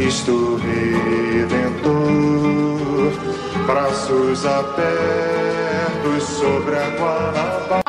[0.00, 1.92] Cristo Redentor,
[3.66, 7.82] braços abertos sobre a Guanabara.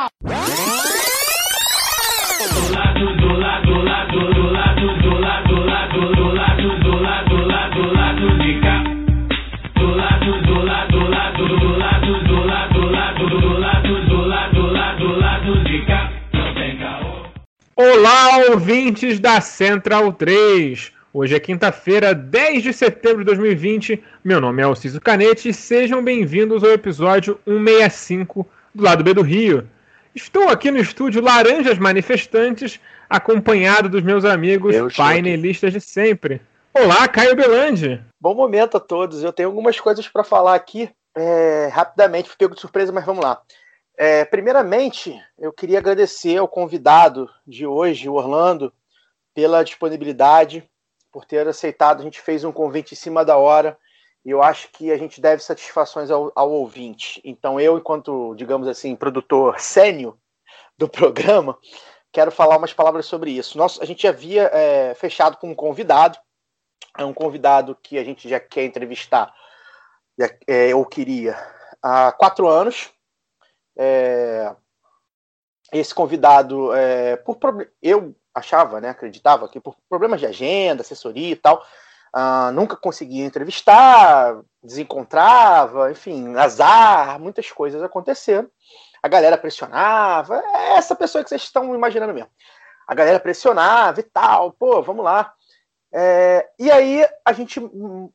[17.74, 20.92] Olá, ouvintes da Central 3!
[21.14, 24.02] Hoje é quinta-feira, 10 de setembro de 2020.
[24.24, 29.20] Meu nome é Alciso Canete e sejam bem-vindos ao episódio 165 do lado B do
[29.20, 29.68] Rio.
[30.14, 36.40] Estou aqui no estúdio Laranjas Manifestantes, acompanhado dos meus amigos painelistas de sempre.
[36.72, 38.02] Olá, Caio Belandi.
[38.18, 39.22] Bom momento a todos.
[39.22, 40.88] Eu tenho algumas coisas para falar aqui.
[41.14, 43.38] É, rapidamente, fui pego de surpresa, mas vamos lá.
[43.98, 48.72] É, primeiramente, eu queria agradecer ao convidado de hoje, o Orlando,
[49.34, 50.66] pela disponibilidade,
[51.12, 52.00] por ter aceitado.
[52.00, 53.78] A gente fez um convite em cima da hora
[54.24, 57.20] e eu acho que a gente deve satisfações ao, ao ouvinte.
[57.24, 60.16] Então, eu, enquanto, digamos assim, produtor sênior
[60.78, 61.58] do programa,
[62.10, 63.58] quero falar umas palavras sobre isso.
[63.58, 66.18] Nós, a gente havia é, fechado com um convidado,
[66.96, 69.34] é um convidado que a gente já quer entrevistar,
[70.18, 71.36] já, é, eu queria,
[71.82, 72.90] há quatro anos.
[73.76, 74.54] É,
[75.72, 77.38] esse convidado, é, por
[77.80, 81.64] eu achava, né, acreditava que por problemas de agenda, assessoria e tal,
[82.12, 88.48] ah, nunca conseguia entrevistar, desencontrava, enfim, azar, muitas coisas aconteceram.
[89.02, 92.30] A galera pressionava, é essa pessoa que vocês estão imaginando mesmo.
[92.86, 95.32] A galera pressionava e tal, pô, vamos lá.
[95.94, 97.60] É, e aí, a gente,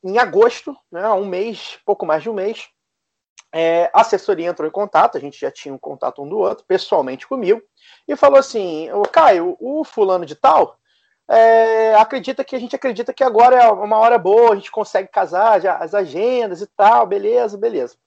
[0.03, 2.69] em agosto, né, um mês, pouco mais de um mês,
[3.53, 6.65] é, a assessoria entrou em contato, a gente já tinha um contato um do outro,
[6.65, 7.61] pessoalmente comigo,
[8.07, 10.77] e falou assim: Ô Caio, o fulano de tal
[11.29, 15.09] é, acredita que a gente acredita que agora é uma hora boa, a gente consegue
[15.09, 17.97] casar já, as agendas e tal, beleza, beleza.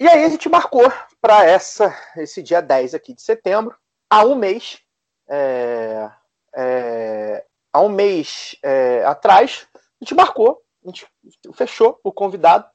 [0.00, 3.76] E aí a gente marcou para essa esse dia 10 aqui de setembro,
[4.10, 4.80] há um mês,
[5.28, 6.10] é,
[6.56, 11.06] é, há um mês é, atrás, a gente marcou, a gente
[11.54, 12.66] fechou o convidado.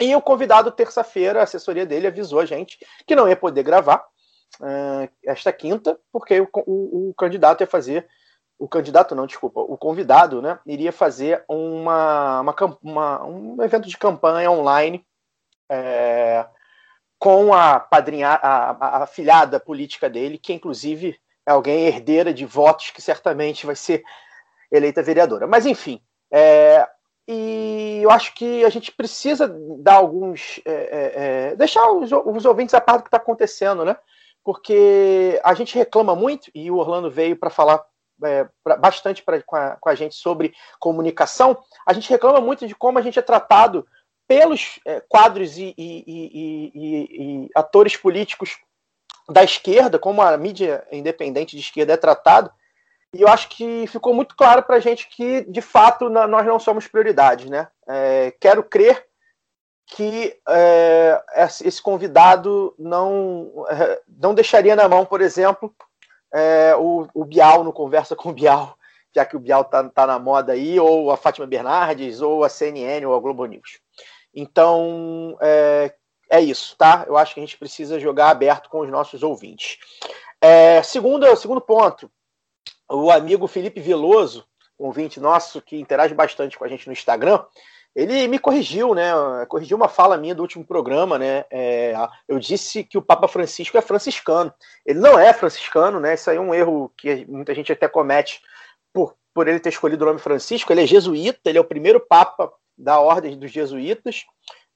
[0.00, 4.04] E o convidado, terça-feira, a assessoria dele avisou a gente que não ia poder gravar
[4.60, 8.06] uh, esta quinta, porque o, o, o, candidato ia fazer.
[8.58, 13.96] O candidato, não, desculpa, o convidado né, iria fazer uma, uma, uma um evento de
[13.96, 15.06] campanha online
[15.70, 16.44] é,
[17.18, 21.16] com a padrinha, a, a, a filhada política dele, que inclusive
[21.46, 24.02] é alguém herdeira de votos que certamente vai ser
[24.70, 25.46] eleita vereadora.
[25.46, 26.86] Mas enfim, é,
[27.30, 30.60] e eu acho que a gente precisa dar alguns.
[30.64, 33.94] É, é, deixar os, os, ouvintes a par do que está acontecendo, né?
[34.42, 37.84] Porque a gente reclama muito, e o Orlando veio para falar
[38.24, 41.62] é, pra, bastante pra, com, a, com, a, gente sobre comunicação.
[41.84, 43.86] A gente reclama muito de como a gente é tratado
[44.26, 48.56] pelos é, quadros e, e, e, e, atores políticos
[49.28, 52.50] da esquerda, como a mídia independente de esquerda é tratado.
[53.14, 56.58] E eu acho que ficou muito claro para a gente que, de fato, nós não
[56.58, 57.50] somos prioridade.
[57.50, 57.66] Né?
[57.86, 59.06] É, quero crer
[59.86, 61.22] que é,
[61.64, 65.74] esse convidado não, é, não deixaria na mão, por exemplo,
[66.32, 68.76] é, o, o, Bial no Conversa com o Bial,
[69.14, 72.50] já que o Bial está tá na moda aí, ou a Fátima Bernardes, ou a
[72.50, 73.80] CNN, ou a Globo News.
[74.34, 75.94] Então, é,
[76.30, 77.04] é isso, tá?
[77.08, 79.78] Eu acho que a gente precisa jogar aberto com os nossos ouvintes.
[80.40, 82.10] É, segundo, segundo ponto,
[82.88, 84.44] o amigo Felipe Veloso,
[84.78, 87.44] um ouvinte nosso que interage bastante com a gente no Instagram,
[87.94, 89.10] ele me corrigiu, né?
[89.48, 91.44] Corrigiu uma fala minha do último programa, né?
[91.50, 91.94] É,
[92.28, 94.52] eu disse que o Papa Francisco é franciscano.
[94.86, 96.14] Ele não é franciscano, né?
[96.14, 98.40] Isso aí é um erro que muita gente até comete
[98.92, 100.72] por, por ele ter escolhido o nome Francisco.
[100.72, 104.24] Ele é jesuíta, ele é o primeiro Papa da Ordem dos Jesuítas.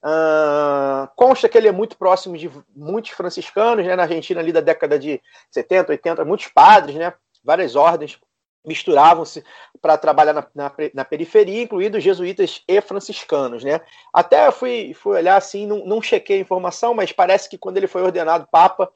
[0.05, 3.95] Uh, consta que ele é muito próximo de muitos franciscanos, né?
[3.95, 5.23] Na Argentina, ali da década de
[5.53, 7.15] 70, 80, muitos padres, né?
[7.45, 8.19] Várias ordens
[8.65, 9.45] misturavam-se
[9.81, 13.81] para trabalhar na, na, na, periferia, incluindo jesuítas e franciscanos, né?
[14.13, 17.89] Até fui, fui olhar assim, não, não chequei a informação, mas parece que quando ele
[17.89, 18.91] foi ordenado papa,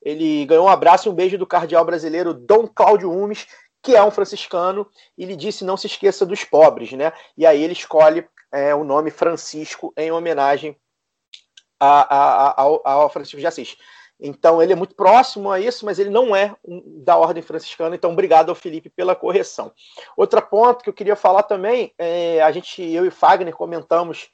[0.00, 3.46] ele ganhou um abraço e um beijo do cardeal brasileiro Dom Cláudio Umes,
[3.82, 7.12] que é um franciscano, e lhe disse não se esqueça dos pobres, né?
[7.36, 10.76] E aí ele escolhe é, o nome Francisco em homenagem
[11.80, 13.76] a, a, a, ao, ao Francisco de Assis.
[14.20, 16.54] Então ele é muito próximo a isso, mas ele não é
[17.04, 17.94] da ordem franciscana.
[17.94, 19.72] Então obrigado ao Felipe pela correção.
[20.16, 24.30] Outro ponto que eu queria falar também, é, a gente, eu e Fagner comentamos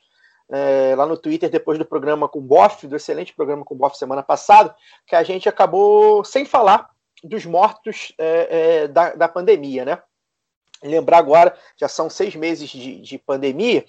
[0.51, 3.79] é, lá no Twitter depois do programa com o Boff, do excelente programa com o
[3.79, 4.75] Boff semana passada,
[5.07, 6.91] que a gente acabou sem falar
[7.23, 10.03] dos mortos é, é, da, da pandemia, né?
[10.83, 13.85] Lembrar agora, já são seis meses de, de pandemia,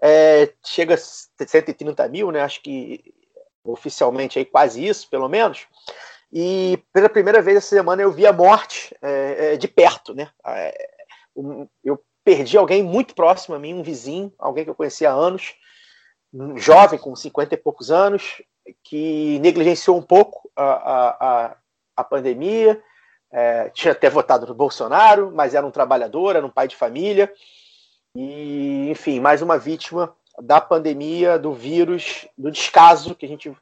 [0.00, 2.40] é, chega a 130 mil, né?
[2.40, 3.12] Acho que
[3.72, 5.66] oficialmente aí quase isso, pelo menos.
[6.32, 10.28] E pela primeira vez essa semana eu vi a morte é, é de perto, né?
[10.46, 10.88] É,
[11.84, 15.54] eu perdi alguém muito próximo a mim, um vizinho, alguém que eu conhecia há anos,
[16.34, 18.42] um jovem com 50 e poucos anos,
[18.82, 21.56] que negligenciou um pouco a, a,
[21.96, 22.82] a pandemia,
[23.30, 27.32] é, tinha até votado no Bolsonaro, mas era um trabalhador, era um pai de família,
[28.14, 33.54] e enfim, mais uma vítima da pandemia, do vírus, do descaso que a gente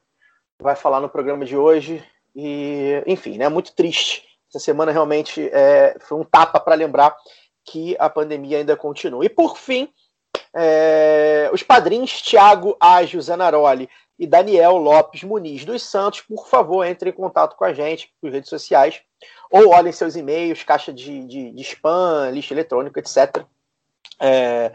[0.60, 2.04] vai falar no programa de hoje.
[2.34, 4.24] E, enfim, né, muito triste.
[4.48, 7.14] Essa semana realmente é, foi um tapa para lembrar
[7.64, 9.24] que a pandemia ainda continua.
[9.24, 9.88] E por fim,
[10.54, 13.88] é, os padrinhos Tiago Ágio Zanaroli
[14.18, 18.30] e Daniel Lopes Muniz dos Santos, por favor, entrem em contato com a gente por
[18.30, 19.00] redes sociais
[19.50, 23.44] ou olhem seus e-mails, caixa de, de, de spam, lixo eletrônico, etc.
[24.20, 24.72] É,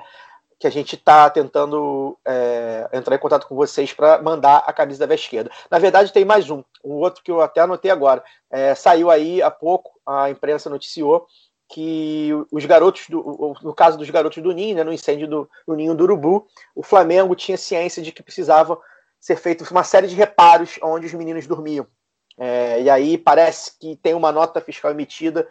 [0.59, 4.99] que a gente está tentando é, entrar em contato com vocês para mandar a camisa
[4.99, 5.49] da Veste Esquerda.
[5.71, 8.21] Na verdade, tem mais um, um outro que eu até anotei agora.
[8.51, 11.25] É, saiu aí há pouco, a imprensa noticiou
[11.69, 15.95] que os garotos, do, no caso dos garotos do Ninho, né, no incêndio do, Ninho
[15.95, 18.77] do Urubu, o Flamengo tinha ciência de que precisava
[19.19, 21.87] ser feito uma série de reparos onde os meninos dormiam.
[22.37, 25.47] É, e aí parece que tem uma nota fiscal emitida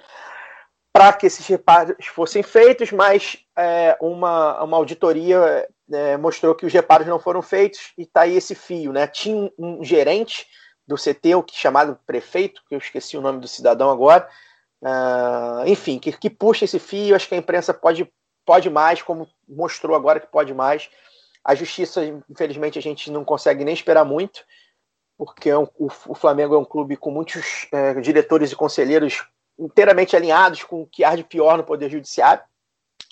[0.98, 6.72] para que esses reparos fossem feitos, mas é, uma, uma auditoria é, mostrou que os
[6.72, 8.92] reparos não foram feitos e está aí esse fio.
[8.92, 9.06] Né?
[9.06, 10.44] Tinha um gerente
[10.88, 14.28] do CT, que chamado prefeito, que eu esqueci o nome do cidadão agora,
[14.82, 18.12] uh, enfim, que, que puxa esse fio, acho que a imprensa pode,
[18.44, 20.90] pode mais, como mostrou agora que pode mais.
[21.44, 24.44] A justiça, infelizmente, a gente não consegue nem esperar muito,
[25.16, 29.22] porque é um, o, o, Flamengo é um clube com muitos é, diretores e conselheiros
[29.58, 32.42] inteiramente alinhados com o que há de pior no Poder Judiciário,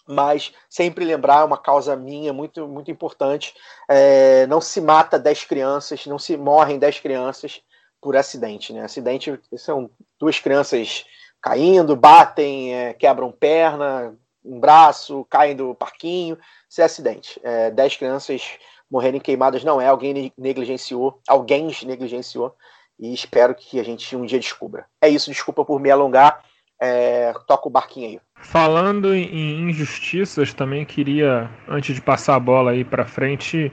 [0.06, 3.54] mas sempre lembrar uma causa minha muito, muito importante:
[3.88, 7.60] é, não se mata 10 crianças, não se morrem 10 crianças
[8.00, 8.72] por acidente.
[8.72, 8.82] Né?
[8.82, 11.04] Acidente são duas crianças
[11.40, 16.38] caindo, batem, é, quebram perna, um braço, caem do parquinho,
[16.68, 17.40] isso é acidente.
[17.42, 18.58] É, 10 crianças
[18.88, 22.54] morrerem queimadas não é, alguém negligenciou, alguém negligenciou
[22.98, 24.86] e espero que a gente um dia descubra.
[25.00, 26.40] É isso, desculpa por me alongar.
[26.80, 28.20] É, toca o barquinho aí.
[28.36, 33.72] Falando em injustiças, também queria, antes de passar a bola aí para frente,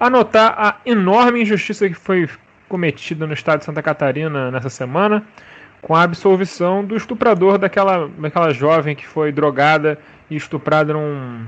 [0.00, 2.28] anotar a enorme injustiça que foi
[2.68, 5.26] cometida no estado de Santa Catarina nessa semana,
[5.82, 9.98] com a absolvição do estuprador daquela, daquela jovem que foi drogada
[10.30, 11.46] e estuprada num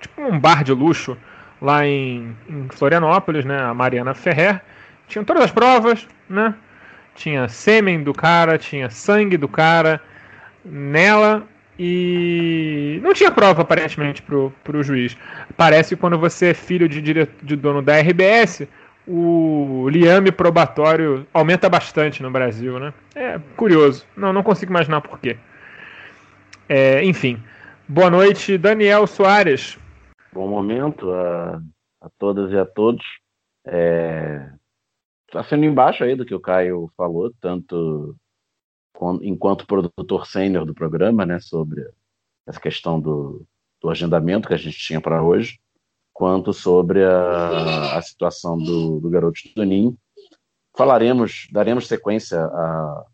[0.00, 1.16] tipo um bar de luxo
[1.60, 4.62] lá em, em Florianópolis, né, a Mariana Ferrer
[5.08, 6.54] tinham todas as provas, né?
[7.14, 10.00] Tinha sêmen do cara, tinha sangue do cara
[10.64, 11.46] nela
[11.78, 15.16] e não tinha prova aparentemente pro, pro juiz.
[15.56, 17.28] Parece que quando você é filho de, dire...
[17.42, 18.68] de dono da RBS,
[19.06, 22.92] o liame probatório aumenta bastante no Brasil, né?
[23.14, 24.06] É curioso.
[24.16, 25.36] Não, não consigo imaginar por quê.
[26.68, 27.42] É, enfim.
[27.88, 29.78] Boa noite, Daniel Soares.
[30.32, 31.60] Bom momento a,
[32.02, 33.02] a todas e a todos.
[33.66, 34.46] É,
[35.30, 38.16] Tá sendo embaixo aí do que o Caio falou, tanto
[39.22, 41.86] enquanto produtor sênior do programa, né, sobre
[42.46, 43.46] essa questão do,
[43.80, 45.60] do agendamento que a gente tinha para hoje,
[46.12, 49.96] quanto sobre a, a situação do, do garoto do Ninho.
[50.76, 53.06] Falaremos, daremos sequência a,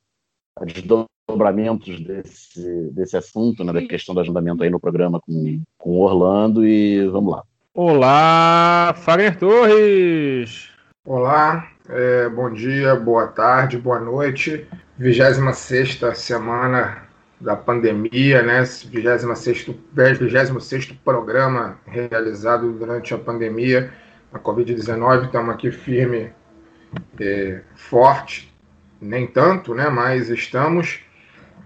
[0.56, 5.98] a desdobramentos desse, desse assunto, né, da questão do agendamento aí no programa com, com
[5.98, 7.42] Orlando e vamos lá.
[7.74, 10.73] Olá, Fagner Torres!
[11.06, 14.66] Olá, é, bom dia, boa tarde, boa noite.
[14.96, 17.02] 26 semana
[17.38, 18.60] da pandemia, né?
[18.60, 23.92] 26, 26 programa realizado durante a pandemia,
[24.32, 25.26] a Covid-19.
[25.26, 26.32] Estamos aqui firme,
[27.20, 28.50] é, forte,
[28.98, 29.90] nem tanto, né?
[29.90, 31.00] Mas estamos.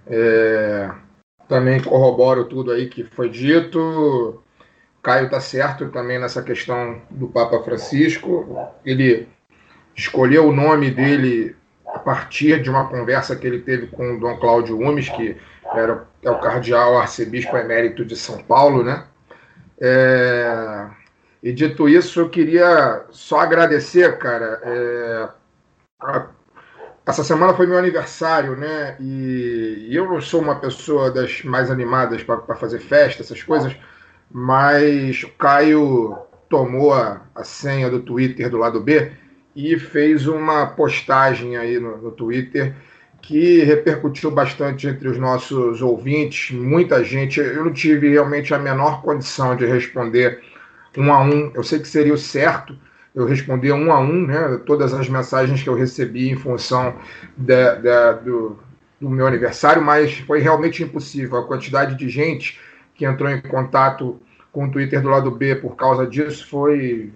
[0.09, 0.91] É,
[1.49, 4.43] também corroboro tudo aí que foi dito.
[5.03, 8.69] Caio está certo também nessa questão do Papa Francisco.
[8.85, 9.29] Ele
[9.97, 14.37] escolheu o nome dele a partir de uma conversa que ele teve com o Dom
[14.37, 15.37] Cláudio Umes, que
[15.75, 19.05] era, é o cardeal arcebispo emérito de São Paulo, né?
[19.81, 20.87] É,
[21.43, 24.61] e dito isso, eu queria só agradecer, cara.
[24.63, 25.29] É,
[26.01, 26.27] a,
[27.07, 28.97] essa semana foi meu aniversário, né?
[29.01, 33.75] E, e, eu não sou uma pessoa das mais animadas para fazer festa, essas coisas,
[34.31, 36.19] mas o Caio
[36.49, 39.13] tomou a, a senha do Twitter do lado B
[39.55, 42.75] e fez uma postagem aí no, no Twitter
[43.21, 47.41] que repercutiu bastante entre os nossos ouvintes, muita gente.
[47.41, 50.41] Eu não tive realmente a menor condição de responder
[50.97, 51.51] um a um.
[51.55, 52.77] Eu sei que seria o certo
[53.19, 56.95] eu responder um a um, né, todas as mensagens que eu recebi em função
[57.37, 58.57] da, da, do,
[59.01, 61.37] do meu aniversário, mas foi realmente impossível.
[61.39, 62.61] A quantidade de gente
[62.99, 64.21] que entrou em contato
[64.53, 67.11] com o Twitter do lado B por causa disso foi.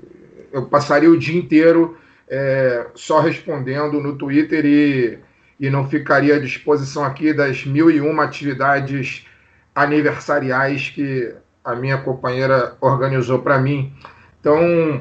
[0.50, 1.98] Eu passaria o dia inteiro
[2.28, 5.18] é, só respondendo no Twitter e
[5.62, 9.24] e não ficaria à disposição aqui das mil e uma atividades
[9.72, 11.32] aniversariais que
[11.64, 13.92] a minha companheira organizou para mim.
[14.40, 15.00] Então,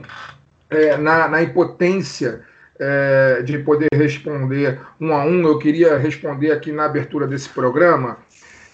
[0.70, 2.42] é, na, na, impotência
[2.80, 8.20] é, de poder responder um a um, eu queria responder aqui na abertura desse programa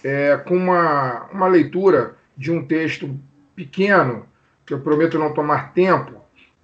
[0.07, 3.13] é, com uma, uma leitura de um texto
[3.53, 4.25] pequeno,
[4.65, 6.13] que eu prometo não tomar tempo,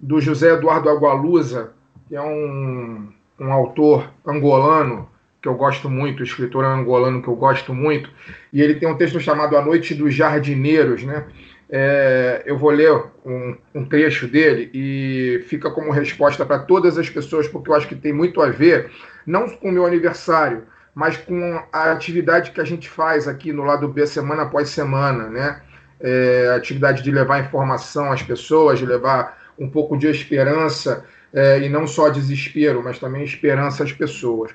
[0.00, 1.74] do José Eduardo Agualusa,
[2.08, 5.10] que é um, um autor angolano
[5.42, 8.08] que eu gosto muito, escritor angolano que eu gosto muito,
[8.50, 11.26] e ele tem um texto chamado A Noite dos Jardineiros, né?
[11.68, 12.92] É, eu vou ler
[13.26, 17.88] um, um, trecho dele e fica como resposta para todas as pessoas, porque eu acho
[17.88, 18.90] que tem muito a ver,
[19.26, 20.62] não com o meu aniversário,
[20.94, 25.28] mas com a atividade que a gente faz aqui no lado B semana após semana,
[25.28, 25.60] né?
[26.00, 31.68] É, atividade de levar informação às pessoas, de levar um pouco de esperança, é, e
[31.68, 34.52] não só desespero, mas também esperança às pessoas.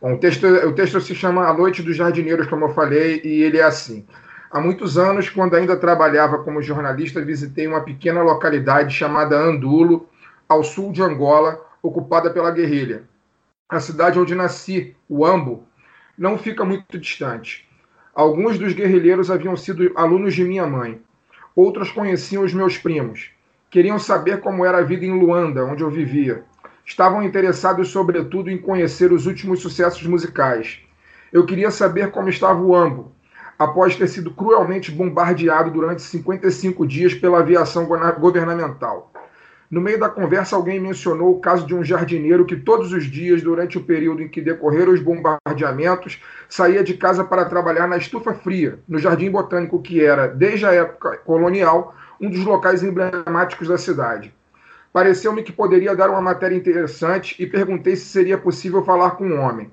[0.00, 3.42] Bom, o, texto, o texto se chama A Noite dos Jardineiros, como eu falei, e
[3.42, 4.06] ele é assim.
[4.50, 10.08] Há muitos anos, quando ainda trabalhava como jornalista, visitei uma pequena localidade chamada Andulo,
[10.48, 13.04] ao sul de Angola, ocupada pela guerrilha.
[13.68, 15.64] A cidade onde nasci, o Ambo,
[16.16, 17.68] não fica muito distante.
[18.14, 21.00] Alguns dos guerrilheiros haviam sido alunos de minha mãe.
[21.54, 23.30] Outros conheciam os meus primos.
[23.70, 26.44] Queriam saber como era a vida em Luanda, onde eu vivia
[26.90, 30.80] estavam interessados, sobretudo, em conhecer os últimos sucessos musicais.
[31.32, 33.12] Eu queria saber como estava o Ambo,
[33.56, 37.86] após ter sido cruelmente bombardeado durante 55 dias pela aviação
[38.18, 39.12] governamental.
[39.70, 43.40] No meio da conversa, alguém mencionou o caso de um jardineiro que todos os dias,
[43.40, 48.34] durante o período em que decorreram os bombardeamentos, saía de casa para trabalhar na estufa
[48.34, 53.78] fria, no Jardim Botânico, que era, desde a época colonial, um dos locais emblemáticos da
[53.78, 54.34] cidade.
[54.92, 59.38] Pareceu-me que poderia dar uma matéria interessante e perguntei se seria possível falar com um
[59.38, 59.70] homem.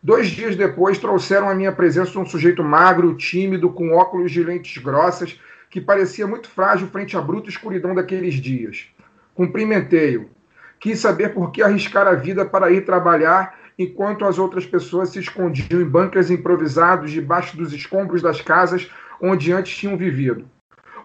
[0.00, 4.80] Dois dias depois, trouxeram à minha presença um sujeito magro, tímido, com óculos de lentes
[4.80, 8.86] grossas, que parecia muito frágil frente à bruta escuridão daqueles dias.
[9.34, 10.30] Cumprimentei-o.
[10.78, 15.18] Quis saber por que arriscar a vida para ir trabalhar enquanto as outras pessoas se
[15.18, 20.44] escondiam em bancas improvisados debaixo dos escombros das casas onde antes tinham vivido.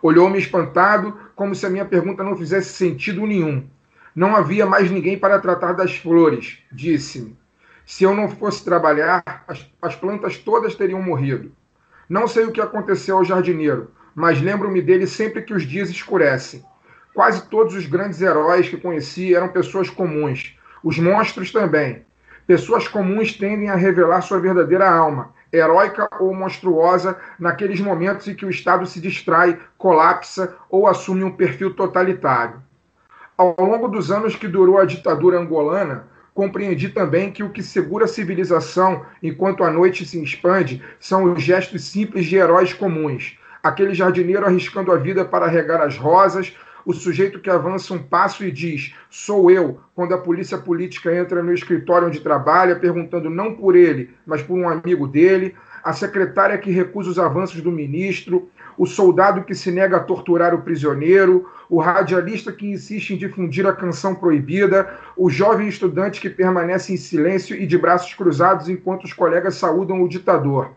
[0.01, 3.67] Olhou-me espantado, como se a minha pergunta não fizesse sentido nenhum.
[4.15, 7.37] Não havia mais ninguém para tratar das flores, disse-me.
[7.85, 11.51] Se eu não fosse trabalhar, as, as plantas todas teriam morrido.
[12.09, 16.63] Não sei o que aconteceu ao jardineiro, mas lembro-me dele sempre que os dias escurecem.
[17.17, 20.55] Quase todos os grandes heróis que conheci eram pessoas comuns.
[20.83, 22.05] Os monstros também.
[22.45, 28.45] Pessoas comuns tendem a revelar sua verdadeira alma, heróica ou monstruosa naqueles momentos em que
[28.45, 32.61] o Estado se distrai, colapsa ou assume um perfil totalitário.
[33.35, 36.05] Ao longo dos anos que durou a ditadura angolana,
[36.35, 41.41] compreendi também que o que segura a civilização enquanto a noite se expande são os
[41.41, 43.39] gestos simples de heróis comuns.
[43.63, 46.55] Aquele jardineiro arriscando a vida para regar as rosas,
[46.87, 51.43] o sujeito que avança um passo e diz: Sou eu, quando a polícia política entra
[51.43, 55.53] no escritório onde trabalha, perguntando não por ele, mas por um amigo dele,
[55.83, 60.55] a secretária que recusa os avanços do ministro, o soldado que se nega a torturar
[60.55, 66.29] o prisioneiro, o radialista que insiste em difundir a canção proibida, o jovem estudante que
[66.29, 70.71] permanece em silêncio e de braços cruzados enquanto os colegas saúdam o ditador.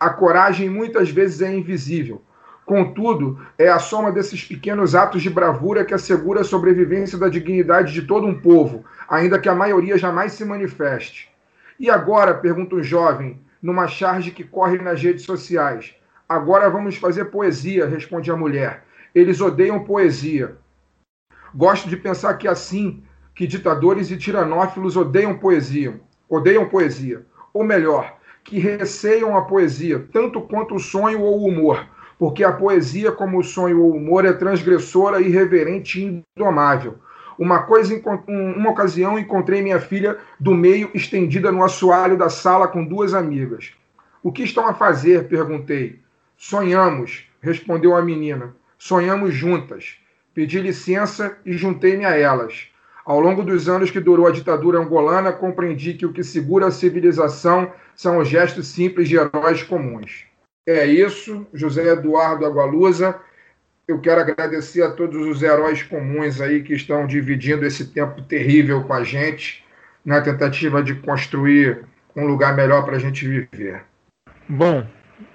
[0.00, 2.22] A coragem muitas vezes é invisível
[2.64, 7.92] Contudo, é a soma desses pequenos atos de bravura que assegura a sobrevivência da dignidade
[7.92, 11.28] de todo um povo, ainda que a maioria jamais se manifeste.
[11.78, 15.94] E agora, pergunta um jovem, numa charge que corre nas redes sociais.
[16.26, 18.84] Agora vamos fazer poesia, responde a mulher.
[19.14, 20.56] Eles odeiam poesia.
[21.54, 23.02] Gosto de pensar que assim
[23.34, 26.00] que ditadores e tiranófilos odeiam poesia.
[26.28, 27.26] Odeiam poesia.
[27.52, 31.86] Ou melhor, que receiam a poesia, tanto quanto o sonho ou o humor,
[32.18, 36.96] porque a poesia, como o sonho ou o humor, é transgressora, irreverente e indomável.
[37.38, 42.84] Uma coisa, uma ocasião, encontrei minha filha do meio estendida no assoalho da sala com
[42.84, 43.72] duas amigas.
[44.22, 45.28] O que estão a fazer?
[45.28, 45.98] perguntei.
[46.36, 48.54] Sonhamos, respondeu a menina.
[48.78, 49.96] Sonhamos juntas.
[50.32, 52.68] Pedi licença e juntei-me a elas.
[53.04, 56.70] Ao longo dos anos que durou a ditadura angolana, compreendi que o que segura a
[56.70, 60.24] civilização são os gestos simples de heróis comuns.
[60.66, 63.20] É isso, José Eduardo Agualusa.
[63.86, 68.82] Eu quero agradecer a todos os heróis comuns aí que estão dividindo esse tempo terrível
[68.84, 69.62] com a gente,
[70.02, 71.84] na tentativa de construir
[72.16, 73.84] um lugar melhor para a gente viver.
[74.48, 74.86] Bom,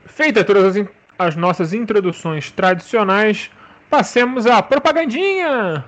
[0.08, 0.88] feitas todas as,
[1.20, 3.52] as nossas introduções tradicionais,
[3.88, 5.86] passemos à propagandinha!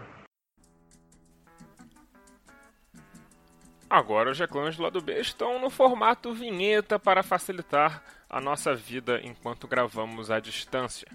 [3.89, 9.19] Agora os reclames do lado B estão no formato vinheta para facilitar a nossa vida
[9.23, 11.07] enquanto gravamos à distância.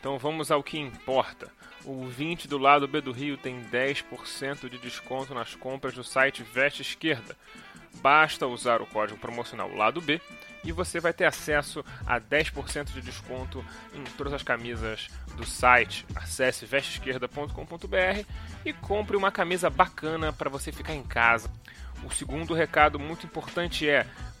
[0.00, 1.52] Então vamos ao que importa.
[1.84, 6.42] O 20 do lado B do Rio tem 10% de desconto nas compras do site
[6.42, 7.36] Veste Esquerda.
[8.00, 10.20] Basta usar o código promocional lado B
[10.64, 16.06] e você vai ter acesso a 10% de desconto em todas as camisas do site.
[16.14, 18.24] Acesse vesteesquerda.com.br
[18.64, 21.50] e compre uma camisa bacana para você ficar em casa.
[22.02, 24.06] O segundo recado muito importante é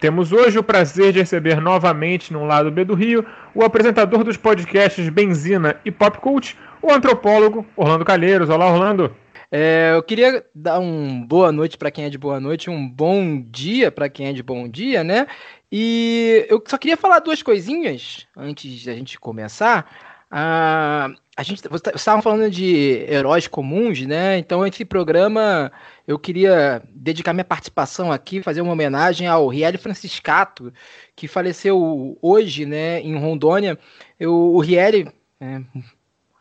[0.00, 3.22] Temos hoje o prazer de receber novamente, no lado B do Rio,
[3.54, 8.48] o apresentador dos podcasts Benzina e Pop Cult, o antropólogo Orlando Calheiros.
[8.48, 9.14] Olá, Orlando.
[9.52, 13.42] É, eu queria dar um boa noite para quem é de boa noite, um bom
[13.42, 15.26] dia para quem é de bom dia, né?
[15.70, 19.86] E eu só queria falar duas coisinhas antes da gente começar.
[20.30, 24.38] Ah, a gente você tá, estava falando de heróis comuns, né?
[24.38, 25.70] Então esse programa
[26.10, 30.72] eu queria dedicar minha participação aqui, fazer uma homenagem ao Riel Franciscato,
[31.14, 33.78] que faleceu hoje, né, em Rondônia.
[34.18, 35.60] Eu, o Riel, é,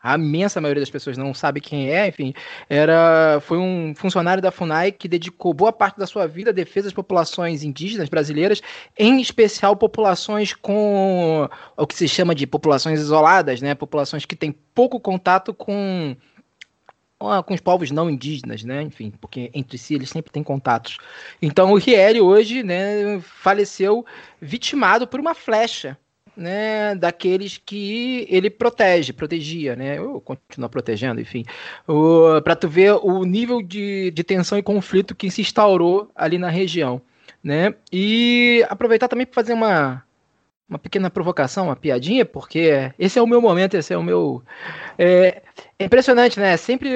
[0.02, 2.34] a imensa maioria das pessoas não sabe quem é, enfim,
[2.68, 6.88] era foi um funcionário da FUNAI que dedicou boa parte da sua vida à defesa
[6.88, 8.64] das populações indígenas brasileiras,
[8.98, 14.52] em especial populações com o que se chama de populações isoladas, né, populações que têm
[14.74, 16.18] pouco contato com
[17.46, 18.82] com os povos não indígenas, né?
[18.82, 20.98] Enfim, porque entre si eles sempre têm contatos.
[21.42, 24.06] Então o Riel hoje, né, faleceu
[24.42, 25.98] vitimado por uma flecha
[26.36, 29.98] né, daqueles que ele protege, protegia, né?
[29.98, 31.44] Eu continuo protegendo, enfim.
[32.44, 36.50] Para tu ver o nível de, de tensão e conflito que se instaurou ali na
[36.50, 37.02] região,
[37.44, 37.76] né?
[37.92, 40.04] E aproveitar também para fazer uma
[40.70, 44.44] uma pequena provocação, uma piadinha, porque esse é o meu momento, esse é o meu.
[44.98, 45.42] É,
[45.80, 46.56] é impressionante, né?
[46.58, 46.92] Sempre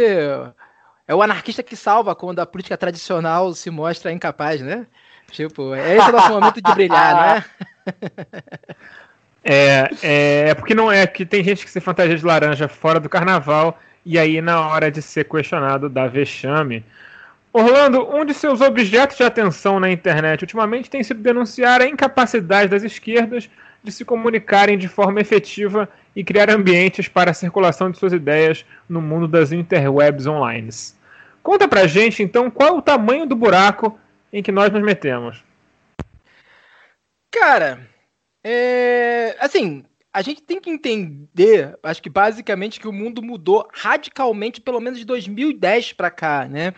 [1.07, 4.85] é o anarquista que salva quando a política tradicional se mostra incapaz, né?
[5.31, 7.45] Tipo, esse é o nosso momento de brilhar, né?
[9.45, 12.97] É, é, é, porque não é que tem gente que se fantasia de laranja fora
[12.97, 16.81] do carnaval e aí na hora de ser questionado dá vexame.
[17.53, 22.71] Orlando, um de seus objetos de atenção na internet ultimamente tem sido denunciar a incapacidade
[22.71, 23.47] das esquerdas
[23.83, 28.65] de se comunicarem de forma efetiva e criar ambientes para a circulação de suas ideias
[28.89, 30.69] no mundo das interwebs online.
[31.43, 33.99] Conta pra gente então qual é o tamanho do buraco
[34.31, 35.43] em que nós nos metemos.
[37.31, 37.87] Cara,
[38.43, 44.61] é, assim, a gente tem que entender, acho que basicamente que o mundo mudou radicalmente,
[44.61, 46.73] pelo menos de 2010 para cá, né?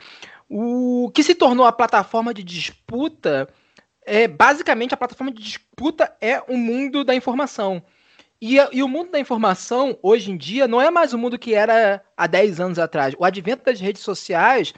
[0.50, 3.50] O que se tornou a plataforma de disputa
[4.06, 7.82] é basicamente a plataforma de disputa é o mundo da informação.
[8.40, 11.56] E, e, o mundo da informação, hoje em dia, não é mais o mundo que
[11.56, 13.16] era há 10 anos atrás.
[13.18, 14.74] O advento das redes sociais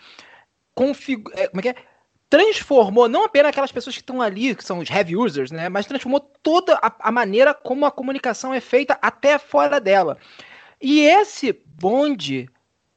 [0.73, 1.23] config...
[1.33, 1.75] É, é é?
[2.29, 5.85] transformou não apenas aquelas pessoas que estão ali, que são os heavy users, né, mas
[5.85, 10.17] transformou toda a, a, maneira como a comunicação é feita até fora dela.
[10.81, 12.49] E esse bonde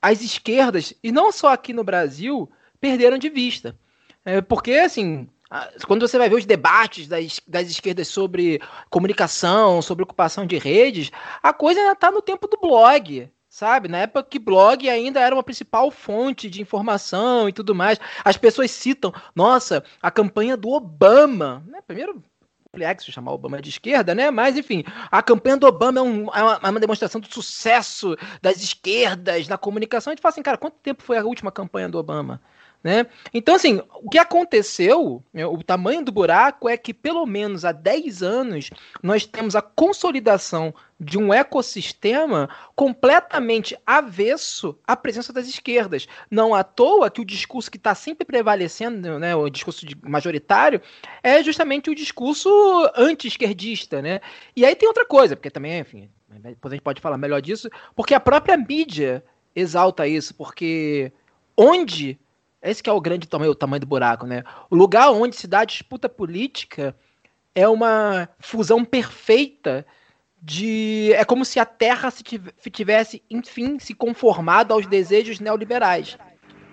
[0.03, 2.51] as esquerdas, e não só aqui no Brasil,
[2.81, 3.77] perderam de vista.
[4.25, 5.29] É, porque, assim,
[5.87, 11.11] quando você vai ver os debates das, das esquerdas sobre comunicação, sobre ocupação de redes,
[11.43, 13.89] a coisa ainda está no tempo do blog, sabe?
[13.89, 17.99] Na época que blog ainda era uma principal fonte de informação e tudo mais.
[18.25, 21.65] As pessoas citam, nossa, a campanha do Obama.
[21.67, 21.81] Né?
[21.87, 22.23] Primeiro,
[22.71, 24.31] complexo chamar Obama de esquerda, né?
[24.31, 28.17] Mas, enfim, a campanha do Obama é, um, é, uma, é, uma, demonstração do sucesso
[28.41, 30.13] das esquerdas na comunicação.
[30.13, 32.41] A gente fala assim, cara, quanto tempo foi a última campanha do Obama?
[32.83, 33.07] Né?
[33.35, 37.73] Então, assim, o que aconteceu, né, o tamanho do buraco é que, pelo menos há
[37.73, 38.71] 10 anos,
[39.03, 46.09] nós temos a consolidação de um ecossistema completamente avesso à presença das esquerdas.
[46.31, 50.81] Não à toa que o discurso que está sempre prevalecendo, né, o discurso majoritário,
[51.23, 52.49] é justamente o discurso
[52.97, 54.01] anti-esquerdista.
[54.01, 54.21] Né?
[54.57, 57.69] E aí tem outra coisa, porque também, enfim, depois a gente pode falar melhor disso,
[57.95, 59.23] porque a própria mídia
[59.55, 61.13] exalta isso, porque
[61.57, 62.19] onde
[62.63, 64.43] esse que é o grande tamanho, o tamanho do buraco, né?
[64.69, 66.95] O lugar onde se dá a disputa política
[67.55, 69.87] é uma fusão perfeita
[70.43, 72.23] de é como se a Terra se
[72.71, 76.17] tivesse, enfim, se conformado aos desejos neoliberais.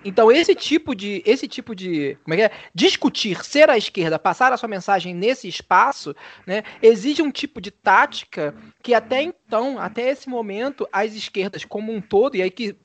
[0.04, 2.50] Então esse tipo de esse tipo de como é que é?
[2.74, 6.14] discutir ser a esquerda, passar a sua mensagem nesse espaço,
[6.46, 11.92] né, exige um tipo de tática que até então, até esse momento, as esquerdas como
[11.92, 12.76] um todo e aí que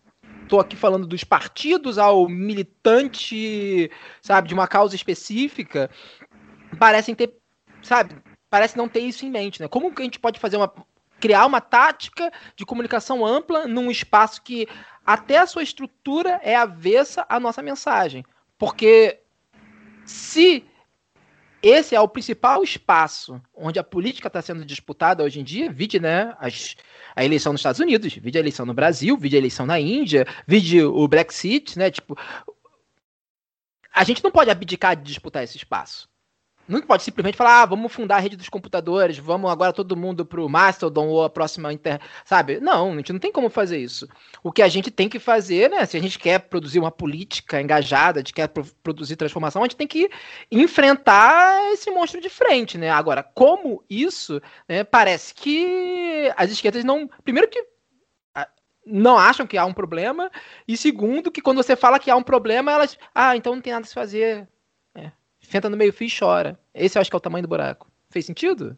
[0.53, 3.89] tô aqui falando dos partidos ao militante,
[4.21, 5.89] sabe, de uma causa específica,
[6.77, 7.33] parecem ter,
[7.81, 8.15] sabe,
[8.51, 9.67] parece não ter isso em mente, né?
[9.67, 10.71] Como que a gente pode fazer uma
[11.19, 14.67] criar uma tática de comunicação ampla num espaço que
[15.03, 18.23] até a sua estrutura é avessa à nossa mensagem?
[18.55, 19.21] Porque
[20.05, 20.63] se
[21.63, 25.71] esse é o principal espaço onde a política está sendo disputada hoje em dia.
[25.71, 26.75] Vide, né, as,
[27.15, 30.27] a eleição nos Estados Unidos, vide a eleição no Brasil, vide a eleição na Índia,
[30.45, 31.89] vide o Brexit, né?
[31.89, 32.17] Tipo,
[33.93, 36.09] a gente não pode abdicar de disputar esse espaço.
[36.67, 40.25] Não pode simplesmente falar, ah, vamos fundar a rede dos computadores, vamos agora todo mundo
[40.25, 41.99] pro Mastodon ou a próxima inter...
[42.23, 42.59] Sabe?
[42.59, 44.07] Não, a gente não tem como fazer isso.
[44.41, 45.85] O que a gente tem que fazer, né?
[45.85, 49.65] Se a gente quer produzir uma política engajada, a gente quer pro produzir transformação, a
[49.65, 50.09] gente tem que
[50.51, 52.89] enfrentar esse monstro de frente, né?
[52.89, 57.09] Agora, como isso, né, parece que as esquerdas não.
[57.23, 57.65] Primeiro que
[58.85, 60.29] não acham que há um problema,
[60.67, 62.97] e segundo, que quando você fala que há um problema, elas.
[63.13, 64.47] Ah, então não tem nada a se fazer
[65.43, 66.59] senta no meio fio e chora.
[66.73, 67.91] Esse eu acho que é o tamanho do buraco.
[68.09, 68.77] Fez sentido?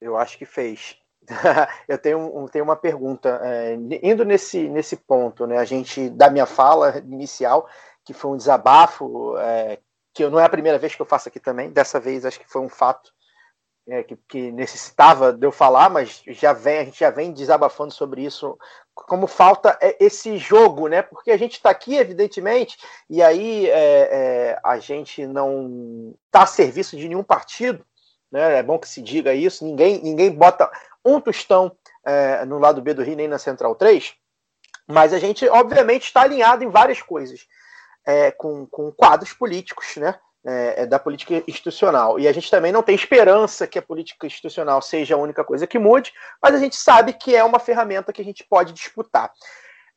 [0.00, 0.98] Eu acho que fez.
[1.88, 3.40] eu tenho, tenho uma pergunta.
[3.42, 7.68] É, indo nesse, nesse ponto, né, a gente, da minha fala inicial,
[8.04, 9.80] que foi um desabafo, é,
[10.14, 12.48] que não é a primeira vez que eu faço aqui também, dessa vez acho que
[12.48, 13.12] foi um fato
[13.88, 17.92] é, que, que, necessitava de eu falar, mas já vem, a gente já vem desabafando
[17.92, 18.58] sobre isso,
[19.04, 21.02] como falta é, esse jogo, né?
[21.02, 22.78] Porque a gente está aqui, evidentemente,
[23.08, 27.84] e aí é, é, a gente não está a serviço de nenhum partido,
[28.32, 28.58] né?
[28.58, 30.70] É bom que se diga isso, ninguém, ninguém bota
[31.04, 34.14] um tostão é, no lado B do Rio, nem na Central 3,
[34.88, 37.46] mas a gente, obviamente, está alinhado em várias coisas.
[38.08, 40.16] É, com, com quadros políticos, né?
[40.48, 42.20] É, é, da política institucional.
[42.20, 45.66] E a gente também não tem esperança que a política institucional seja a única coisa
[45.66, 49.32] que mude, mas a gente sabe que é uma ferramenta que a gente pode disputar.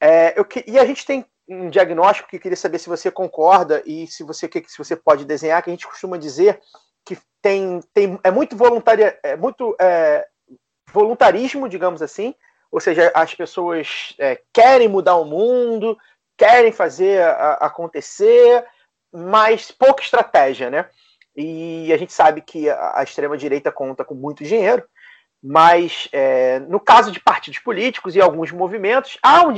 [0.02, 4.08] É, eu, e a gente tem um diagnóstico que queria saber se você concorda e
[4.08, 6.60] se você, se você pode desenhar, que a gente costuma dizer
[7.06, 10.26] que tem, tem é muito voluntaria, é muito é,
[10.92, 12.34] voluntarismo, digamos assim,
[12.72, 15.96] ou seja, as pessoas é, querem mudar o mundo,
[16.36, 18.66] querem fazer a, acontecer,
[19.12, 20.90] mas pouca estratégia, né?
[21.36, 24.84] E a gente sabe que a, extrema-direita conta com muito dinheiro,
[25.42, 29.56] mas é, no caso de partidos políticos e alguns movimentos, há, um,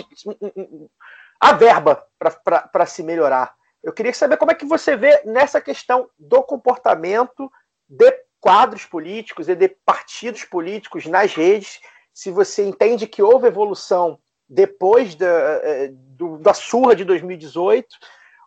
[1.39, 3.53] há verba para se melhorar.
[3.83, 7.51] Eu queria saber como é que você vê nessa questão do comportamento
[7.89, 11.79] de quadros políticos e de partidos políticos nas redes,
[12.13, 15.59] se você entende que houve evolução depois da,
[15.89, 17.87] do, da surra de 2018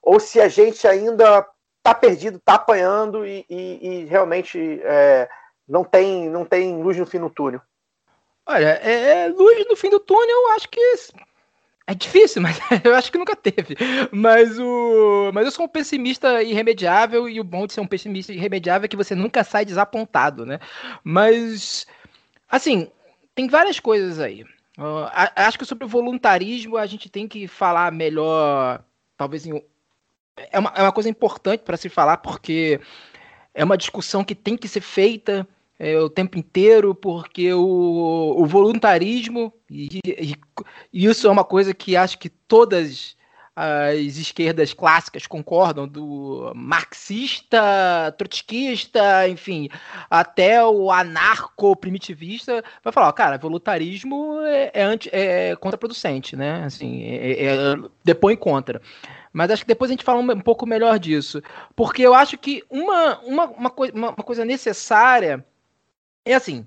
[0.05, 1.47] ou se a gente ainda
[1.79, 5.29] está perdido, está apanhando e, e, e realmente é,
[5.69, 7.61] não, tem, não tem luz no fim do túnel.
[8.47, 10.81] Olha, é, é, luz no fim do túnel, eu acho que
[11.87, 13.77] é difícil, mas eu acho que nunca teve.
[14.13, 18.33] Mas o, mas eu sou um pessimista irremediável e o bom de ser um pessimista
[18.33, 20.61] irremediável é que você nunca sai desapontado, né?
[21.03, 21.87] Mas
[22.49, 22.91] assim,
[23.35, 24.43] tem várias coisas aí.
[24.77, 28.83] Uh, acho que sobre o voluntarismo a gente tem que falar melhor,
[29.17, 29.63] talvez em
[30.37, 32.81] é uma, é uma coisa importante para se falar, porque
[33.55, 35.47] é uma discussão que tem que ser feita
[35.79, 40.35] é, o tempo inteiro, porque o, o voluntarismo, e, e,
[40.93, 43.17] e isso é uma coisa que acho que todas
[43.57, 49.69] as esquerdas clássicas concordam, do marxista, trotskista, enfim,
[50.11, 56.65] até o anarco-primitivista, vai falar, ó, cara, voluntarismo é, é, anti, é contraproducente, né?
[56.65, 58.83] Assim, é, é, depõe contra.
[59.35, 61.43] Mas acho que depois a gente fala um, um, pouco melhor disso.
[61.77, 65.45] Porque eu acho que uma, uma, uma, coi uma, uma coisa necessária
[66.25, 66.67] é assim,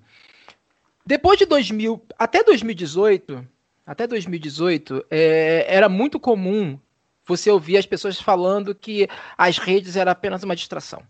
[1.04, 3.48] depois de 2000, até 2018
[3.88, 6.78] até 2018, é, era muito comum
[7.26, 11.02] você ouvir as pessoas falando que as redes eram apenas uma distração.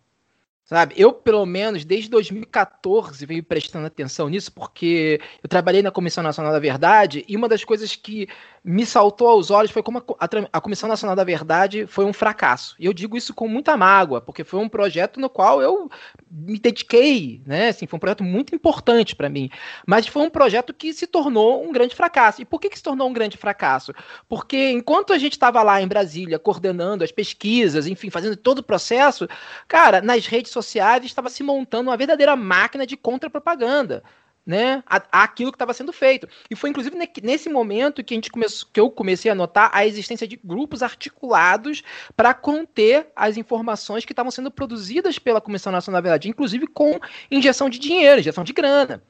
[0.63, 0.93] Sabe?
[0.95, 6.51] Eu, pelo menos, desde 2014 venho prestando atenção nisso, porque eu trabalhei na Comissão Nacional
[6.51, 8.27] da Verdade e uma das coisas que
[8.67, 12.75] me saltou aos olhos foi como a, a, Comissão Nacional da Verdade foi um fracasso.
[12.77, 15.89] E eu digo isso com muita mágoa, porque foi um projeto no qual eu
[16.29, 17.69] me dediquei, né?
[17.69, 19.49] Assim, foi um projeto muito importante para mim.
[19.85, 22.41] Mas foi um projeto que se tornou um grande fracasso.
[22.41, 23.93] E por que, que se tornou um grande fracasso?
[24.27, 28.63] Porque enquanto a gente estava lá em Brasília coordenando as pesquisas, enfim, fazendo todo o
[28.63, 29.29] processo,
[29.65, 34.03] cara, nas redes sociais estava se montando uma verdadeira máquina de contra-propaganda
[34.47, 34.81] né,
[35.11, 36.25] aquilo que estava sendo feito.
[36.49, 39.85] E foi inclusive nesse momento que a gente começou, que eu comecei a notar a
[39.85, 41.83] existência de grupos articulados
[42.15, 46.97] para conter as informações que estavam sendo produzidas pela Comissão Nacional da Verdade, inclusive com
[47.29, 49.03] injeção de dinheiro, injeção de grana.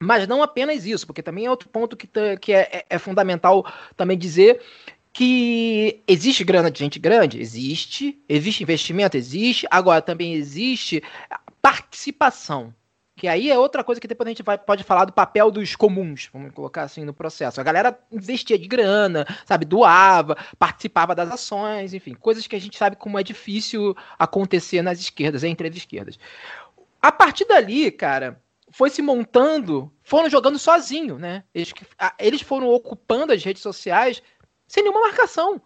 [0.00, 2.08] Mas não apenas isso, porque também é outro ponto que,
[2.40, 4.60] que é, é, é fundamental também dizer
[5.12, 7.38] que existe grana de gente grande?
[7.38, 8.18] Existe.
[8.26, 9.18] Existe investimento?
[9.18, 9.66] Existe.
[9.70, 11.02] Agora, também existe
[11.60, 12.74] participação
[13.14, 15.76] que aí é outra coisa que depois a gente vai, pode falar do papel dos
[15.76, 17.60] comuns, vamos colocar assim no processo.
[17.60, 22.76] A galera investia de grana, sabe, doava, participava das ações, enfim, coisas que a gente
[22.76, 26.18] sabe como é difícil acontecer nas esquerdas, entre as esquerdas.
[27.00, 31.44] A partir dali, cara, foi se montando, foram jogando sozinho, né?
[31.54, 31.72] Eles,
[32.18, 34.22] eles foram ocupando as redes sociais
[34.66, 35.60] sem nenhuma marcação.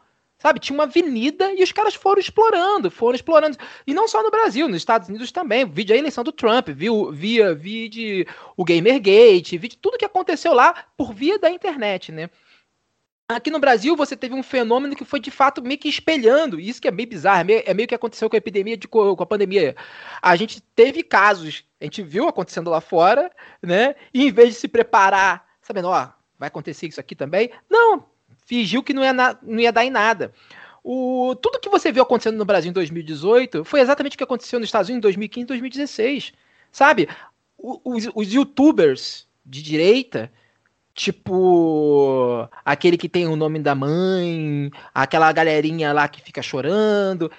[0.47, 3.59] Sabe, tinha uma avenida e os caras foram explorando, foram explorando.
[3.85, 5.67] E não só no Brasil, nos Estados Unidos também.
[5.67, 10.05] Vi a eleição do Trump, viu, via, vi de o Gamergate, vi de tudo que
[10.05, 12.31] aconteceu lá por via da internet, né?
[13.29, 16.81] Aqui no Brasil você teve um fenômeno que foi de fato meio que espelhando, isso
[16.81, 19.17] que é meio bizarro, é meio, é meio que aconteceu com a epidemia, de, com
[19.19, 19.75] a pandemia.
[20.23, 23.97] A gente teve casos, a gente viu acontecendo lá fora, né?
[24.15, 28.07] E em vez de se preparar, sabendo, ó, vai acontecer isso aqui também, não,
[28.47, 30.33] fingiu que não ia, na, não ia dar em nada.
[30.83, 34.61] O, tudo que você viu acontecendo no Brasil em 2018 foi exatamente o que aconteceu
[34.61, 36.33] nos Estados Unidos em 2015 e 2016.
[36.71, 37.09] Sabe?
[37.59, 40.33] Os, os youtubers de direita,
[40.95, 47.31] tipo aquele que tem o nome da mãe, aquela galerinha lá que fica chorando,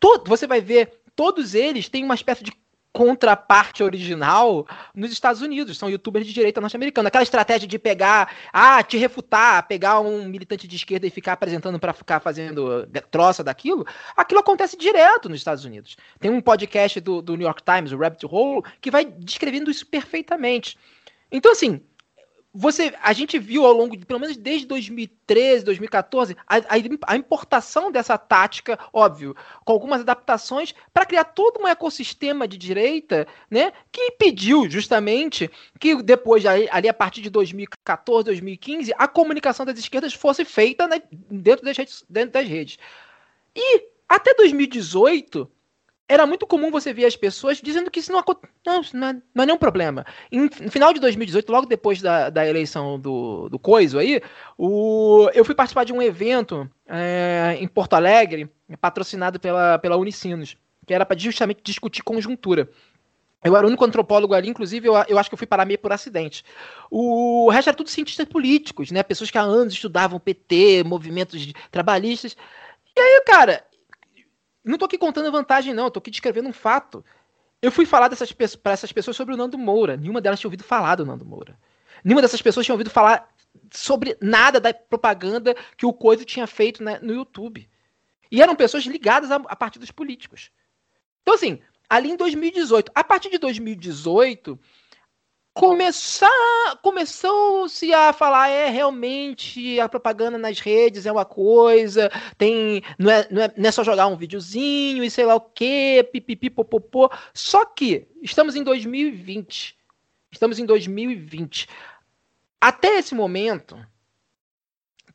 [0.00, 2.52] todo, você vai ver, todos eles têm uma espécie de
[2.96, 5.76] contraparte original nos Estados Unidos.
[5.76, 7.08] São youtubers de direita norte-americana.
[7.08, 11.78] Aquela estratégia de pegar, ah, te refutar, pegar um militante de esquerda e ficar apresentando
[11.78, 15.94] para ficar fazendo troça daquilo, aquilo acontece direto nos Estados Unidos.
[16.18, 19.86] Tem um podcast do, do New York Times, o Rabbit Hole, que vai descrevendo isso
[19.86, 20.78] perfeitamente.
[21.30, 21.82] Então, assim,
[22.58, 26.62] você, a gente viu ao longo de, pelo menos desde 2013, 2014, a, a,
[27.06, 33.26] a importação dessa tática, óbvio, com algumas adaptações, para criar todo um ecossistema de direita,
[33.50, 39.78] né, que impediu justamente que depois, ali a partir de 2014, 2015, a comunicação das
[39.78, 42.78] esquerdas fosse feita né, dentro, das redes, dentro das redes.
[43.54, 45.50] E até 2018,
[46.08, 48.22] era muito comum você ver as pessoas dizendo que isso não,
[48.64, 50.04] não, não, é, não é nenhum problema.
[50.30, 54.20] Em, no final de 2018, logo depois da, da eleição do, do Coiso aí,
[54.56, 58.48] o, eu fui participar de um evento é, em Porto Alegre,
[58.80, 62.70] patrocinado pela, pela Unicinos, que era para justamente discutir conjuntura.
[63.42, 65.78] Eu era o único antropólogo ali, inclusive eu, eu acho que eu fui parar meio
[65.78, 66.44] por acidente.
[66.90, 69.02] O, o resto era tudo cientistas políticos, né?
[69.02, 72.36] Pessoas que há anos estudavam PT, movimentos trabalhistas.
[72.96, 73.62] E aí, cara,
[74.66, 77.04] não tô aqui contando vantagem, não, tô aqui descrevendo um fato.
[77.62, 79.96] Eu fui falar dessas para essas pessoas sobre o Nando Moura.
[79.96, 81.58] Nenhuma delas tinha ouvido falar do Nando Moura.
[82.04, 83.28] Nenhuma dessas pessoas tinha ouvido falar
[83.70, 87.68] sobre nada da propaganda que o Coisa tinha feito né, no YouTube.
[88.30, 90.50] E eram pessoas ligadas a, a partidos políticos.
[91.22, 94.58] Então, assim, ali em 2018, a partir de 2018,
[95.56, 103.10] começar começou-se a falar é realmente a propaganda nas redes é uma coisa tem não
[103.10, 106.50] é, não é, não é só jogar um videozinho e sei lá o que pipipi
[106.50, 107.10] popopô.
[107.32, 109.78] Só que estamos em 2020
[110.30, 111.68] estamos em 2020
[112.60, 113.78] até esse momento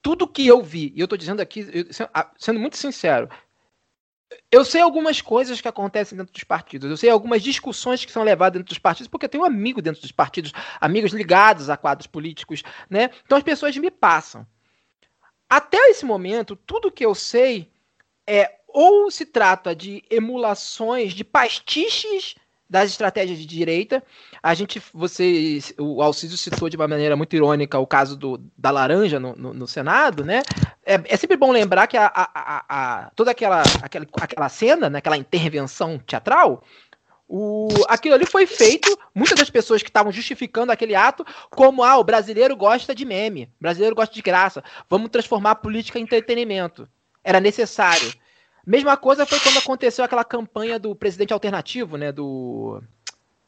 [0.02, 1.88] tudo que eu vi e eu estou dizendo aqui
[2.40, 3.30] sendo muito sincero
[4.52, 8.24] eu sei algumas coisas que acontecem dentro dos partidos, eu sei algumas discussões que são
[8.24, 11.78] levadas dentro dos partidos, porque eu tenho um amigo dentro dos partidos, amigos ligados a
[11.78, 13.10] quadros políticos, né?
[13.26, 14.46] Então as pessoas me passam.
[15.50, 17.70] Até esse momento, tudo que eu sei
[18.26, 22.36] é ou se trata de emulações de pastiches
[22.72, 24.02] das estratégias de direita.
[24.42, 28.72] A gente, você, o Alciso citou de uma maneira muito irônica o caso do, da
[28.72, 30.42] laranja no, no, no Senado, né?
[30.86, 34.90] É, é, sempre bom lembrar que a, a, a, a, toda aquela, aquela, aquela cena,
[34.90, 36.64] né, aquela intervenção teatral,
[37.28, 41.98] o, aquilo ali foi feito, muitas das pessoas que estavam justificando aquele ato, como ah,
[41.98, 46.04] o brasileiro gosta de meme, o brasileiro gosta de graça, vamos transformar a política em
[46.04, 46.88] entretenimento.
[47.22, 48.14] Era necessário.
[48.66, 52.12] Mesma coisa foi quando aconteceu aquela campanha do presidente alternativo, né?
[52.12, 52.82] Do,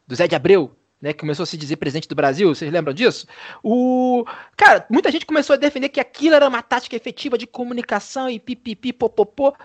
[0.07, 1.13] do Zé de Abreu, né?
[1.13, 2.53] Que começou a se dizer presidente do Brasil.
[2.53, 3.27] Vocês lembram disso?
[3.61, 4.25] O.
[4.57, 8.39] Cara, muita gente começou a defender que aquilo era uma tática efetiva de comunicação e
[8.39, 9.55] pipipi, popopô.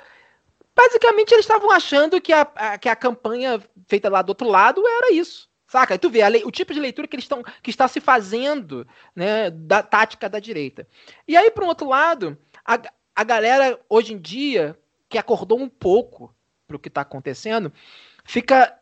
[0.76, 4.86] Basicamente, eles estavam achando que a, a, que a campanha feita lá do outro lado
[4.86, 5.48] era isso.
[5.66, 5.94] Saca?
[5.94, 8.86] E tu vê lei, o tipo de leitura que eles estão que está se fazendo
[9.14, 10.86] né, da tática da direita.
[11.26, 12.80] E aí, por um outro lado, a,
[13.14, 16.34] a galera hoje em dia que acordou um pouco
[16.66, 17.72] para o que está acontecendo,
[18.24, 18.78] fica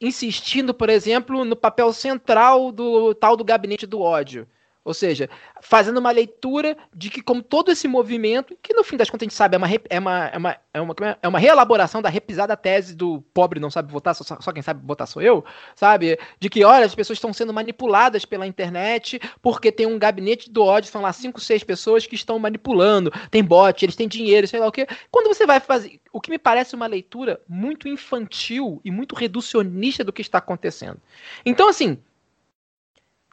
[0.00, 4.48] insistindo, por exemplo, no papel central do tal do gabinete do ódio.
[4.88, 5.28] Ou seja,
[5.60, 9.28] fazendo uma leitura de que, como todo esse movimento, que no fim das contas a
[9.28, 12.08] gente sabe, é uma, é uma, é uma, é uma, é, é uma reelaboração da
[12.08, 16.18] repisada tese do pobre não sabe votar, só, só quem sabe votar sou eu, sabe?
[16.40, 20.64] De que, olha, as pessoas estão sendo manipuladas pela internet porque tem um gabinete do
[20.64, 24.58] ódio, são lá cinco, seis pessoas que estão manipulando, tem bot, eles têm dinheiro, sei
[24.58, 24.86] lá o quê.
[25.10, 26.00] Quando você vai fazer.
[26.10, 30.98] O que me parece uma leitura muito infantil e muito reducionista do que está acontecendo.
[31.44, 31.98] Então, assim,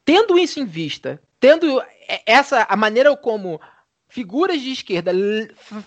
[0.06, 1.80] tendo isso em vista, tendo
[2.26, 3.62] essa a maneira como
[4.08, 5.12] figuras de esquerda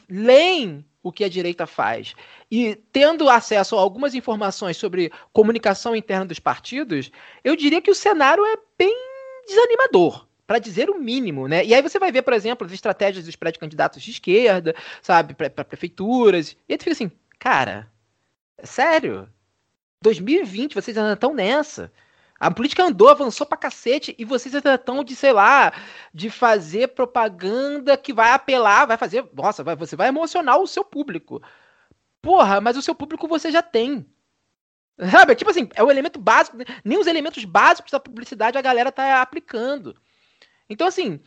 [0.08, 2.14] leem o que a direita faz
[2.48, 7.10] e tendo acesso a algumas informações sobre comunicação interna dos partidos,
[7.42, 8.94] eu diria que o cenário é bem
[9.48, 11.64] desanimador para dizer o mínimo, né?
[11.64, 15.64] E aí você vai ver, por exemplo, as estratégias dos pré-candidatos de esquerda, sabe, para
[15.64, 17.90] prefeituras, e aí tu fica assim, cara,
[18.62, 19.28] sério?
[20.02, 21.92] 2020 vocês ainda estão nessa?
[22.40, 25.72] A política andou, avançou pra cacete, e vocês estão de, sei lá,
[26.14, 29.28] de fazer propaganda que vai apelar, vai fazer.
[29.34, 31.42] Nossa, vai, você vai emocionar o seu público.
[32.22, 34.06] Porra, mas o seu público você já tem.
[35.10, 35.34] Sabe?
[35.34, 36.58] Tipo assim, é o elemento básico.
[36.84, 39.96] Nem os elementos básicos da publicidade a galera tá aplicando.
[40.68, 41.20] Então, assim,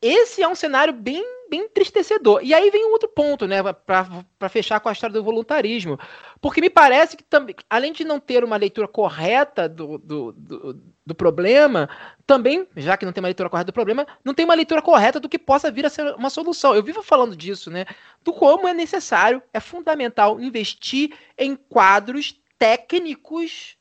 [0.00, 2.40] esse é um cenário bem, bem entristecedor.
[2.42, 5.98] E aí vem um outro ponto, né, para fechar com a história do voluntarismo.
[6.40, 10.80] Porque me parece que, também, além de não ter uma leitura correta do, do, do,
[11.04, 11.88] do, problema,
[12.24, 15.18] também, já que não tem uma leitura correta do problema, não tem uma leitura correta
[15.18, 16.74] do que possa vir a ser uma solução.
[16.74, 17.84] Eu vivo falando disso, né,
[18.22, 23.77] do como é necessário, é fundamental investir em quadros técnicos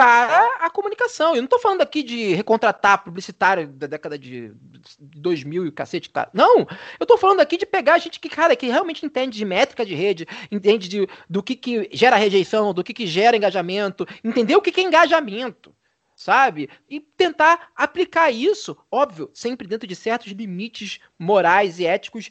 [0.00, 1.34] para a comunicação.
[1.34, 4.50] Eu não estou falando aqui de recontratar publicitário da década de
[4.98, 6.30] 2000 e o cacete, cara.
[6.32, 9.84] Não, eu estou falando aqui de pegar gente que, cara, que realmente entende de métrica
[9.84, 14.56] de rede, entende de, do que, que gera rejeição, do que, que gera engajamento, entender
[14.56, 15.76] o que, que é engajamento,
[16.16, 16.70] sabe?
[16.88, 22.30] E tentar aplicar isso, óbvio, sempre dentro de certos limites morais e éticos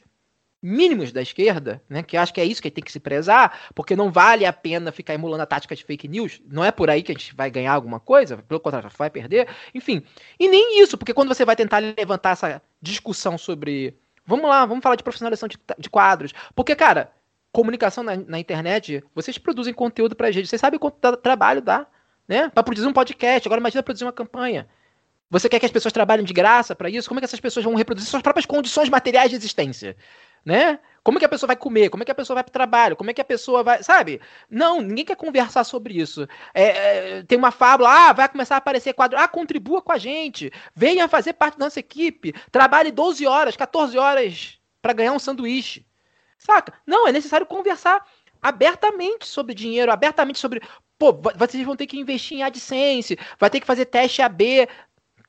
[0.61, 3.95] mínimos da esquerda, né, que acho que é isso que tem que se prezar, porque
[3.95, 7.01] não vale a pena ficar emulando a tática de fake news, não é por aí
[7.01, 10.03] que a gente vai ganhar alguma coisa, pelo contrário, vai perder, enfim.
[10.37, 13.97] E nem isso, porque quando você vai tentar levantar essa discussão sobre.
[14.25, 17.11] Vamos lá, vamos falar de profissionalização de, de quadros, porque, cara,
[17.51, 21.87] comunicação na, na, internet, vocês produzem conteúdo pra gente, vocês sabem quanto trabalho dá,
[22.27, 24.67] né, pra produzir um podcast, agora imagina produzir uma campanha.
[25.31, 27.07] Você quer que as pessoas trabalhem de graça para isso?
[27.07, 29.95] Como é que essas pessoas vão reproduzir suas próprias condições materiais de existência?
[30.45, 30.79] Né?
[31.03, 31.89] Como é que a pessoa vai comer?
[31.89, 32.95] Como é que a pessoa vai para o trabalho?
[32.95, 33.81] Como é que a pessoa vai.
[33.81, 34.21] Sabe?
[34.49, 36.27] Não, ninguém quer conversar sobre isso.
[36.53, 36.63] É,
[37.17, 39.17] é, tem uma fábula, ah, vai começar a aparecer quadro.
[39.17, 40.51] Ah, contribua com a gente.
[40.75, 42.33] Venha fazer parte da nossa equipe.
[42.51, 45.85] Trabalhe 12 horas, 14 horas para ganhar um sanduíche.
[46.37, 46.73] Saca?
[46.85, 48.05] Não, é necessário conversar
[48.41, 50.61] abertamente sobre dinheiro, abertamente sobre.
[50.97, 54.67] Pô, vocês vão ter que investir em AdSense, vai ter que fazer teste AB.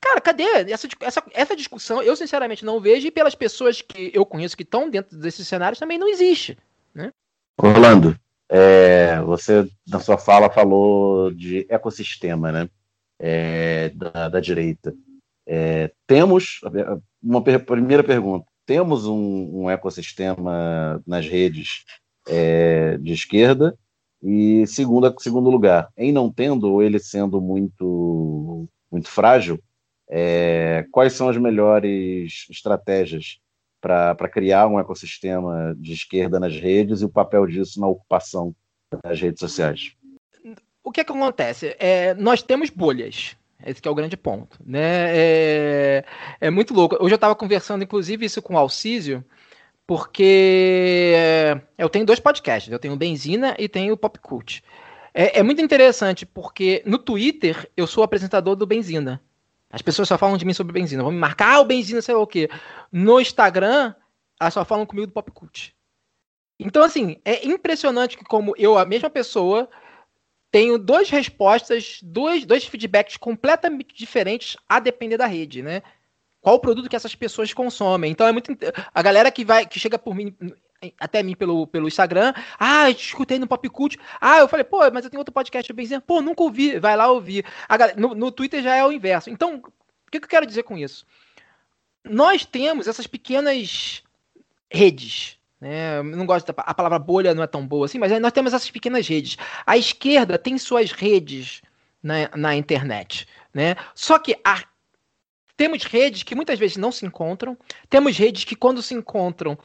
[0.01, 2.01] Cara, cadê essa, essa, essa discussão?
[2.01, 5.79] Eu, sinceramente, não vejo, e pelas pessoas que eu conheço que estão dentro desses cenários
[5.79, 6.57] também não existe.
[6.93, 7.11] Né?
[7.57, 8.17] Orlando,
[8.49, 12.69] é, você, na sua fala, falou de ecossistema né?
[13.19, 14.93] É, da, da, direita.
[15.45, 16.59] É, temos,
[17.21, 21.85] uma per primeira pergunta, temos um, um ecossistema nas redes
[22.27, 23.77] é, de esquerda?
[24.23, 29.59] E segundo, segundo lugar, em não tendo, ou ele sendo muito, muito frágil,
[30.13, 33.39] é, quais são as melhores estratégias
[33.79, 38.53] para criar um ecossistema de esquerda nas redes e o papel disso na ocupação
[39.01, 39.93] das redes sociais?
[40.83, 41.75] O que, é que acontece?
[41.79, 43.37] É, nós temos bolhas.
[43.65, 44.59] Esse é o grande ponto.
[44.65, 45.15] Né?
[45.15, 46.05] É,
[46.41, 46.97] é muito louco.
[46.99, 49.23] Hoje eu estava conversando, inclusive, isso com o Alcísio,
[49.87, 52.71] porque eu tenho dois podcasts.
[52.71, 54.61] Eu tenho o Benzina e tenho o Pop Cult.
[55.13, 59.21] É, é, muito interessante, porque no Twitter eu sou apresentador do Benzina.
[59.71, 61.03] As pessoas só falam de mim sobre Benzina.
[61.03, 62.49] Vão me marcar, ah, o Benzina, sei lá o quê.
[62.91, 63.93] No Instagram,
[64.39, 65.75] elas só falam comigo do Pop Cult.
[66.59, 69.69] Então, assim, é impressionante que como eu, a mesma pessoa,
[70.51, 75.81] tenho duas respostas, dois, dois feedbacks completamente diferentes a depender da rede, né?
[76.41, 78.11] Qual o produto que essas pessoas consomem.
[78.11, 78.51] Então é muito.
[78.93, 80.35] A galera que vai, que chega por mim,
[80.99, 83.97] até mim pelo, pelo Instagram, ah, eu escutei no Pop Cult.
[84.19, 87.11] Ah, eu falei, pô, mas eu tenho outro podcast bem Pô, nunca ouvi, vai lá
[87.11, 87.45] ouvir.
[87.69, 89.29] Galera, no, no Twitter já é o inverso.
[89.29, 91.05] Então, o que, que eu quero dizer com isso?
[92.03, 94.03] Nós temos essas pequenas
[94.71, 96.01] redes, né?
[96.01, 98.71] Não gosto da a palavra bolha não é tão boa assim, mas nós temos essas
[98.71, 99.37] pequenas redes.
[99.65, 101.61] A esquerda tem suas redes
[102.01, 103.75] na, na internet, né?
[103.93, 104.63] Só que a,
[105.55, 107.55] temos redes que muitas vezes não se encontram,
[107.87, 109.55] temos redes que quando se encontram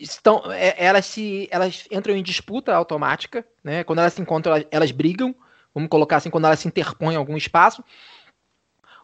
[0.00, 3.84] estão, é, elas se, elas entram em disputa automática, né?
[3.84, 5.34] Quando elas se encontram, elas, elas brigam,
[5.74, 7.84] vamos colocar assim, quando elas se interpõem em algum espaço.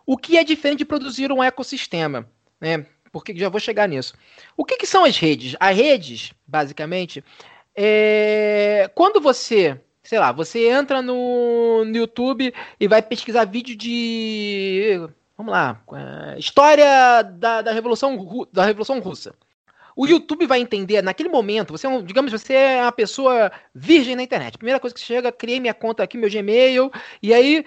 [0.05, 2.29] O que é diferente de produzir um ecossistema,
[2.61, 2.87] né?
[3.17, 4.13] porque já vou chegar nisso.
[4.57, 5.57] O que, que são as redes?
[5.59, 7.25] As redes, basicamente,
[7.75, 8.91] é...
[8.95, 15.01] quando você, sei lá, você entra no, no YouTube e vai pesquisar vídeo de,
[15.35, 19.35] vamos lá, é, história da, da revolução da revolução russa.
[19.97, 24.15] O YouTube vai entender naquele momento, você é um, digamos, você é uma pessoa virgem
[24.15, 24.59] na internet.
[24.59, 26.91] Primeira coisa que chega, criei minha conta aqui, meu Gmail,
[27.23, 27.65] e aí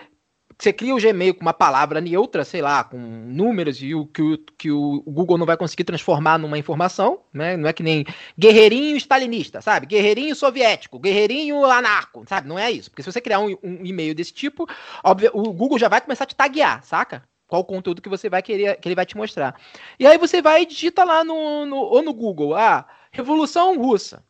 [0.60, 4.22] você cria o Gmail com uma palavra neutra, sei lá, com números e o que,
[4.22, 7.56] o que o Google não vai conseguir transformar numa informação, né?
[7.56, 8.06] Não é que nem
[8.38, 9.88] guerreirinho stalinista, sabe?
[9.88, 12.48] Guerreirinho soviético, guerreirinho anarco, sabe?
[12.48, 12.92] Não é isso.
[12.92, 14.68] Porque se você criar um, um e-mail desse tipo,
[15.04, 17.24] óbvio, o Google já vai começar a te taguear, saca?
[17.50, 19.60] Qual o conteúdo que você vai querer, que ele vai te mostrar.
[20.00, 24.24] E aí você vai e digita lá no, no ou no Google, ah, Revolução Russa.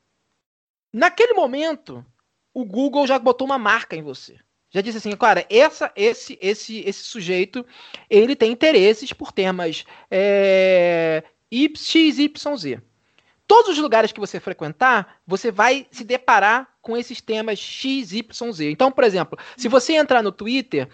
[0.92, 2.04] Naquele momento,
[2.52, 4.40] o Google já botou uma marca em você
[4.72, 7.66] já disse assim, cara, essa, esse, esse, esse sujeito,
[8.10, 12.82] ele tem interesses por temas é, X, Y, Z.
[13.48, 18.52] Todos os lugares que você frequentar, você vai se deparar com esses temas X, Y,
[18.52, 18.70] Z.
[18.70, 20.88] Então, por exemplo, se você entrar no Twitter,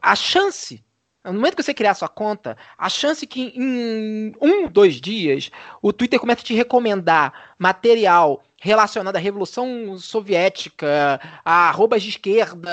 [0.00, 0.84] a chance
[1.24, 5.50] no momento que você criar sua conta, a chance que em um, dois dias
[5.80, 12.70] o Twitter comece a te recomendar material relacionado à Revolução Soviética, a arrobas de esquerda,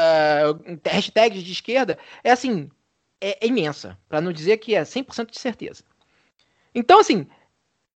[0.85, 2.69] hashtags de esquerda, é assim,
[3.21, 3.97] é, é imensa.
[4.07, 5.83] Para não dizer que é 100% de certeza.
[6.73, 7.27] Então, assim,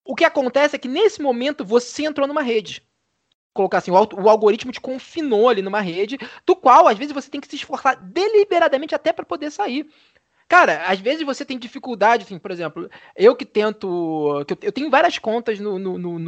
[0.04, 2.82] o que acontece é que nesse momento você entrou numa rede.
[3.52, 7.40] Colocar assim, o, algoritmo te confinou ali numa rede, do qual às vezes você tem
[7.40, 9.90] que se esforçar deliberadamente até para poder sair.
[10.50, 14.44] Cara, às vezes você tem dificuldade, assim, por exemplo, eu que tento.
[14.48, 16.18] Que eu, tenho várias contas no, no, no,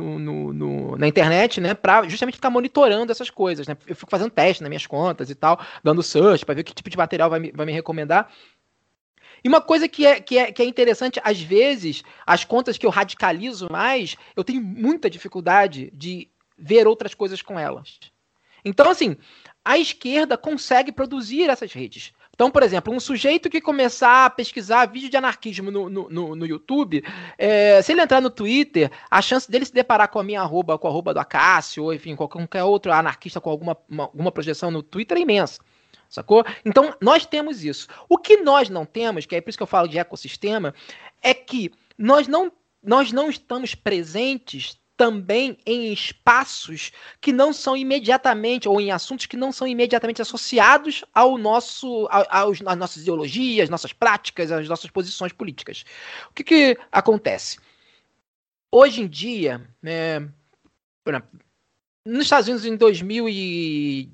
[0.52, 3.76] no, na internet, né, pra justamente ficar monitorando essas coisas, né?
[3.84, 6.88] Eu fico fazendo teste nas minhas contas e tal, dando search para ver que tipo
[6.88, 8.32] de material vai me, vai me recomendar.
[9.42, 12.86] E uma coisa que é, que, é, que é interessante, às vezes, as contas que
[12.86, 17.98] eu radicalizo mais, eu tenho muita dificuldade de ver outras coisas com elas.
[18.64, 19.16] Então, assim,
[19.64, 22.12] a esquerda consegue produzir essas redes.
[22.43, 26.45] Então, por exemplo, um sujeito que começar a pesquisar vídeo de anarquismo no, no, no
[26.45, 27.05] YouTube,
[27.38, 30.76] é, se ele entrar no Twitter, a chance dele se deparar com a minha arroba,
[30.76, 34.72] com a arroba do Acácio, ou enfim, qualquer outro anarquista com alguma, uma, alguma projeção
[34.72, 35.62] no Twitter é imensa.
[36.09, 36.45] Sacou?
[36.64, 37.86] Então, nós temos isso.
[38.09, 40.74] O que nós não temos, que é por isso que eu falo de ecossistema,
[41.22, 42.51] é que nós não,
[42.82, 49.36] nós não estamos presentes também em espaços que não são imediatamente, ou em assuntos que
[49.36, 55.32] não são imediatamente associados ao nosso, aos, às nossas ideologias, nossas práticas, às nossas posições
[55.32, 55.84] políticas.
[56.30, 57.59] O que, que acontece?
[58.70, 60.20] Hoje em dia, né,
[62.07, 64.11] nos Estados Unidos em 2000 e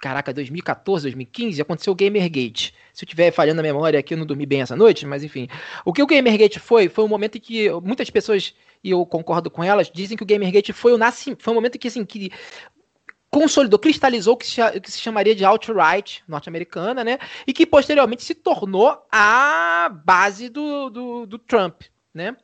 [0.00, 2.74] caraca, 2014, 2015, aconteceu o Gamergate.
[2.94, 5.48] Se eu estiver falhando a memória aqui, eu não dormi bem essa noite, mas enfim.
[5.84, 9.50] O que o Gamergate foi, foi um momento em que muitas pessoas, e eu concordo
[9.50, 12.30] com elas, dizem que o Gamergate foi o nascimento, foi um momento que, assim, que
[13.32, 14.46] consolidou, cristalizou o que
[14.80, 17.18] que se chamaria de alt-right norte-americana, né?
[17.44, 21.82] E que posteriormente se tornou a base do, do, do Trump,
[22.14, 22.36] né?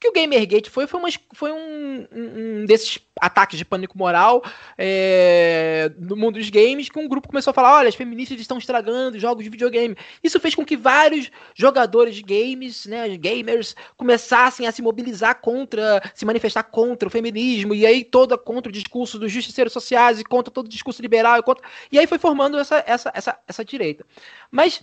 [0.00, 4.42] Que o Gamergate foi, foi, uma, foi um, um, desses ataques de pânico moral
[4.76, 8.58] é, no mundo dos games, que um grupo começou a falar: olha, as feministas estão
[8.58, 9.96] estragando jogos de videogame.
[10.22, 16.00] Isso fez com que vários jogadores de games, né, gamers, começassem a se mobilizar contra,
[16.14, 20.24] se manifestar contra o feminismo, e aí toda contra o discurso dos justiceiros sociais, e
[20.24, 21.66] contra todo o discurso liberal, e, contra...
[21.90, 24.06] e aí foi formando essa, essa, essa, essa direita.
[24.48, 24.80] Mas,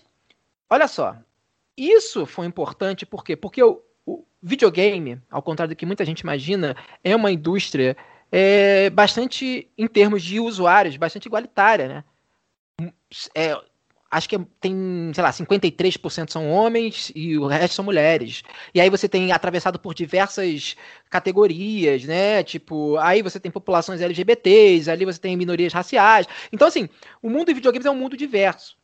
[0.69, 1.15] olha só,
[1.77, 3.35] isso foi importante por quê?
[3.35, 3.81] Porque o
[4.45, 7.97] videogame, ao contrário do que muita gente imagina, é uma indústria
[8.31, 11.87] é, bastante, em termos de usuários, bastante igualitária,
[12.79, 12.93] né?
[13.33, 13.59] É,
[14.11, 18.43] acho que tem, sei lá, 53% são homens e o resto são mulheres.
[18.71, 20.75] E aí você tem atravessado por diversas
[21.09, 22.43] categorias, né?
[22.43, 26.27] Tipo, aí você tem populações LGBTs, ali você tem minorias raciais.
[26.53, 26.87] Então, assim,
[27.19, 28.77] o mundo de videogames é um mundo diverso.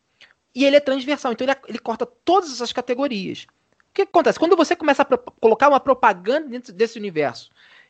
[0.56, 3.46] E ele é transversal, então ele, ele corta todas essas categorias.
[3.92, 4.40] O que acontece?
[4.40, 5.06] Quando você começa a
[5.40, 7.50] colocar uma propaganda dentro desse universo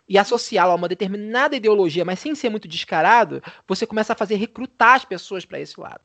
[0.10, 4.36] e associá-la a uma determinada ideologia, mas sem ser muito descarado, você começa a fazer
[4.36, 6.02] recrutar as pessoas para esse lado.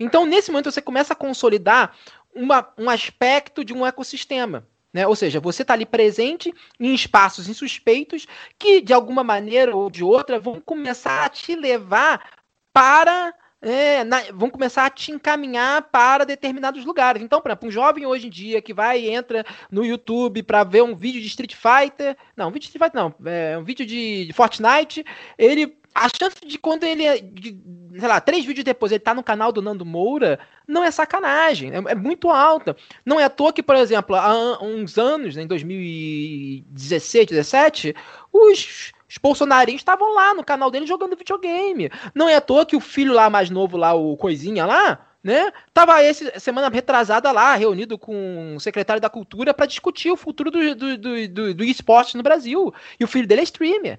[0.00, 1.94] Então, nesse momento, você começa a consolidar
[2.34, 4.66] uma, um aspecto de um ecossistema.
[4.92, 5.06] Né?
[5.06, 8.26] Ou seja, você está ali presente em espaços insuspeitos
[8.58, 12.28] que, de alguma maneira ou de outra, vão começar a te levar
[12.72, 17.22] para é, na, vão começar a te encaminhar para determinados lugares.
[17.22, 20.64] Então, por exemplo, um jovem hoje em dia que vai e entra no YouTube para
[20.64, 23.64] ver um vídeo de Street Fighter, não, um vídeo de Street Fighter não, é, um
[23.64, 25.04] vídeo de, de Fortnite,
[25.36, 27.58] ele a chance de quando ele, é, de,
[27.98, 31.72] sei lá, três vídeos depois ele tá no canal do Nando Moura, não é sacanagem,
[31.72, 32.76] é, é muito alta.
[33.04, 37.94] Não é à toa que, por exemplo, há uns anos, né, em 2016, 2017,
[38.32, 41.90] os os bolsonaristas estavam lá no canal dele jogando videogame.
[42.14, 45.52] Não é à toa que o filho lá mais novo, lá, o Coisinha lá, né?
[45.74, 50.48] Tava esse semana retrasada lá, reunido com o secretário da Cultura para discutir o futuro
[50.52, 52.72] do, do, do, do, do esporte no Brasil.
[53.00, 53.98] E o filho dele é streamer.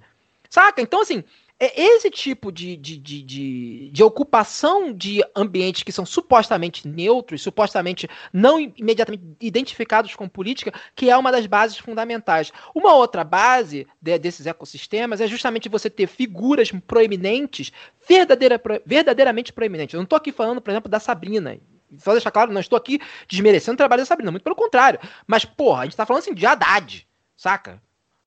[0.50, 0.82] Saca?
[0.82, 1.26] Então, assim,
[1.64, 7.44] é esse tipo de, de, de, de, de ocupação de ambientes que são supostamente neutros,
[7.44, 12.52] supostamente não imediatamente identificados com política, que é uma das bases fundamentais.
[12.74, 17.72] Uma outra base de, desses ecossistemas é justamente você ter figuras proeminentes,
[18.10, 19.94] verdadeira, verdadeiramente proeminentes.
[19.94, 21.60] Eu não estou aqui falando, por exemplo, da Sabrina,
[22.00, 23.00] só deixar claro, não estou aqui
[23.30, 25.00] desmerecendo o trabalho da Sabrina, muito pelo contrário.
[25.28, 27.08] Mas, porra, a gente está falando assim de Haddad,
[27.38, 27.80] saca?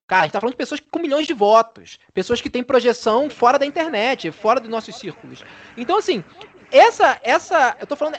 [0.06, 3.30] Cara, a gente tá falando de pessoas com milhões de votos, pessoas que têm projeção
[3.30, 5.42] fora da internet, fora dos nossos círculos.
[5.76, 6.22] Então, assim,
[6.70, 8.18] essa, essa, eu tô falando,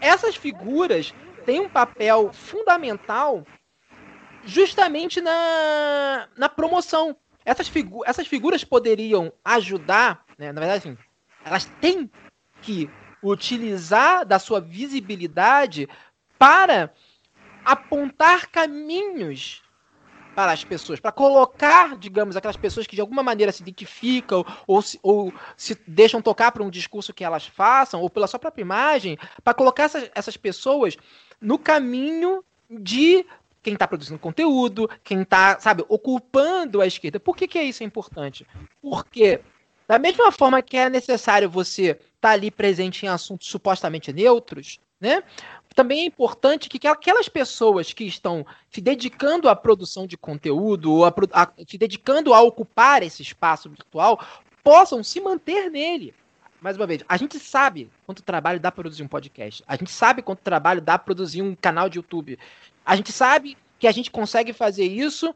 [0.00, 1.14] essas figuras
[1.46, 3.46] têm um papel fundamental
[4.44, 7.16] justamente na, na promoção.
[7.44, 10.98] Essas, figu essas figuras poderiam ajudar, né, na verdade, assim,
[11.44, 12.10] elas têm
[12.60, 12.90] que
[13.22, 15.88] utilizar da sua visibilidade
[16.38, 16.92] para
[17.64, 19.62] apontar caminhos
[20.34, 24.80] para as pessoas, para colocar, digamos, aquelas pessoas que de alguma maneira se identificam ou
[24.80, 28.62] se, ou se deixam tocar por um discurso que elas façam, ou pela sua própria
[28.62, 30.96] imagem, para colocar essas, essas pessoas
[31.40, 33.24] no caminho de
[33.62, 37.20] quem está produzindo conteúdo, quem está, sabe, ocupando a esquerda.
[37.20, 38.46] Por que, que é isso importante?
[38.80, 39.40] Porque,
[39.86, 44.78] da mesma forma que é necessário você estar tá ali presente em assuntos supostamente neutros,
[45.00, 45.22] né?
[45.74, 51.14] também é importante que aquelas pessoas que estão se dedicando à produção de conteúdo, a,
[51.32, 54.22] a, se dedicando a ocupar esse espaço virtual,
[54.62, 56.14] possam se manter nele.
[56.60, 59.62] Mais uma vez, a gente sabe quanto trabalho dá para produzir um podcast.
[59.66, 62.38] A gente sabe quanto trabalho dá para produzir um canal de YouTube.
[62.84, 65.34] A gente sabe que a gente consegue fazer isso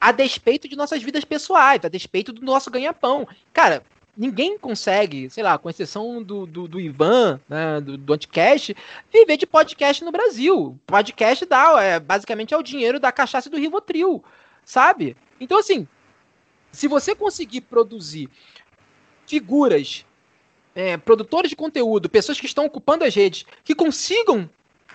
[0.00, 3.28] a despeito de nossas vidas pessoais, a despeito do nosso ganha-pão.
[3.52, 3.82] Cara,
[4.16, 8.76] ninguém consegue, sei lá, com exceção do, do, do Ivan, né, do, do Anticast,
[9.12, 10.78] viver de podcast no Brasil.
[10.86, 14.22] Podcast dá, é, basicamente é o dinheiro da cachaça do Rivotril,
[14.64, 15.16] sabe?
[15.40, 15.86] Então, assim,
[16.70, 18.28] se você conseguir produzir
[19.26, 20.04] figuras,
[20.74, 24.48] é, produtores de conteúdo, pessoas que estão ocupando as redes, que consigam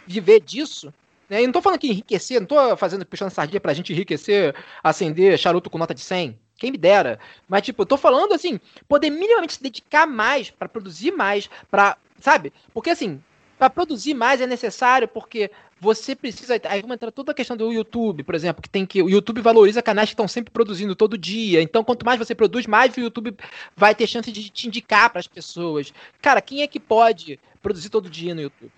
[0.06, 0.94] viver disso,
[1.30, 1.40] né?
[1.40, 5.38] Eu não estou falando que enriquecer, não estou fazendo puxando sardinha pra gente enriquecer, acender
[5.38, 7.20] charuto com nota de 100, quem me dera.
[7.48, 11.98] Mas, tipo, eu tô falando assim, poder minimamente se dedicar mais para produzir mais, para
[12.20, 12.52] Sabe?
[12.74, 13.22] Porque assim,
[13.58, 16.60] para produzir mais é necessário porque você precisa.
[16.66, 19.02] Aí vamos entrar toda a questão do YouTube, por exemplo, que tem que.
[19.02, 21.62] O YouTube valoriza canais que estão sempre produzindo todo dia.
[21.62, 23.36] Então, quanto mais você produz, mais o YouTube
[23.76, 25.94] vai ter chance de te indicar para as pessoas.
[26.22, 28.72] Cara, quem é que pode produzir todo dia no YouTube?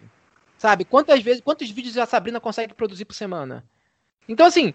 [0.58, 0.84] Sabe?
[0.84, 3.64] Quantas vezes, quantos vídeos a Sabrina consegue produzir por semana?
[4.28, 4.74] Então, assim,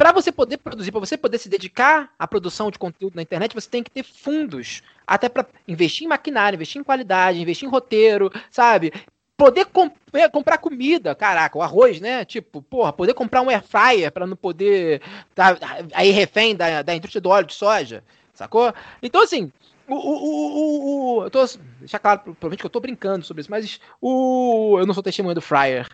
[0.00, 3.54] para você poder produzir, para você poder se dedicar à produção de conteúdo na internet,
[3.54, 7.70] você tem que ter fundos, até para investir em maquinário, investir em qualidade, investir em
[7.70, 8.94] roteiro, sabe?
[9.36, 9.66] Poder
[10.14, 12.24] é, comprar comida, caraca, o arroz, né?
[12.24, 15.02] Tipo, porra, poder comprar um air fryer para não poder
[15.34, 15.58] tá
[15.92, 18.72] aí refém da, da indústria do óleo de soja, sacou?
[19.02, 19.52] Então, assim,
[19.86, 21.44] o, o, o, o, eu tô,
[21.78, 25.34] deixa claro, provavelmente que eu tô brincando sobre isso, mas o, eu não sou testemunha
[25.34, 25.86] do fryer.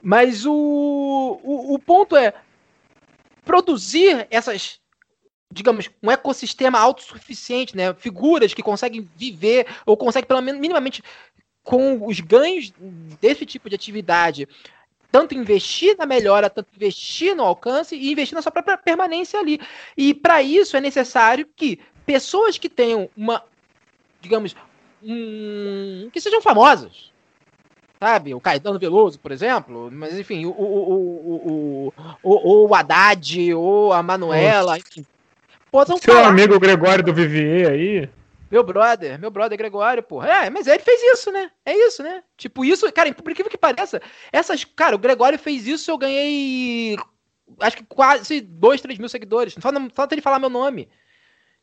[0.00, 0.52] Mas o,
[1.42, 2.32] o, o ponto é
[3.50, 4.78] produzir essas
[5.52, 7.92] digamos, um ecossistema autossuficiente, né?
[7.94, 11.02] Figuras que conseguem viver ou conseguem, pelo menos, minimamente,
[11.64, 12.72] com os ganhos
[13.20, 14.46] desse tipo de atividade,
[15.10, 19.60] tanto investir na melhora, tanto investir no alcance e investir na sua própria permanência ali.
[19.96, 23.42] E para isso é necessário que pessoas que tenham uma,
[24.20, 24.54] digamos,
[25.02, 27.09] um, que sejam famosas,
[28.00, 28.34] sabe?
[28.34, 34.02] O Caetano Veloso, por exemplo, mas enfim, o, o, o, o, o, Haddad, ou a
[34.02, 35.04] Manuela, enfim,
[35.70, 36.28] Possam Seu falar.
[36.28, 38.08] amigo Gregório do Vivier aí.
[38.50, 40.28] Meu brother, meu brother Gregório, porra.
[40.28, 41.50] É, mas ele fez isso, né?
[41.64, 42.24] É isso, né?
[42.36, 44.64] Tipo, isso, cara, por incrível que pareça, essas.
[44.64, 46.96] Cara, o Gregório fez isso, eu ganhei.
[47.60, 49.54] Acho que quase 2, 3 mil seguidores.
[49.60, 50.88] Só, não, só ele falar meu nome.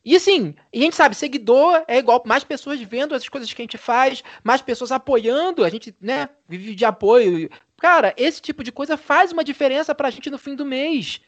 [0.08, 3.64] E assim, a gente sabe, seguidor é igual mais pessoas vendo as coisas que a
[3.64, 7.50] gente faz, mais pessoas apoiando, a gente, né, vive de apoio.
[7.78, 11.20] Cara, esse tipo de coisa faz uma diferença pra gente no fim do mês.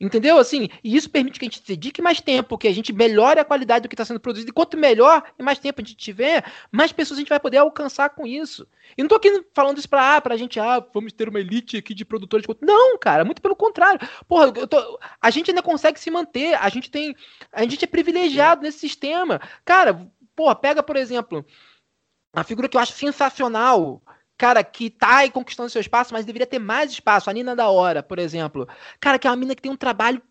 [0.00, 0.38] Entendeu?
[0.38, 3.44] Assim, e isso permite que a gente dedique mais tempo, que a gente melhore a
[3.44, 4.50] qualidade do que está sendo produzido.
[4.50, 7.56] E quanto melhor e mais tempo a gente tiver, mais pessoas a gente vai poder
[7.56, 8.64] alcançar com isso.
[8.96, 11.76] E não tô aqui falando isso pra, ah, pra gente, ah, vamos ter uma elite
[11.76, 12.70] aqui de produtores de conteúdo.
[12.70, 14.00] Não, cara, muito pelo contrário.
[14.28, 17.16] Porra, tô, a gente ainda consegue se manter, a gente tem.
[17.50, 19.40] A gente é privilegiado nesse sistema.
[19.64, 21.44] Cara, porra, pega, por exemplo,
[22.32, 24.00] a figura que eu acho sensacional
[24.38, 27.28] cara, que tá aí conquistando seu espaço, mas deveria ter mais espaço.
[27.28, 28.68] A Nina da Hora, por exemplo.
[29.00, 30.22] Cara, que é uma mina que tem um trabalho.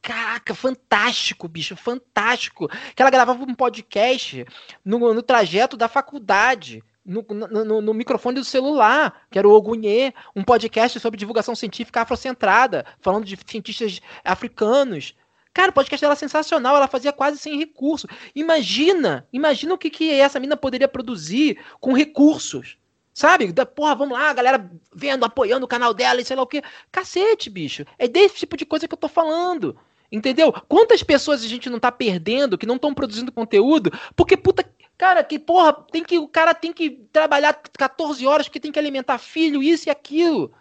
[0.00, 2.66] Caraca, fantástico, bicho, fantástico.
[2.96, 4.46] Que ela gravava um podcast
[4.82, 6.82] no, no trajeto da faculdade.
[7.04, 12.02] No, no, no, microfone do celular, que era o Ogunhê, um podcast sobre divulgação científica
[12.02, 15.12] afrocentrada, falando de cientistas africanos.
[15.52, 18.06] Cara, o podcast dela é sensacional, ela fazia quase sem recurso.
[18.36, 22.78] Imagina, imagina o que, que essa mina poderia produzir com recursos.
[23.14, 23.52] Sabe?
[23.52, 26.46] Da, porra, vamos lá, a galera vendo, apoiando o canal dela e sei lá o
[26.46, 26.62] quê.
[26.90, 27.84] Cacete, bicho.
[27.98, 29.76] É desse tipo de coisa que eu tô falando.
[30.10, 30.52] Entendeu?
[30.68, 33.90] Quantas pessoas a gente não tá perdendo que não estão produzindo conteúdo?
[34.14, 34.64] Porque, puta,
[34.96, 38.78] cara, que porra, tem que, o cara tem que trabalhar 14 horas porque tem que
[38.78, 40.52] alimentar filho, isso e aquilo.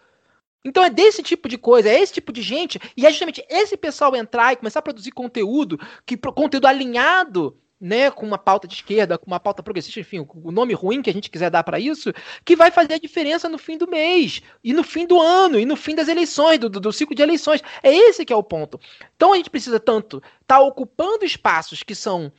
[0.64, 3.76] Então é desse tipo de coisa, é esse tipo de gente, e é justamente esse
[3.76, 8.76] pessoal entrar e começar a produzir conteúdo, que conteúdo alinhado né, com uma pauta de
[8.76, 11.80] esquerda, com uma pauta progressista, enfim, o nome ruim que a gente quiser dar para
[11.80, 12.14] isso,
[12.46, 15.66] que vai fazer a diferença no fim do mês, e no fim do ano, e
[15.66, 17.62] no fim das eleições, do, do ciclo de eleições.
[17.82, 18.80] É esse que é o ponto.
[19.16, 22.32] Então a gente precisa tanto estar tá ocupando espaços que são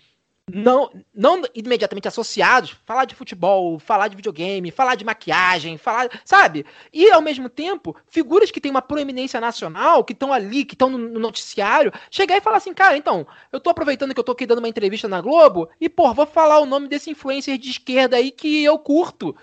[0.51, 6.67] não, não imediatamente associados, falar de futebol, falar de videogame, falar de maquiagem, falar, sabe?
[6.93, 10.91] E ao mesmo tempo, figuras que têm uma proeminência nacional, que estão ali, que estão
[10.91, 14.33] no, no, noticiário, chegar e falar assim, cara, então, eu tô aproveitando que eu tô
[14.33, 17.71] aqui dando uma entrevista na Globo e, pô, vou falar o nome desse influencer de
[17.71, 19.37] esquerda aí que eu curto.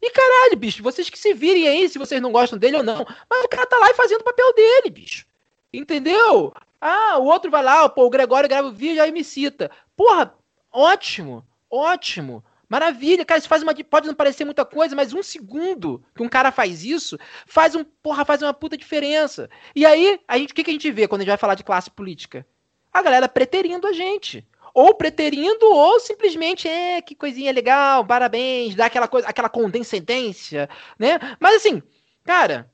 [0.00, 3.06] E caralho, bicho, vocês que se virem aí se vocês não gostam dele ou não.
[3.30, 5.24] Mas o cara tá lá e fazendo o papel dele, bicho.
[5.72, 6.52] Entendeu?
[6.86, 9.70] Ah, o outro vai lá, pô, o Gregório grava o vídeo e aí me cita.
[9.96, 10.34] Porra,
[10.70, 12.44] ótimo, ótimo.
[12.68, 13.74] Maravilha, cara, isso faz uma.
[13.74, 17.84] Pode não parecer muita coisa, mas um segundo que um cara faz isso, faz um.
[17.84, 19.48] Porra, faz uma puta diferença.
[19.74, 21.54] E aí, a gente, o que, que a gente vê quando a gente vai falar
[21.54, 22.46] de classe política?
[22.92, 24.46] A galera preterindo a gente.
[24.74, 30.68] Ou preterindo, ou simplesmente, é, que coisinha legal, parabéns, dá aquela coisa, aquela condescendência,
[30.98, 31.18] né?
[31.40, 31.82] Mas assim,
[32.24, 32.70] cara,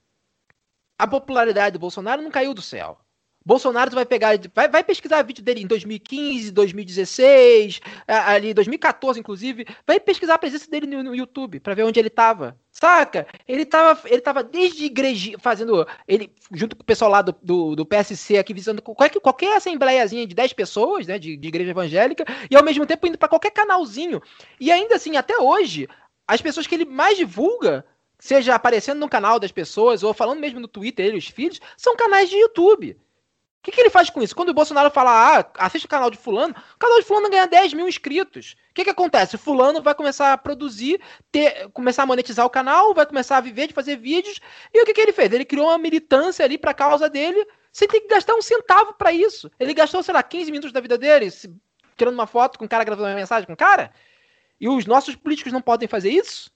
[0.99, 2.99] a popularidade do Bolsonaro não caiu do céu.
[3.45, 9.99] Bolsonaro vai pegar, vai, vai pesquisar vídeo dele em 2015, 2016, ali 2014 inclusive, vai
[9.99, 12.59] pesquisar a presença dele no, no YouTube para ver onde ele tava.
[12.71, 13.27] Saca?
[13.49, 17.77] Ele tava, ele tava desde igreja fazendo, ele junto com o pessoal lá do, do,
[17.77, 22.25] do PSC aqui visitando qualquer, qualquer assembleiazinha de 10 pessoas, né, de, de igreja evangélica,
[22.51, 24.21] e ao mesmo tempo indo para qualquer canalzinho.
[24.61, 25.89] E ainda assim, até hoje,
[26.29, 27.85] as pessoas que ele mais divulga
[28.19, 31.59] seja aparecendo no canal das pessoas ou falando mesmo no Twitter, ele e os filhos,
[31.77, 32.97] são canais de YouTube.
[33.61, 34.35] O que, que, ele faz com isso?
[34.35, 37.47] Quando o Bolsonaro fala, ah, assiste o canal de fulano, o canal de fulano ganha
[37.47, 38.57] 10 mil inscritos.
[38.71, 39.37] O que, que acontece?
[39.37, 40.99] Fulano vai começar a produzir,
[41.31, 44.41] ter, começar a monetizar o canal, vai começar a viver de fazer vídeos.
[44.73, 45.31] E o que, que ele fez?
[45.31, 49.13] Ele criou uma militância ali pra causa dele, sem ter que gastar um centavo para
[49.13, 49.51] isso.
[49.61, 51.55] Ele gastou, sei lá, 15 minutos da vida dele, se,
[51.99, 53.93] tirando uma foto com o cara gravando uma mensagem com o cara.
[54.59, 56.51] E os nossos políticos não podem fazer isso?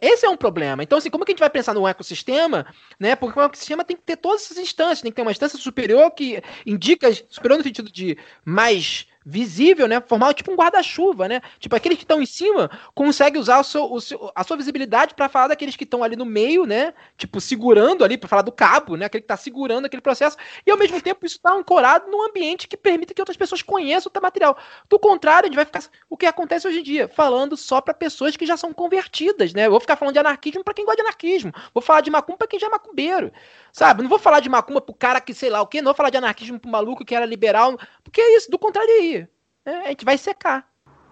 [0.00, 0.82] Esse é um problema.
[0.82, 2.66] Então, assim, como que a gente vai pensar no ecossistema,
[2.98, 3.14] né?
[3.14, 6.10] Porque o ecossistema tem que ter todas essas instâncias, tem que ter uma instância superior
[6.12, 10.00] que indica, superior no sentido de mais visível, né?
[10.00, 11.40] Formar tipo um guarda-chuva, né?
[11.58, 15.14] Tipo, aqueles que estão em cima conseguem usar o seu, o seu, a sua visibilidade
[15.14, 16.92] para falar daqueles que estão ali no meio, né?
[17.16, 19.06] Tipo, segurando ali, para falar do cabo, né?
[19.06, 20.36] Aquele que tá segurando aquele processo.
[20.66, 24.10] E ao mesmo tempo isso está ancorado num ambiente que permite que outras pessoas conheçam
[24.14, 24.58] o material.
[24.88, 27.94] Do contrário, a gente vai ficar o que acontece hoje em dia, falando só para
[27.94, 29.66] pessoas que já são convertidas, né?
[29.66, 31.52] Eu vou ficar falando de anarquismo para quem gosta de anarquismo.
[31.72, 33.32] Vou falar de macumba para quem já é macumbeiro.
[33.72, 34.02] Sabe?
[34.02, 36.10] Não vou falar de macumba pro cara que sei lá o quê, não vou falar
[36.10, 39.28] de anarquismo pro maluco que era liberal, porque é isso, do contrário aí.
[39.64, 40.68] É, a gente vai secar.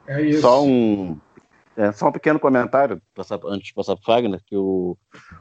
[0.07, 0.41] É isso.
[0.41, 1.19] Só um,
[1.77, 3.01] é, só um pequeno comentário,
[3.47, 4.97] antes de passar para o Fagner, que o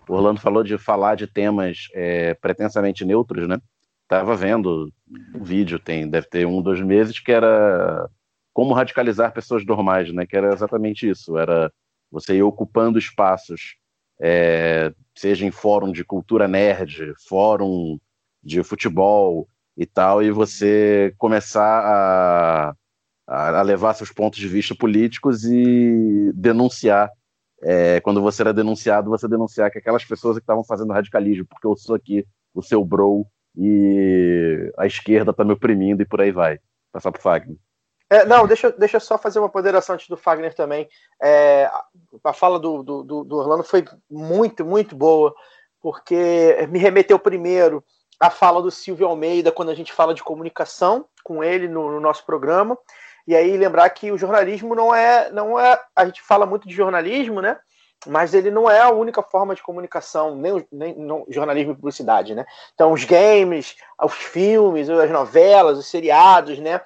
[0.07, 3.59] o Orlando falou de falar de temas é, pretensamente neutros, né?
[4.07, 4.91] Tava vendo
[5.35, 8.09] um vídeo, tem, deve ter um, dois meses, que era
[8.53, 10.25] como radicalizar pessoas normais, né?
[10.25, 11.71] Que era exatamente isso, era
[12.09, 13.75] você ir ocupando espaços,
[14.19, 17.99] é, seja em fórum de cultura nerd, fórum
[18.43, 22.73] de futebol e tal, e você começar
[23.27, 27.11] a, a, levar seus pontos de vista políticos e denunciar.
[27.61, 31.65] É, quando você era denunciado, você denunciar que aquelas pessoas que estavam fazendo radicalismo, porque
[31.65, 36.31] eu sou aqui o seu bro e a esquerda tá me oprimindo e por aí
[36.31, 36.59] vai.
[36.91, 37.57] Passar pro Fagner.
[38.09, 40.87] É, não, deixa, deixa eu só fazer uma ponderação antes do Fagner também.
[41.21, 41.69] É,
[42.23, 45.33] a- fala do, do, do- do Orlando foi muito, muito boa,
[45.81, 47.83] porque me remeteu primeiro
[48.19, 51.99] à fala do Silvio Almeida quando a gente fala de comunicação com ele no, no
[51.99, 52.77] nosso programa.
[53.27, 55.77] E aí lembrar que o jornalismo não é, não é.
[55.95, 57.59] A gente fala muito de jornalismo, né?
[58.05, 62.33] Mas ele não é a única forma de comunicação, nem, nem não, jornalismo e publicidade,
[62.35, 62.45] né?
[62.73, 66.79] Então, os games, os filmes, as novelas, os seriados, né?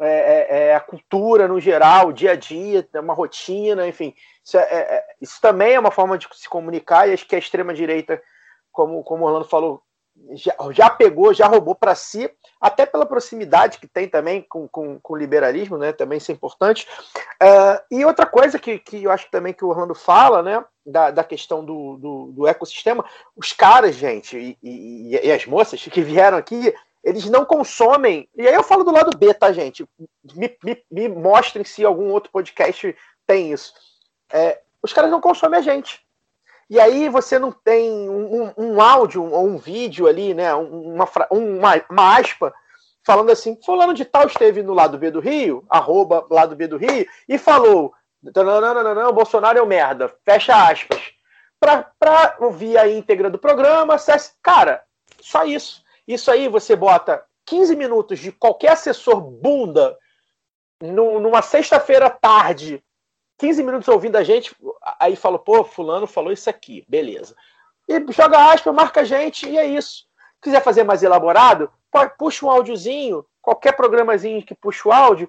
[0.00, 4.14] É, é, é a cultura no geral, o dia a dia, é uma rotina, enfim.
[4.44, 7.38] Isso, é- é- isso também é uma forma de se comunicar, e acho que a
[7.38, 8.20] extrema-direita,
[8.72, 9.82] como, como o Orlando falou,
[10.32, 12.30] já, já pegou, já roubou para si,
[12.60, 15.92] até pela proximidade que tem também com, com, com o liberalismo, né?
[15.92, 16.86] Também isso é importante.
[17.40, 20.64] Ah, e outra coisa que, que eu acho também que o Orlando fala, né?
[20.86, 25.82] Da, da questão do, do, do ecossistema, os caras, gente, e, e- e as moças
[25.82, 26.72] que vieram aqui,
[27.04, 28.28] eles não consomem.
[28.34, 29.86] E aí eu falo do lado B, tá, gente?
[30.34, 32.96] Me, me, me mostrem se algum outro podcast
[33.26, 33.72] tem isso.
[34.32, 36.00] É, os caras não consomem a gente.
[36.68, 40.54] E aí você não tem um, um- um áudio ou um vídeo ali, né?
[40.54, 42.52] Uma, uma, uma aspa
[43.06, 46.78] falando assim, fulano de tal esteve no lado B do Rio, arroba lado B do
[46.78, 47.92] Rio, e falou,
[48.22, 51.12] não, não, não, não, não, Bolsonaro é um merda, fecha aspas.
[51.60, 54.82] Pra, pra ouvir a íntegra do programa, acesse, cara,
[55.20, 55.83] só isso.
[56.06, 59.96] Isso aí você bota 15 minutos de qualquer assessor bunda
[60.80, 62.82] nu- numa sexta-feira tarde,
[63.38, 64.54] 15 minutos ouvindo a gente,
[64.98, 67.34] aí fala, pô, fulano falou isso aqui, beleza.
[67.88, 70.06] E joga aspa, marca a gente, e é isso.
[70.40, 71.70] Quiser fazer mais elaborado,
[72.18, 75.28] puxa um áudiozinho, qualquer programazinho que puxa o áudio,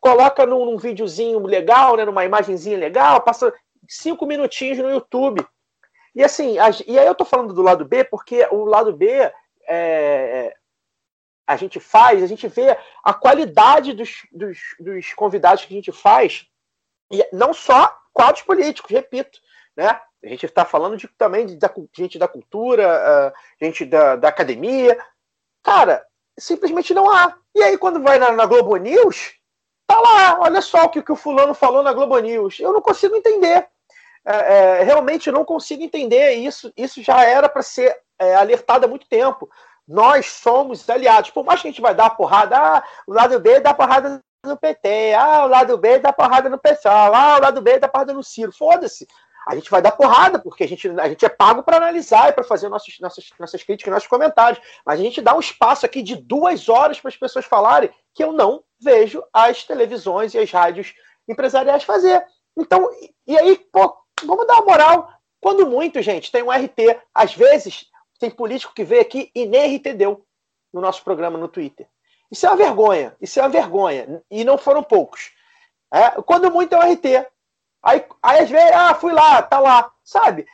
[0.00, 3.52] coloca num, num videozinho legal, né, numa imagenzinha legal, passa
[3.88, 5.44] cinco minutinhos no YouTube.
[6.14, 9.30] E assim, a- e aí eu tô falando do lado B, porque o lado B
[9.68, 10.54] é,
[11.46, 15.92] a gente faz, a gente vê a qualidade dos, dos, dos convidados que a gente
[15.92, 16.46] faz,
[17.10, 19.40] e não só quadros políticos, repito,
[19.76, 20.00] né?
[20.22, 21.58] A gente está falando de, também de,
[21.96, 24.98] gente da cultura, ah, gente da, da academia.
[25.62, 26.04] Cara,
[26.36, 27.36] simplesmente não há.
[27.54, 29.34] E aí, quando vai na, na Globo News,
[29.86, 32.58] tá lá, olha só o que, que o fulano falou na Globo News.
[32.58, 33.68] Eu não consigo entender.
[34.24, 36.72] É, é, realmente não consigo entender isso.
[36.76, 39.48] Isso já era para ser é, alertado há muito tempo.
[39.86, 41.30] Nós somos aliados.
[41.30, 44.56] Por mais que a gente vai dar porrada, ah, o lado B dá porrada no
[44.56, 48.12] PT, ah, o lado B dá porrada no pessoal, ah, o lado B dá porrada
[48.12, 48.52] no Ciro.
[48.52, 49.06] Foda-se.
[49.46, 52.32] A gente vai dar porrada, porque a gente, a gente é pago para analisar e
[52.32, 54.60] para fazer nossos, nossas, nossas críticas, nossos comentários.
[54.84, 58.22] Mas a gente dá um espaço aqui de duas horas para as pessoas falarem que
[58.22, 60.92] eu não vejo as televisões e as rádios
[61.26, 62.22] empresariais fazer.
[62.58, 62.90] Então,
[63.26, 65.10] e, aí, pô, vamos dar uma moral.
[65.40, 67.00] Quando muito, gente, tem um RT.
[67.14, 67.86] Às vezes,
[68.18, 70.24] tem político que veio aqui e nem RT deu
[70.72, 71.86] no nosso programa no Twitter.
[72.30, 73.16] Isso é uma vergonha.
[73.20, 74.22] Isso é uma vergonha.
[74.30, 75.32] E não foram poucos.
[75.92, 77.26] É, quando muito é um RT.
[77.82, 79.90] Aí, aí às vezes, ah, fui lá, tá lá.
[80.04, 80.46] Sabe?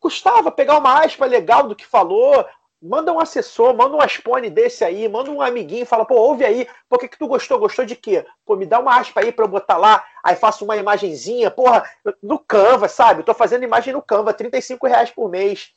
[0.00, 2.46] Custava pegar uma aspa legal do que falou,
[2.80, 6.68] manda um assessor, manda um aspone desse aí, manda um amiguinho fala, pô, ouve aí,
[6.88, 7.58] por que, que tu gostou?
[7.58, 8.26] Gostou de quê?
[8.44, 11.82] Pô, me dá uma aspa aí pra eu botar lá, aí faço uma imagenzinha, porra,
[12.22, 13.20] no Canva, sabe?
[13.20, 15.72] Eu tô fazendo imagem no Canva, 35 reais por mês.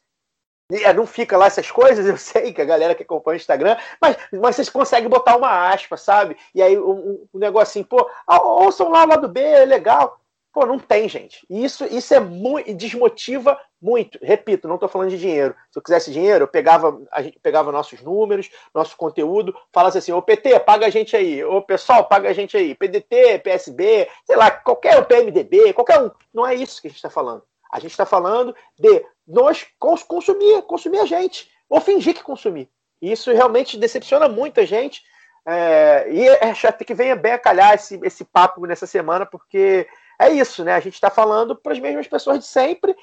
[0.69, 3.77] É, não fica lá essas coisas, eu sei que a galera que acompanha o Instagram,
[4.01, 6.35] mas, mas vocês conseguem botar uma aspa, sabe?
[6.53, 10.19] E aí um, um negocinho, pô, ouçam lá o lado B, é legal.
[10.57, 11.45] Pô, não tem, gente.
[11.47, 12.73] Isso, isso é muito.
[12.73, 14.17] desmotiva muito.
[14.23, 15.55] Repito, não estou falando de dinheiro.
[15.71, 20.11] Se eu quisesse dinheiro, eu pegava, a gente pegava nossos números, nosso conteúdo, falasse assim,
[20.11, 24.35] ô PT, paga a gente aí, ô pessoal, paga a gente aí, PDT, PSB, sei
[24.35, 26.09] lá, qualquer PMDB, qualquer um.
[26.33, 27.43] Não é isso que a gente está falando.
[27.71, 32.69] A gente está falando de nós consumir, consumir a gente, ou fingir que consumir.
[33.01, 35.01] Isso realmente decepciona muita gente.
[35.45, 39.87] É, e é chato que venha bem a calhar esse, esse papo nessa semana, porque
[40.19, 40.73] é isso, né?
[40.73, 42.95] A gente está falando para as mesmas pessoas de sempre.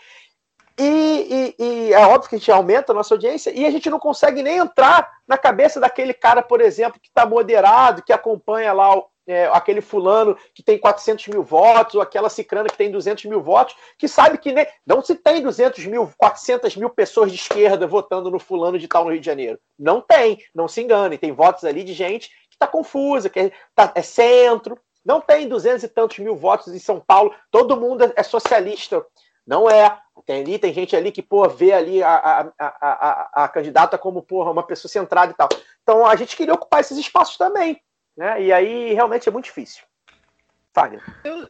[0.78, 3.88] E, e, e, é óbvio que a gente aumenta a nossa audiência e a gente
[3.88, 8.72] não consegue nem entrar na cabeça daquele cara, por exemplo, que está moderado, que acompanha
[8.72, 12.90] lá o, é, aquele fulano que tem 400 mil votos, ou aquela cicrana que tem
[12.90, 17.30] 200 mil votos, que sabe que nem, não se tem 200 mil, 400 mil pessoas
[17.30, 19.58] de esquerda votando no fulano de tal no Rio de Janeiro.
[19.78, 21.18] Não tem, não se engane.
[21.18, 25.48] Tem votos ali de gente que está confusa, que é, tá, é centro, não tem
[25.48, 29.04] duzentos e tantos mil votos em São Paulo, todo mundo é socialista.
[29.46, 29.98] Não é.
[30.24, 33.98] Tem ali, tem gente ali que, pô, vê ali a, a, a, a, a candidata
[33.98, 35.48] como, porra, uma pessoa centrada e tal.
[35.82, 37.78] Então a gente queria ocupar esses espaços também.
[38.16, 38.44] Né?
[38.44, 39.82] E aí realmente é muito difícil.
[40.72, 41.02] Fagner.
[41.24, 41.48] Eu,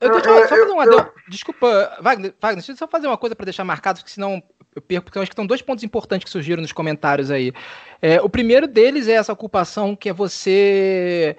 [0.00, 0.84] eu, deixa eu, só fazer uma.
[0.84, 4.42] Eu, Desculpa, Wagner, Wagner, deixa eu só fazer uma coisa para deixar marcado, porque senão
[4.74, 7.52] eu perco, porque eu acho que são dois pontos importantes que surgiram nos comentários aí.
[8.00, 11.36] É, o primeiro deles é essa ocupação que é você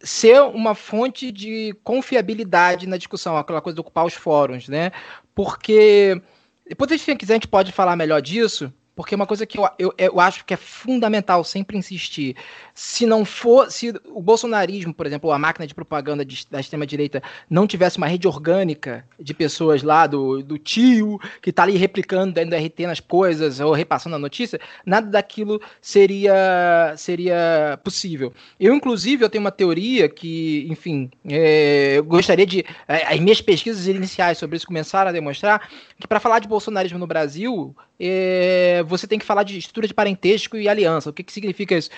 [0.00, 4.90] ser uma fonte de confiabilidade na discussão, aquela coisa de ocupar os fóruns, né?
[5.34, 6.20] Porque
[6.66, 9.94] depois, se quiser, a gente pode falar melhor disso, porque uma coisa que eu, eu,
[9.96, 12.36] eu acho que é fundamental sempre insistir.
[12.74, 17.22] Se não for, se o bolsonarismo, por exemplo, a máquina de propaganda de, da extrema-direita
[17.48, 22.34] não tivesse uma rede orgânica de pessoas lá, do, do tio, que está ali replicando
[22.34, 28.32] dentro do RT nas coisas ou repassando a notícia, nada daquilo seria, seria possível.
[28.60, 32.64] Eu, inclusive, eu tenho uma teoria que, enfim, é, eu gostaria de.
[32.86, 35.68] É, as minhas pesquisas iniciais sobre isso começaram a demonstrar
[35.98, 39.94] que para falar de bolsonarismo no Brasil, é, você tem que falar de estrutura de
[39.94, 41.10] parentesco e aliança.
[41.10, 41.90] O que, que significa isso?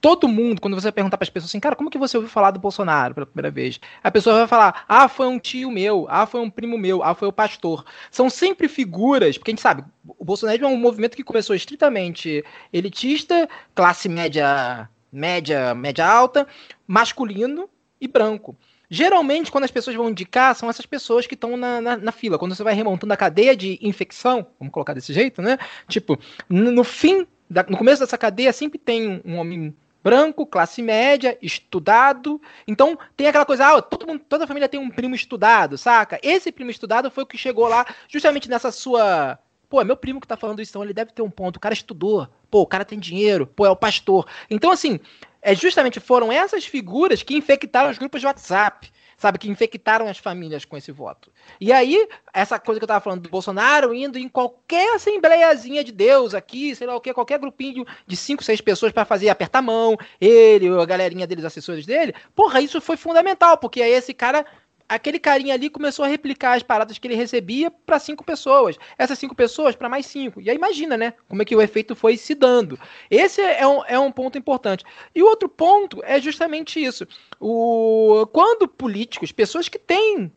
[0.00, 2.50] Todo mundo, quando você perguntar para as pessoas assim, cara, como que você ouviu falar
[2.50, 3.78] do Bolsonaro pela primeira vez?
[4.02, 7.14] A pessoa vai falar, ah, foi um tio meu, ah, foi um primo meu, ah,
[7.14, 7.84] foi o pastor.
[8.10, 12.44] São sempre figuras, porque a gente sabe, o bolsonarismo é um movimento que começou estritamente
[12.72, 16.48] elitista, classe média, média, média alta,
[16.84, 17.68] masculino
[18.00, 18.56] e branco.
[18.94, 22.38] Geralmente, quando as pessoas vão indicar, são essas pessoas que estão na, na, na, fila.
[22.38, 25.56] Quando você vai remontando a cadeia de infecção, vamos colocar desse jeito, né?
[25.88, 29.74] Tipo, no fim, da, no começo dessa cadeia, sempre tem um homem
[30.04, 32.38] branco, classe média, estudado.
[32.68, 36.20] Então tem aquela coisa, ah, todo mundo, toda a família tem um primo estudado, saca?
[36.22, 39.38] Esse primo estudado foi o que chegou lá justamente nessa sua.
[39.70, 41.56] Pô, é meu primo que tá falando isso, então ele deve ter um ponto.
[41.56, 44.26] O cara estudou, pô, o cara tem dinheiro, pô, é o pastor.
[44.50, 45.00] Então, assim,
[45.42, 50.18] é justamente foram essas figuras que infectaram os grupos de WhatsApp, sabe, que infectaram as
[50.18, 51.32] famílias com esse voto.
[51.60, 55.92] E aí, essa coisa que eu tava falando do Bolsonaro indo em qualquer assembleiazinha de
[55.92, 59.60] Deus aqui, sei lá o que, qualquer grupinho de cinco, seis pessoas para fazer apertar
[59.60, 64.14] a mão, ele, a galerinha deles, assessores dele, porra, isso foi fundamental, porque aí esse
[64.14, 64.46] cara
[64.88, 68.76] aquele carinha ali começou a replicar as paradas que ele recebia para cinco pessoas.
[68.98, 70.40] Essas cinco pessoas para mais cinco.
[70.40, 71.14] E aí imagina, né?
[71.28, 72.78] Como é que o efeito foi se dando.
[73.10, 74.84] Esse é um, é um ponto importante.
[75.14, 77.06] E o outro ponto é justamente isso.
[77.40, 80.32] O, quando políticos, pessoas que têm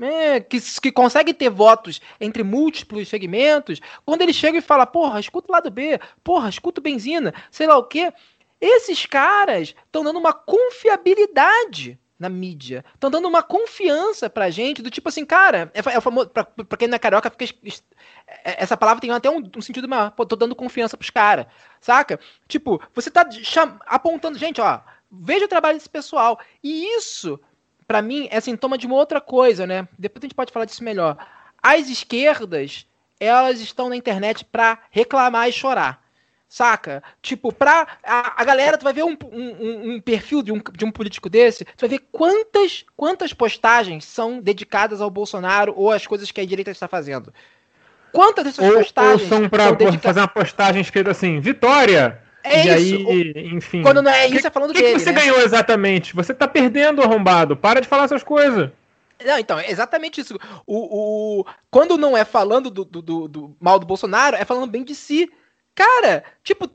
[0.00, 5.20] é, que, que conseguem ter votos entre múltiplos segmentos, quando eles chegam e falam, porra,
[5.20, 8.12] escuta o lado B, porra, escuta o benzina, sei lá o quê,
[8.60, 12.84] esses caras estão dando uma confiabilidade na mídia.
[12.94, 16.78] Estão dando uma confiança pra gente, do tipo assim, cara, é, é famoso, pra, pra
[16.78, 17.44] quem não é carioca, fica,
[18.26, 21.46] é, essa palavra tem até um, um sentido maior, pô, tô dando confiança pros caras,
[21.80, 22.18] saca?
[22.48, 26.38] Tipo, você tá cham, apontando, gente, ó, veja o trabalho desse pessoal.
[26.62, 27.38] E isso,
[27.86, 29.86] para mim, é sintoma de uma outra coisa, né?
[29.98, 31.16] Depois a gente pode falar disso melhor.
[31.62, 32.86] As esquerdas,
[33.20, 36.05] elas estão na internet pra reclamar e chorar.
[36.48, 37.02] Saca?
[37.20, 37.86] Tipo, pra.
[38.04, 41.28] A, a galera, tu vai ver um, um, um, perfil de um, de um político
[41.28, 46.40] desse, tu vai ver quantas, quantas postagens são dedicadas ao Bolsonaro ou às coisas que
[46.40, 47.34] a direita está fazendo.
[48.12, 49.22] Quantas dessas ou, postagens.
[49.22, 50.02] Ou são pra dedicadas...
[50.02, 52.22] fazer uma postagem escrita assim, Vitória!
[52.46, 53.08] É e isso.
[53.08, 53.82] aí, enfim.
[53.82, 54.94] Quando não é isso, que, é falando que dele.
[54.94, 55.20] O que você né?
[55.20, 56.14] ganhou exatamente?
[56.14, 57.56] Você tá perdendo, arrombado.
[57.56, 58.70] Para de falar essas coisas.
[59.24, 60.38] Não, então, é exatamente isso.
[60.64, 64.70] O, o, quando não é falando do, do, do, do mal do Bolsonaro, é falando
[64.70, 65.28] bem de si.
[65.76, 66.68] Cara, tipo,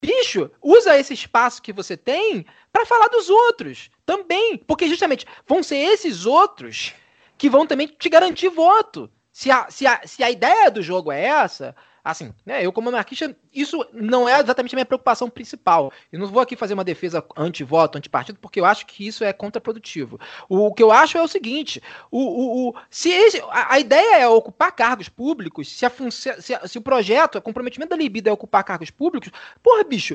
[0.00, 4.58] bicho, usa esse espaço que você tem para falar dos outros também.
[4.58, 6.92] Porque justamente vão ser esses outros
[7.38, 9.10] que vão também te garantir voto.
[9.32, 11.74] Se a, se a, se a ideia do jogo é essa,
[12.04, 12.64] Assim, né?
[12.64, 15.90] Eu, como anarquista, isso não é exatamente a minha preocupação principal.
[16.12, 19.32] Eu não vou aqui fazer uma defesa anti-voto, anti-partido, porque eu acho que isso é
[19.32, 20.20] contraprodutivo.
[20.46, 23.80] O, o que eu acho é o seguinte: o, o, o se esse, a, a,
[23.80, 27.96] ideia é ocupar cargos públicos, se, a se, a, se o projeto, o comprometimento da
[27.96, 29.30] libido é ocupar cargos públicos,
[29.62, 30.14] porra, bicho,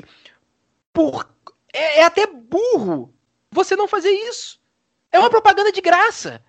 [0.92, 1.28] por,
[1.72, 3.12] é, é até burro
[3.50, 4.60] você não fazer isso.
[5.10, 6.40] É uma propaganda de graça.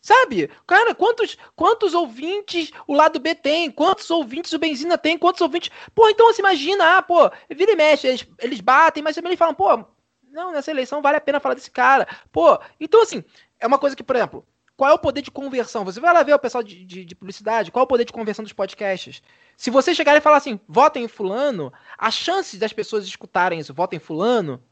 [0.00, 0.48] Sabe?
[0.66, 3.70] Cara, quantos, quantos ouvintes o lado B tem?
[3.70, 5.18] Quantos ouvintes o Benzina tem?
[5.18, 5.70] Quantos ouvintes.
[5.94, 9.38] Pô, então você imagina, ah, pô, vira e mexe, eles, eles batem, mas também eles
[9.38, 9.84] falam, pô,
[10.30, 12.06] não, nessa eleição vale a pena falar desse cara.
[12.30, 13.24] Pô, então assim,
[13.58, 14.46] é uma coisa que, por exemplo,
[14.76, 15.84] qual é o poder de conversão?
[15.84, 18.12] Você vai lá ver o pessoal de, de, de publicidade, qual é o poder de
[18.12, 19.20] conversão dos podcasts?
[19.56, 23.74] Se você chegar e falar assim, votem em fulano, a chance das pessoas escutarem isso,
[23.74, 24.62] votem em fulano,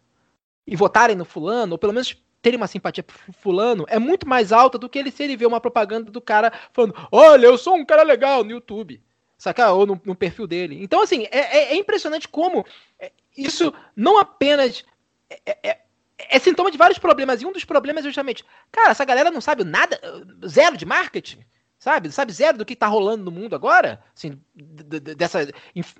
[0.66, 2.16] e votarem no fulano, ou pelo menos
[2.46, 5.44] terem uma simpatia por fulano é muito mais alta do que ele se ele vê
[5.44, 9.02] uma propaganda do cara falando, olha, eu sou um cara legal no YouTube.
[9.36, 9.72] Saca?
[9.72, 10.80] Ou no, no perfil dele.
[10.80, 12.64] Então, assim, é, é, é impressionante como
[13.00, 14.84] é, isso não apenas
[15.28, 15.78] é, é,
[16.16, 17.42] é, sintoma de vários problemas.
[17.42, 20.00] E um dos problemas é justamente, cara, essa galera não sabe nada,
[20.46, 21.40] zero de marketing.
[21.78, 22.10] Sabe?
[22.10, 24.00] Sabe zero do que tá rolando no mundo agora?
[24.14, 24.38] Assim,
[25.16, 25.46] dessa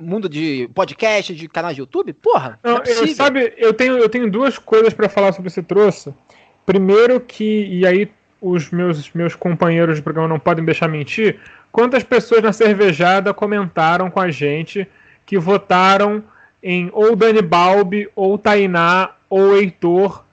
[0.01, 2.13] mundo de podcast, de canal de YouTube?
[2.15, 5.49] Porra, não, não é eu, sabe, eu tenho, eu tenho duas coisas para falar sobre
[5.49, 6.15] esse troço.
[6.65, 8.11] Primeiro que, e aí
[8.41, 14.11] os meus, meus companheiros de programa não podem deixar mentir, quantas pessoas na cervejada comentaram
[14.11, 14.89] com a gente
[15.25, 16.25] que votaram
[16.63, 20.25] em ou Dani Balbi, ou Tainá, ou Heitor,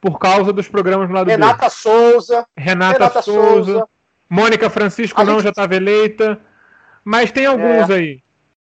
[0.00, 1.70] por causa dos programas do lado Renata B.
[1.70, 2.46] Souza.
[2.56, 3.72] Renata, Renata Souza.
[3.72, 3.88] Souza.
[4.32, 5.42] Mônica Francisco a não gente...
[5.44, 6.40] já estava eleita.
[7.04, 7.94] Mas tem alguns é.
[7.94, 8.22] aí.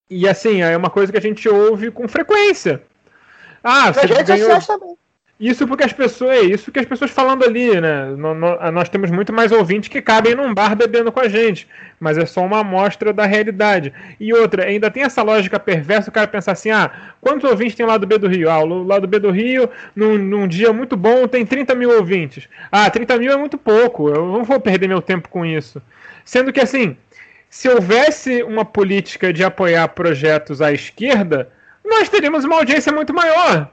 [0.09, 2.81] E assim, é uma coisa que a gente ouve com frequência.
[3.61, 4.61] Ah, você ganhou...
[4.61, 4.95] também.
[5.39, 6.31] Isso porque as pessoas.
[6.31, 8.07] É isso que as pessoas falando ali, né?
[8.73, 11.67] nós temos muito mais ouvintes que cabem num bar bebendo com a gente.
[11.99, 13.93] Mas é só uma amostra da realidade.
[14.19, 17.85] E outra, ainda tem essa lógica perversa, o cara pensar assim, ah, quantos ouvintes tem
[17.85, 18.49] o lado B do Rio?
[18.49, 22.49] Ah, o lado B do Rio, num, num dia muito bom, tem 30 mil ouvintes.
[22.71, 24.09] Ah, 30 mil é muito pouco.
[24.09, 25.79] Eu não vou perder meu tempo com isso.
[26.25, 26.97] Sendo que assim,
[27.47, 31.49] se houvesse uma política de apoiar projetos à esquerda,
[31.85, 33.69] nós teríamos uma audiência muito maior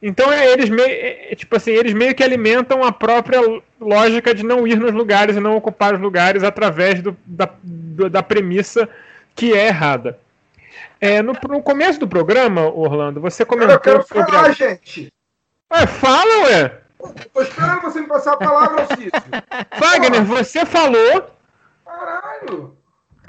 [0.00, 3.40] então é, eles meio, é, é, tipo assim, eles meio que alimentam a própria
[3.80, 8.10] lógica de não ir nos lugares e não ocupar os lugares através do, da, do,
[8.10, 8.88] da premissa
[9.34, 10.18] que é errada.
[11.00, 14.52] É, no, no, começo do programa, Orlando, você comentou Eu quero sobre falar, a...
[14.52, 15.12] gente.
[15.72, 16.80] Ué, fala, ué.
[17.32, 19.10] Tô esperando você me passar a palavra, Alcísio.
[19.78, 21.30] Wagner, você falou.
[21.84, 22.76] Caralho.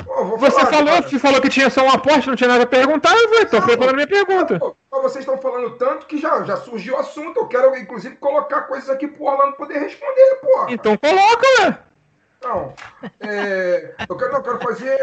[0.08, 2.68] Pô, você falar, falou, você falou que tinha só um aporte, não tinha nada a
[2.68, 4.58] perguntar, eu estou preparando minha pergunta.
[4.58, 7.42] Pô, vocês estão falando tanto que já, já surgiu o assunto.
[7.42, 10.72] Eu quero, inclusive, colocar coisas aqui pro Orlando poder responder, porra.
[10.72, 11.78] Então coloca, né?
[12.42, 12.74] Não,
[13.20, 14.98] é, eu, quero, eu quero fazer.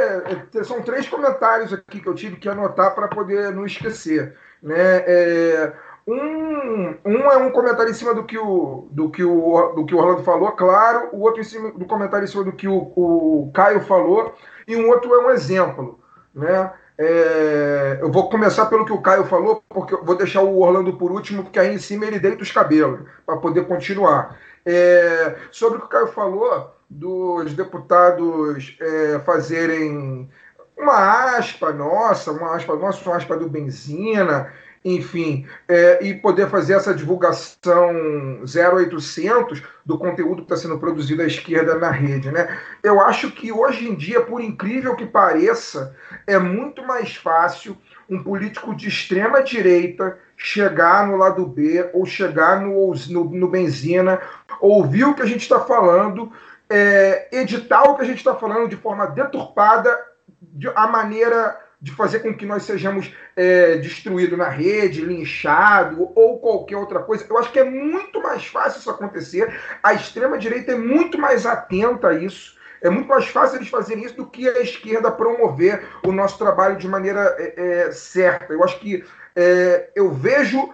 [0.54, 4.34] É, são três comentários aqui que eu tive que anotar para poder não esquecer.
[4.62, 5.04] Né?
[5.06, 5.72] É,
[6.06, 9.94] um, um é um comentário em cima do que o, do que o, do que
[9.94, 11.10] o Orlando falou, claro.
[11.12, 14.34] O outro em cima do comentário em cima do que o, o Caio falou.
[14.66, 16.00] E um outro é um exemplo.
[16.34, 16.72] Né?
[16.96, 21.10] É, eu vou começar pelo que o Caio falou, porque vou deixar o Orlando por
[21.10, 24.38] último, porque aí em cima ele deita os cabelos, para poder continuar.
[24.64, 30.30] É, sobre o que o Caio falou dos deputados é, fazerem
[30.76, 34.52] uma aspa nossa, uma aspa nossa, uma aspa do Benzina,
[34.84, 41.26] enfim, é, e poder fazer essa divulgação 0800 do conteúdo que está sendo produzido à
[41.26, 42.30] esquerda na rede.
[42.30, 42.58] Né?
[42.82, 47.76] Eu acho que hoje em dia, por incrível que pareça, é muito mais fácil
[48.10, 54.20] um político de extrema direita chegar no lado B ou chegar no, no, no Benzina,
[54.60, 56.30] ouvir o que a gente está falando,
[56.68, 59.98] é, editar o que a gente está falando de forma deturpada,
[60.42, 66.38] de, a maneira de fazer com que nós sejamos é, destruídos na rede, linchado ou
[66.38, 67.26] qualquer outra coisa.
[67.28, 69.54] Eu acho que é muito mais fácil isso acontecer.
[69.82, 72.56] A extrema-direita é muito mais atenta a isso.
[72.80, 76.78] É muito mais fácil eles fazerem isso do que a esquerda promover o nosso trabalho
[76.78, 78.54] de maneira é, é, certa.
[78.54, 79.04] Eu acho que
[79.36, 80.72] é, eu vejo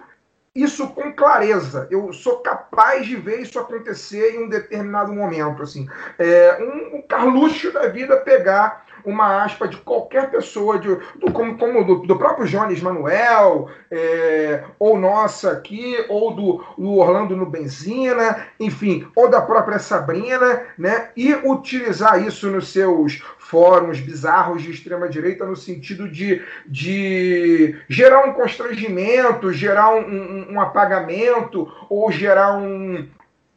[0.55, 1.89] isso com clareza.
[1.91, 5.61] Eu sou capaz de ver isso acontecer em um determinado momento.
[5.61, 11.31] Assim, é, um, um Carluxo da vida pegar uma aspa de qualquer pessoa, de, do,
[11.31, 17.35] como, como do, do, próprio Jones Manuel, é, ou nossa aqui, ou do, do, Orlando
[17.35, 21.09] no Benzina, enfim, ou da própria Sabrina, né?
[21.15, 28.33] E utilizar isso nos seus fóruns bizarros de extrema-direita no sentido de, de gerar um
[28.33, 33.07] constrangimento, gerar um, um, um apagamento, ou gerar um,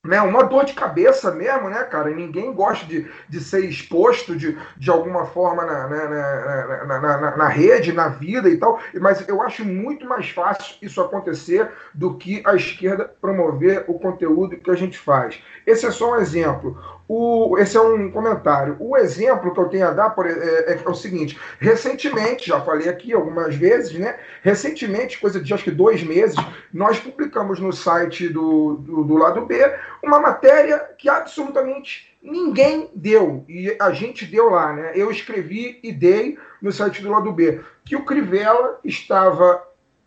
[0.05, 2.11] né, uma dor de cabeça mesmo, né, cara?
[2.11, 7.49] Ninguém gosta de, de ser exposto de, de alguma forma na, na, na, na, na
[7.49, 12.43] rede, na vida e tal, mas eu acho muito mais fácil isso acontecer do que
[12.45, 15.43] a esquerda promover o conteúdo que a gente faz.
[15.67, 16.79] Esse é só um exemplo.
[17.07, 18.77] O, esse é um comentário.
[18.81, 22.89] O exemplo que eu tenho a dar é, é, é, o seguinte: recentemente, já falei
[22.89, 24.19] aqui algumas vezes, né?
[24.43, 26.37] Recentemente, coisa de acho que dois meses,
[26.73, 29.57] nós publicamos no site do, do, do lado B
[30.03, 33.45] uma matéria que absolutamente ninguém deu.
[33.49, 34.93] E a gente deu lá, né?
[34.95, 39.63] Eu escrevi e dei no site do lado B que o Crivella estava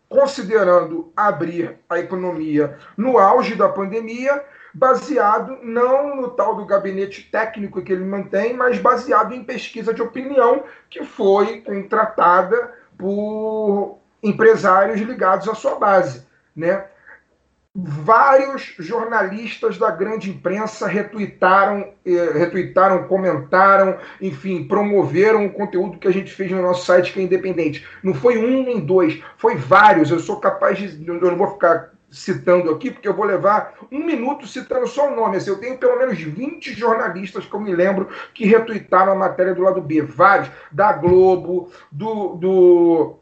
[0.08, 4.42] considerando abrir a economia no auge da pandemia
[4.78, 10.00] baseado não no tal do gabinete técnico que ele mantém, mas baseado em pesquisa de
[10.00, 16.24] opinião que foi contratada por empresários ligados à sua base,
[16.54, 16.84] né?
[17.74, 26.12] Vários jornalistas da grande imprensa retuitaram, eh, retuitaram, comentaram, enfim, promoveram o conteúdo que a
[26.12, 27.86] gente fez no nosso site que é independente.
[28.02, 30.10] Não foi um nem dois, foi vários.
[30.10, 31.06] Eu sou capaz de.
[31.06, 35.16] Eu não vou ficar citando aqui, porque eu vou levar um minuto citando só o
[35.16, 35.36] nome.
[35.36, 39.54] Assim, eu tenho pelo menos 20 jornalistas que eu me lembro que retuitaram a matéria
[39.54, 40.02] do lado B.
[40.02, 43.18] Vários, da Globo, do, do,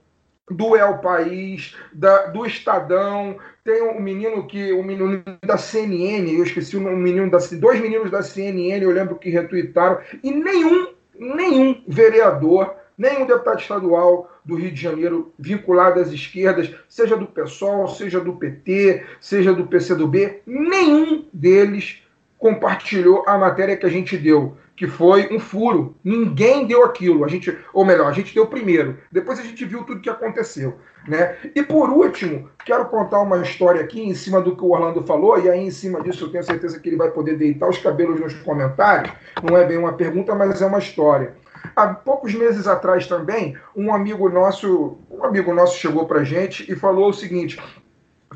[0.50, 3.36] do El País, da, do Estadão.
[3.64, 4.72] Tem um menino que.
[4.72, 7.38] um menino da CNN, eu esqueci um menino da.
[7.52, 14.30] Dois meninos da CNN, eu lembro que retuitaram, e nenhum, nenhum vereador nenhum deputado estadual
[14.46, 19.66] do Rio de Janeiro vinculado às esquerdas, seja do PSOL, seja do PT, seja do
[19.66, 22.02] PCdoB, nenhum deles
[22.38, 25.96] compartilhou a matéria que a gente deu, que foi um furo.
[26.04, 27.24] Ninguém deu aquilo.
[27.24, 28.98] A gente, ou melhor, a gente deu primeiro.
[29.10, 30.78] Depois a gente viu tudo que aconteceu,
[31.08, 31.36] né?
[31.54, 35.40] E por último, quero contar uma história aqui em cima do que o Orlando falou
[35.40, 38.20] e aí em cima disso eu tenho certeza que ele vai poder deitar os cabelos
[38.20, 39.12] nos comentários.
[39.42, 41.34] Não é bem uma pergunta, mas é uma história.
[41.74, 46.76] Há poucos meses atrás também, um amigo nosso, um amigo nosso chegou para gente e
[46.76, 47.60] falou o seguinte: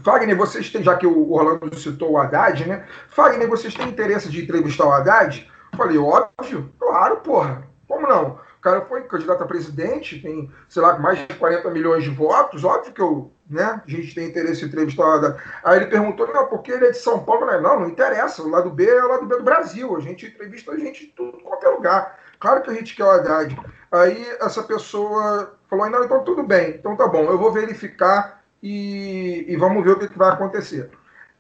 [0.03, 2.87] Fagner, vocês têm, já que o Orlando citou o Haddad, né?
[3.09, 5.51] Fagner, vocês têm interesse de entrevistar o Haddad?
[5.73, 7.69] Eu falei, óbvio, claro, porra.
[7.87, 8.39] Como não?
[8.59, 12.63] O cara foi candidato a presidente, tem, sei lá, mais de 40 milhões de votos,
[12.63, 15.43] óbvio que eu, né, a gente tem interesse em entrevistar o Haddad.
[15.65, 17.47] Aí ele perguntou, não, porque ele é de São Paulo?
[17.47, 20.27] Não, não, não interessa, o lado B é o lado B do Brasil, a gente
[20.27, 22.20] entrevista a gente de tudo qualquer lugar.
[22.41, 23.57] Claro que a gente quer o Haddad.
[23.93, 29.45] Aí essa pessoa falou, não, então tudo bem, então tá bom, eu vou verificar e,
[29.47, 30.91] e vamos ver o que, que vai acontecer.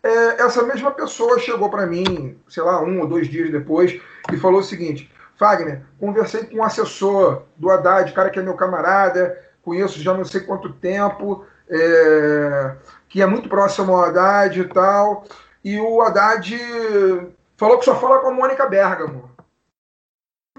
[0.03, 4.01] É, essa mesma pessoa chegou para mim, sei lá, um ou dois dias depois,
[4.33, 8.55] e falou o seguinte: Fagner, conversei com um assessor do Haddad, cara que é meu
[8.55, 12.77] camarada, conheço já não sei quanto tempo, é,
[13.09, 15.25] que é muito próximo ao Haddad e tal,
[15.63, 16.59] e o Haddad
[17.57, 19.31] falou que só fala com a Mônica Bergamo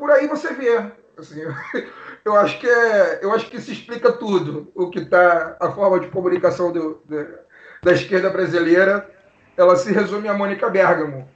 [0.02, 0.84] por aí você vê.
[1.16, 1.44] Assim,
[2.26, 6.00] eu acho que é, eu acho que se explica tudo o que está a forma
[6.00, 7.28] de comunicação do, do,
[7.84, 9.08] da esquerda brasileira.
[9.56, 11.30] Ela se resume a Mônica Bergamo.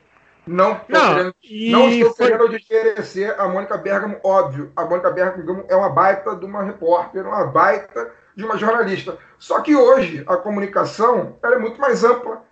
[0.48, 1.36] Não, não, querendo,
[1.72, 2.26] não estou foi...
[2.26, 4.72] querendo desmerecer a Mônica Bergamo, óbvio.
[4.76, 9.16] A Mônica Bergamo é uma baita de uma repórter, uma baita de uma jornalista.
[9.38, 12.44] Só que hoje a comunicação é muito mais ampla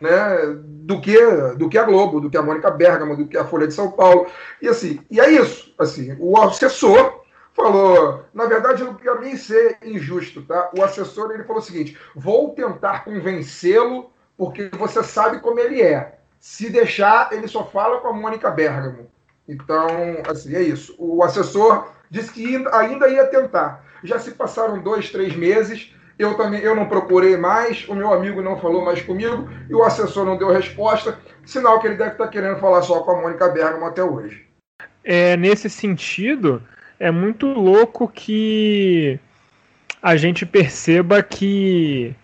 [0.00, 1.16] né, do que
[1.56, 3.90] do que a Globo, do que a Mônica Bergamo, do que a Folha de São
[3.90, 4.26] Paulo.
[4.60, 5.74] E assim, e é isso.
[5.78, 7.22] Assim, o assessor
[7.52, 10.70] falou, na verdade, não quero nem ser injusto, tá?
[10.76, 16.18] O assessor ele falou o seguinte: vou tentar convencê-lo porque você sabe como ele é.
[16.38, 19.10] Se deixar, ele só fala com a Mônica Bergamo.
[19.46, 19.88] Então,
[20.26, 20.94] assim, é isso.
[20.98, 23.84] O assessor disse que ainda ia tentar.
[24.02, 28.42] Já se passaram dois, três meses eu também eu não procurei mais, o meu amigo
[28.42, 32.28] não falou mais comigo e o assessor não deu resposta, sinal que ele deve estar
[32.28, 34.46] querendo falar só com a Mônica Bergamo até hoje.
[35.02, 36.62] É, nesse sentido,
[36.98, 39.18] é muito louco que
[40.02, 42.14] a gente perceba que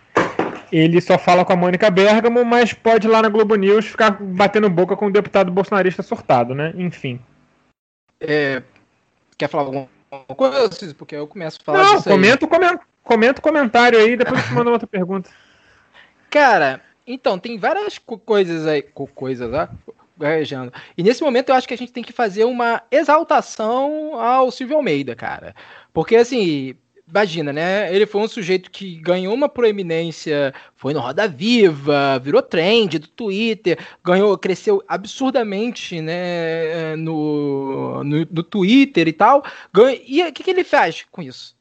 [0.71, 4.69] ele só fala com a Mônica Bergamo, mas pode lá na Globo News ficar batendo
[4.69, 6.71] boca com o deputado bolsonarista surtado, né?
[6.75, 7.19] Enfim.
[8.19, 8.61] É,
[9.37, 9.87] quer falar alguma
[10.35, 14.47] coisa, Porque eu começo a falar Não, comenta, comenta, Comenta o comentário aí, depois eu
[14.49, 15.29] te mando outra pergunta.
[16.29, 18.81] Cara, então, tem várias co coisas aí.
[18.81, 19.69] Co coisas, lá.
[20.19, 20.73] Gaguejando.
[20.97, 24.75] E nesse momento eu acho que a gente tem que fazer uma exaltação ao Silvio
[24.75, 25.55] Almeida, cara.
[25.93, 26.75] Porque assim,
[27.07, 27.95] imagina, né?
[27.95, 33.07] Ele foi um sujeito que ganhou uma proeminência, foi no Roda Viva, virou trend do
[33.07, 36.95] Twitter, ganhou, cresceu absurdamente, né?
[36.97, 39.45] No, no, no Twitter e tal.
[40.05, 41.56] E o que, que ele faz com isso?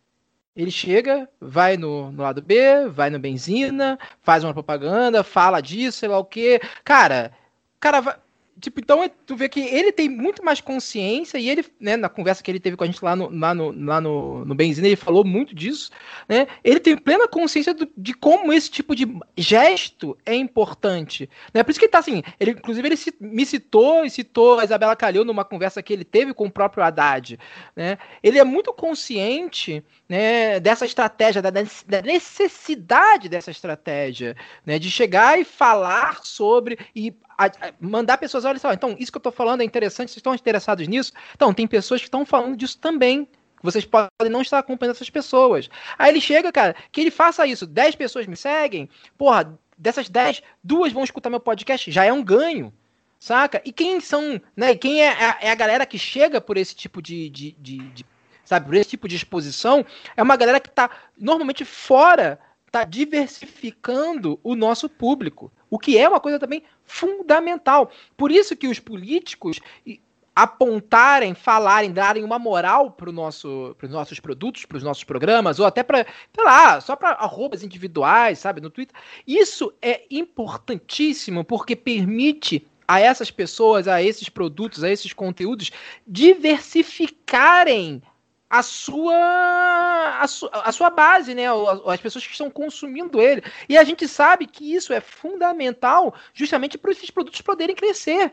[0.57, 5.99] Ele chega, vai no, no, lado B, vai no Benzina, faz uma propaganda, fala disso,
[5.99, 6.61] sei lá o quê.
[6.83, 7.33] Cara,
[7.78, 8.16] cara vai.
[8.59, 12.09] Tipo, então é- tu vê que ele tem muito mais consciência e ele, né, na
[12.09, 14.87] conversa que ele teve com a gente lá no, lá no, lá no, no Benzina,
[14.87, 15.91] ele falou muito disso,
[16.27, 16.47] né?
[16.65, 19.07] Ele tem plena consciência do- de como esse tipo de
[19.37, 21.62] gesto é importante, né?
[21.62, 24.97] Por isso que ele tá assim, ele, inclusive ele me citou e citou a Isabela
[24.97, 27.39] Calil numa conversa que ele teve com o próprio Haddad,
[27.74, 27.99] né?
[28.23, 35.39] Ele é muito consciente, né, dessa estratégia, da, da necessidade dessa estratégia, né, de chegar
[35.39, 39.31] e falar sobre e a- a- mandar pessoas, olha só, então isso que eu tô
[39.33, 41.13] falando é interessante, vocês estão interessados nisso?
[41.35, 43.29] Então, tem pessoas que estão falando disso também.
[43.63, 45.69] Vocês podem não estar acompanhando essas pessoas.
[45.99, 47.67] Aí ele chega, cara, que ele faça isso.
[47.67, 48.89] 10 pessoas me seguem,
[49.19, 52.73] porra, dessas 10, duas vão escutar meu podcast, já é um ganho.
[53.19, 53.63] Saca?
[53.65, 54.75] E quem são, né?
[54.77, 58.07] Quem é, a- é a galera que chega por esse tipo de, de, de- de-
[58.45, 59.85] sabe, por esse tipo de exposição,
[60.17, 62.39] é uma galera que tá normalmente fora,
[62.77, 67.90] tá diversificando o nosso público, o que é uma coisa também fundamental.
[68.16, 69.59] Por isso que os políticos
[70.35, 75.65] apontarem, falarem, darem uma moral para nosso, os nossos produtos, para os nossos programas, ou
[75.65, 76.05] até para,
[76.35, 78.94] sei lá, só para arrobas individuais, sabe, no Twitter.
[79.27, 85.73] Isso é importantíssimo porque permite a essas pessoas, a esses produtos, a esses conteúdos
[86.07, 88.03] diversificarem
[88.48, 91.44] a sua, a sua, a sua base, né?
[91.86, 93.43] As pessoas que estão consumindo ele.
[93.68, 98.32] E a gente sabe que isso é fundamental justamente para esses produtos poderem crescer.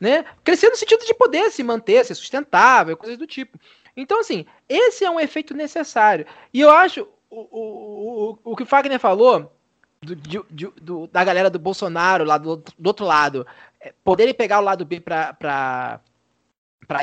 [0.00, 0.24] Né?
[0.42, 3.56] Crescer no sentido de poder se manter, ser sustentável, coisas do tipo.
[3.96, 6.26] Então, assim, esse é um efeito necessário.
[6.52, 9.52] E eu acho o, o, o, o que o Fagner falou
[10.00, 13.46] do, de- do- da galera do Bolsonaro lá do, do outro lado,
[13.80, 16.00] é, poderem pegar o lado B para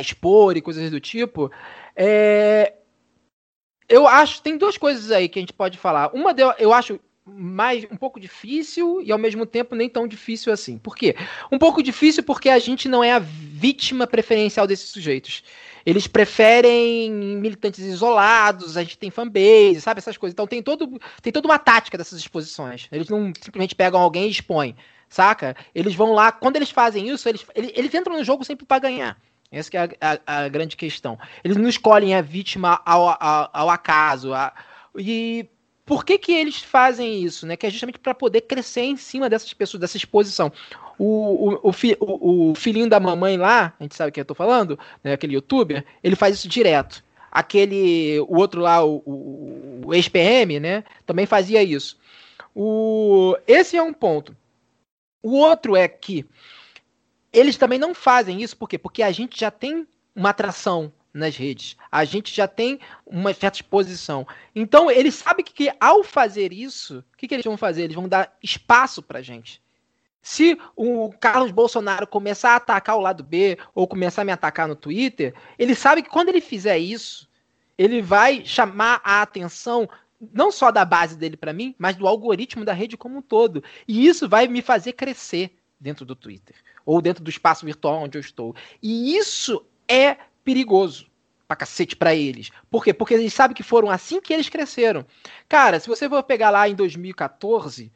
[0.02, 1.50] expor e coisas do tipo,
[2.02, 2.74] é,
[3.90, 6.12] eu acho tem duas coisas aí que a gente pode falar.
[6.14, 10.54] Uma de- eu acho mais um pouco difícil e ao mesmo tempo nem tão difícil
[10.54, 10.78] assim.
[10.78, 11.16] Por quê?
[11.52, 15.44] Um pouco difícil porque a gente não é a vítima preferencial desses sujeitos.
[15.86, 20.00] Eles preferem militantes isolados, a gente tem fanbase, sabe?
[20.00, 20.34] Essas coisas.
[20.34, 22.88] Então tem, todo, tem toda uma tática dessas exposições.
[22.92, 24.76] Eles não simplesmente pegam alguém e expõem,
[25.10, 25.56] saca?
[25.76, 28.80] Eles vão lá, quando eles fazem isso, eles, eles, eles entram no jogo sempre para
[28.80, 29.18] ganhar.
[29.52, 31.18] Essa é a, a- a grande questão.
[31.44, 34.34] Eles não escolhem a vítima ao, ao, ao acaso.
[34.34, 34.54] a-
[34.98, 35.48] e
[35.86, 37.48] por que, que eles fazem isso?
[37.48, 37.56] Né?
[37.58, 40.52] Que é justamente para poder crescer em cima dessas pessoas, dessa exposição.
[41.00, 44.26] O, o, o, fi- o- o filhinho da mamãe lá, a gente sabe quem eu
[44.26, 45.14] tô falando, né?
[45.14, 47.04] aquele youtuber, ele faz isso direto.
[47.32, 50.84] Aquele, o outro lá, o, o, o ex-PM, né?
[51.06, 51.98] Também fazia isso.
[52.56, 54.36] O, esse é um ponto.
[55.24, 56.26] O outro é que
[57.32, 58.78] eles também não fazem isso, por quê?
[58.78, 61.76] Porque a gente já tem uma atração nas redes.
[61.92, 64.28] A gente já tem uma certa exposição.
[64.56, 67.84] Então, eles sabem que, que ao fazer isso, o que, que eles vão fazer?
[67.84, 69.62] Eles vão dar espaço pra gente.
[70.22, 74.68] Se o Carlos Bolsonaro começar a atacar o lado B ou começar a me atacar
[74.68, 77.28] no Twitter, ele sabe que quando ele fizer isso,
[77.78, 79.90] ele vai chamar a atenção
[80.34, 83.64] não só da base dele pra mim, mas do algoritmo da rede como um todo.
[83.88, 86.56] E isso vai me fazer crescer dentro do Twitter
[86.90, 88.56] ou dentro do espaço virtual onde eu estou.
[88.82, 91.06] E isso é perigoso
[91.48, 92.50] pra cacete pra eles.
[92.68, 92.92] Por quê?
[92.92, 95.06] Porque eles sabem que foram assim que eles cresceram.
[95.48, 97.92] Cara, se você for pegar lá em 2014,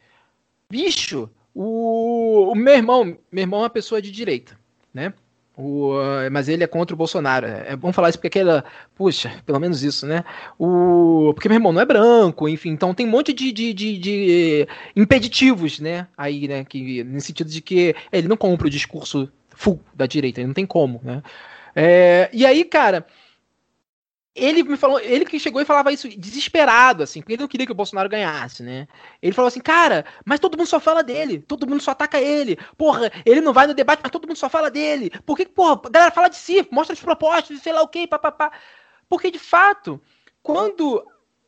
[0.70, 4.60] bicho, o, o meu irmão, meu irmão é uma pessoa de direita,
[4.94, 5.11] né?
[5.56, 7.46] O, eh, mas ele é contra o Bolsonaro.
[7.46, 8.64] É bom falar isso porque aquela.
[8.96, 10.24] Puxa, pelo menos isso, né?
[10.58, 13.98] O, porque meu irmão não é branco, enfim, então tem um monte de, de, de,
[13.98, 16.08] de impeditivos, né?
[16.18, 16.66] Aí, né?
[16.66, 20.54] Que, nesse sentido de que ele não compra o discurso full da direita, ele não
[20.56, 21.22] tem como, né?
[21.76, 23.06] É, e aí, cara,
[24.35, 27.65] ele me falou, ele que chegou e falava isso desesperado, assim, porque ele não queria
[27.68, 28.88] que o Bolsonaro ganhasse, né?
[29.22, 32.57] Ele falou assim, cara, mas todo mundo só fala dele, todo mundo só ataca ele,
[32.77, 35.80] porra, ele não vai no debate, mas todo mundo só fala dele, por que, porra,
[35.85, 38.51] a galera fala de si, mostra as propostas, sei lá o que, papapá.
[39.07, 40.01] Porque, de fato,
[40.41, 41.05] quando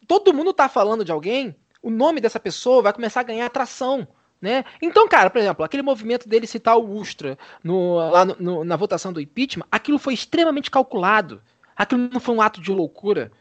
[0.07, 4.07] todo mundo tá falando de alguém, o nome dessa pessoa vai começar a ganhar atração.
[4.41, 4.63] Né?
[4.79, 8.75] Então, cara, por exemplo, aquele movimento dele citar o Ustra no, lá no- no- na
[8.75, 11.41] votação do impeachment, aquilo foi extremamente calculado.
[11.75, 13.31] Aquilo não foi um ato de loucura.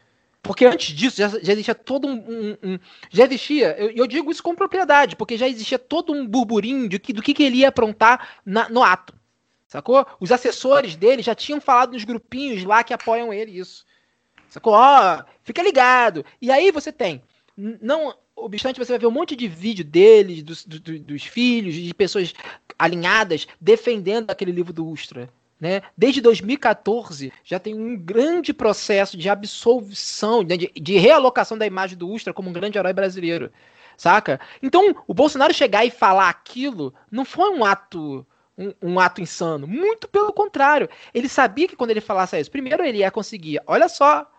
[0.41, 2.13] Porque antes disso já, já existia todo um.
[2.13, 2.79] um- um-
[3.09, 6.99] já existia, eu, eu digo isso com propriedade, porque já existia todo um burburinho de
[6.99, 9.13] que, do que, que ele ia aprontar na- no ato.
[9.67, 10.05] Sacou?
[10.19, 13.83] Os assessores dele já tinham falado nos grupinhos lá que apoiam ele isso.
[14.47, 14.73] Sacou?
[14.73, 16.23] Ó, fica ligado.
[16.39, 17.23] E aí você tem.
[17.57, 21.73] Não obstante, você vai ver um monte de vídeo dele, dos, do- do- dos filhos,
[21.73, 22.33] de pessoas
[22.77, 25.27] alinhadas defendendo aquele livro do Ustra.
[25.59, 25.81] Né?
[25.97, 31.97] Desde 2014 já tem um grande processo de absolvição, né, de, de realocação da imagem
[31.97, 33.51] do Ustra como um grande herói brasileiro.
[33.95, 34.39] Saca?
[34.61, 38.27] Então, o Bolsonaro chegar e falar aquilo não foi um ato
[38.57, 39.67] um, um ato insano.
[39.67, 40.89] Muito pelo contrário.
[41.13, 43.61] Ele sabia que quando ele falasse isso, primeiro ele ia conseguir.
[43.65, 44.29] Olha só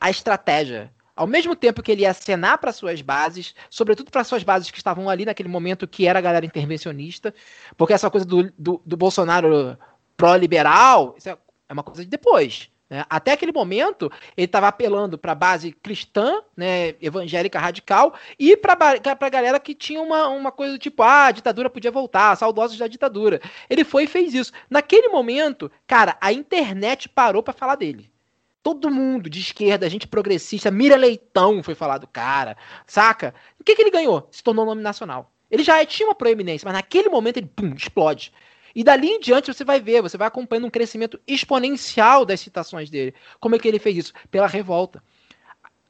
[0.00, 0.92] a estratégia.
[1.14, 4.78] Ao mesmo tempo que ele ia acenar para suas bases, sobretudo para suas bases que
[4.78, 7.34] estavam ali naquele momento, que era a galera intervencionista,
[7.76, 9.76] porque essa coisa do, do, do Bolsonaro
[10.20, 11.36] pró-liberal, isso é
[11.70, 12.68] é uma coisa de depois.
[12.90, 13.04] Né?
[13.08, 18.76] Até aquele momento, ele estava apelando para a base cristã, né, evangélica radical, e para
[19.20, 22.76] a galera que tinha uma, uma coisa do tipo, ah, a ditadura podia voltar, saudosos
[22.76, 23.40] da ditadura.
[23.70, 24.52] Ele foi e fez isso.
[24.68, 28.10] Naquele momento, cara, a internet parou para falar dele.
[28.64, 33.32] Todo mundo de esquerda, gente progressista, Mira Leitão foi falar do cara, saca?
[33.58, 34.28] O que, que ele ganhou?
[34.32, 35.30] Se tornou nome nacional.
[35.50, 38.32] Ele já tinha uma proeminência, mas naquele momento ele, pum, explode.
[38.74, 42.88] E dali em diante você vai ver, você vai acompanhando um crescimento exponencial das citações
[42.90, 43.14] dele.
[43.38, 44.12] Como é que ele fez isso?
[44.30, 45.02] Pela revolta.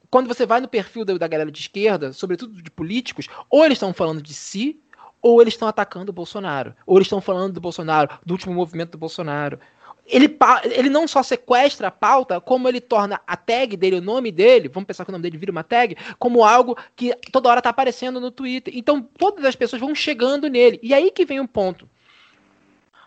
[0.09, 3.93] Quando você vai no perfil da, galera de esquerda, sobretudo de políticos, ou eles estão
[3.93, 4.77] falando de si,
[5.21, 6.75] ou eles estão atacando o Bolsonaro.
[6.85, 9.59] Ou eles estão falando do Bolsonaro, do último movimento do Bolsonaro.
[10.05, 10.37] Ele,
[10.71, 14.67] ele não só sequestra a pauta, como ele torna a tag dele, o nome dele,
[14.67, 17.69] vamos pensar que o nome dele vira uma tag, como algo que toda hora está
[17.69, 18.73] aparecendo no Twitter.
[18.75, 20.79] Então todas as pessoas vão chegando nele.
[20.83, 21.87] E aí que vem um ponto.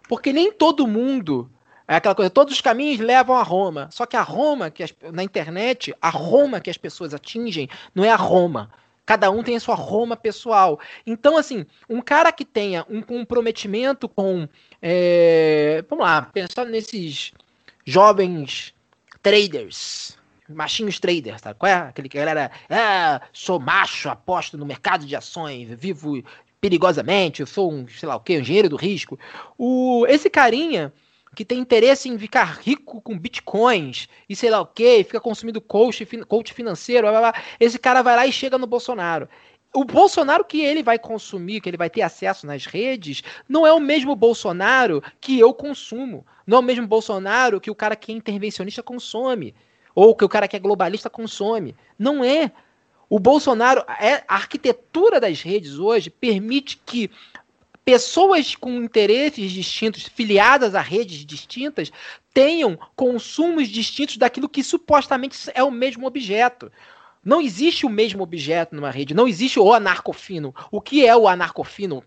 [0.09, 1.51] Porque nem todo mundo.
[1.87, 3.89] É aquela coisa, todos os caminhos levam a Roma.
[3.91, 8.05] Só que a Roma, que as, na internet, a Roma que as pessoas atingem, não
[8.05, 8.71] é a Roma.
[9.07, 10.81] Cada um tem a sua Roma pessoal.
[11.07, 14.49] Então, assim, um cara que tenha um comprometimento com.
[14.81, 17.33] É, vamos lá, pensando nesses
[17.85, 18.75] jovens
[19.23, 20.17] traders,
[20.49, 21.53] machinhos traders, tá?
[21.53, 21.75] Qual é?
[21.75, 22.51] Aquele que a galera.
[22.71, 26.23] Ah, sou macho, aposto no mercado de ações, vivo
[26.65, 29.19] perigosamente, eu sou um, sei lá o que, um engenheiro do risco.
[29.59, 30.91] O, esse carinha
[31.37, 35.61] que tem interesse em ficar rico com bitcoins e sei lá o que, fica consumindo
[35.61, 39.29] coach, coach financeiro, blá, blá, esse cara vai lá e chega no Bolsonaro.
[39.75, 43.73] O Bolsonaro que ele vai consumir, que ele vai ter acesso nas redes, não é
[43.73, 46.25] o mesmo Bolsonaro que eu consumo.
[46.47, 49.55] Não é o mesmo Bolsonaro que o cara que é intervencionista consome.
[49.95, 51.77] Ou que o cara que é globalista consome.
[51.99, 52.51] Não é.
[53.09, 57.11] O Bolsonaro, é, a arquitetura das redes hoje permite que
[57.85, 61.93] pessoas com interesses distintos, filiadas a redes distintas,
[62.33, 66.73] tenham consumos distintos daquilo que supostamente é o mesmo objeto.
[67.23, 70.55] Não existe o mesmo objeto numa rede, não existe o anarcofino.
[70.71, 72.03] O que é o anarcofino,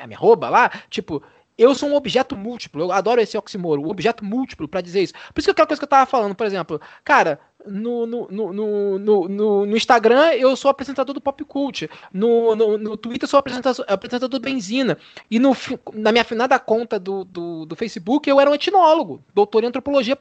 [0.00, 0.70] a me rouba lá?
[0.88, 1.22] Tipo,
[1.58, 2.82] eu sou um objeto múltiplo.
[2.82, 5.12] Eu adoro esse oxímoro, um objeto múltiplo para dizer isso.
[5.34, 7.40] Por isso que aquela coisa que eu tava falando, por exemplo, cara,
[7.70, 9.28] no, no, no, no,
[9.66, 11.88] no, Instagram eu sou apresentador do Pop Cult.
[12.12, 14.98] No, no, no Twitter eu sou apresentador, apresentador do Benzina.
[15.30, 15.56] E no,
[15.94, 20.16] na minha afinada conta do, do, do Facebook eu era um etnólogo, doutor em antropologia,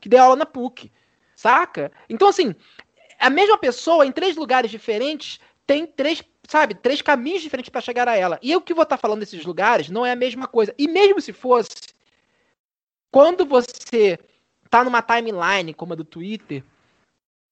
[0.00, 0.90] que dei aula na PUC.
[1.34, 1.92] Saca?
[2.08, 2.54] Então, assim,
[3.18, 8.08] a mesma pessoa em três lugares diferentes tem três sabe, três caminhos diferentes para chegar
[8.08, 8.38] a ela.
[8.40, 10.74] E eu que vou estar tá falando desses lugares não é a mesma coisa.
[10.78, 11.70] E mesmo se fosse,
[13.10, 14.18] quando você
[14.70, 16.62] tá numa timeline como a do Twitter,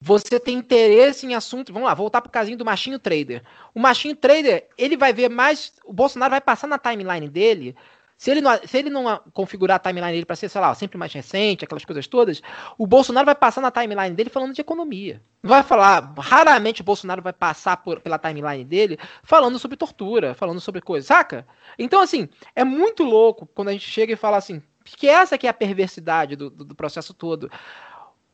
[0.04, 1.72] você tem interesse em assuntos.
[1.72, 3.42] Vamos lá, voltar pro casinho do machinho trader.
[3.74, 5.72] O machinho trader, ele vai ver mais.
[5.82, 7.74] O Bolsonaro vai passar na timeline dele
[8.18, 10.98] se ele não, se ele não configurar a timeline dele para ser, sei lá, sempre
[10.98, 12.42] mais recente, aquelas coisas todas,
[12.76, 15.22] o Bolsonaro vai passar na timeline dele falando de economia.
[15.42, 20.60] Vai falar, raramente o Bolsonaro vai passar por, pela timeline dele falando sobre tortura, falando
[20.60, 21.46] sobre coisas, saca?
[21.78, 25.46] Então, assim, é muito louco quando a gente chega e fala assim, que essa que
[25.46, 27.50] é a perversidade do, do, do processo todo.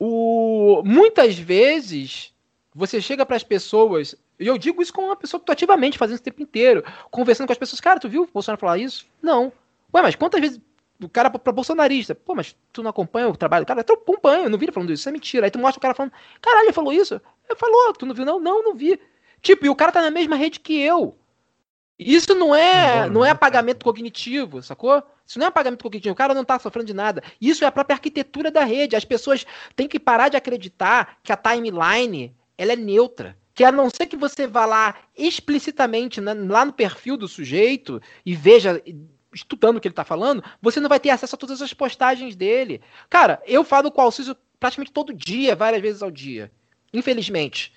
[0.03, 2.33] O, muitas vezes
[2.75, 5.99] você chega para as pessoas, e eu digo isso com uma pessoa que tô ativamente
[5.99, 8.79] fazendo isso o tempo inteiro, conversando com as pessoas, cara, tu viu o Bolsonaro falar
[8.79, 9.07] isso?
[9.21, 9.53] Não.
[9.95, 10.59] Ué, mas quantas vezes
[11.03, 13.85] o cara pra bolsonarista, pô, mas tu não acompanha o trabalho do cara?
[13.87, 15.47] Eu acompanho, eu não vi ele falando isso, isso é mentira.
[15.47, 17.21] Aí tu mostra o cara falando, caralho, ele falou isso?
[17.47, 18.25] Ele falou, tu não viu?
[18.25, 18.99] Não, não, não vi.
[19.43, 21.15] Tipo, e o cara tá na mesma rede que eu.
[22.03, 25.03] Isso não é, não, é apagamento cognitivo, sacou?
[25.27, 27.23] Isso não é apagamento cognitivo, o cara não tá sofrendo de nada.
[27.39, 28.97] Isso é a própria arquitetura da rede.
[28.97, 29.45] As pessoas
[29.77, 33.37] têm que parar de acreditar que a timeline ela é neutra.
[33.55, 38.01] Que a não ser que você vá lá explicitamente, né, lá no perfil do sujeito
[38.25, 38.83] e veja
[39.35, 42.35] estudando o que ele tá falando, você não vai ter acesso a todas as postagens
[42.35, 42.81] dele.
[43.11, 46.51] Cara, eu falo com o Alciso praticamente todo dia, várias vezes ao dia.
[46.93, 47.73] Infelizmente.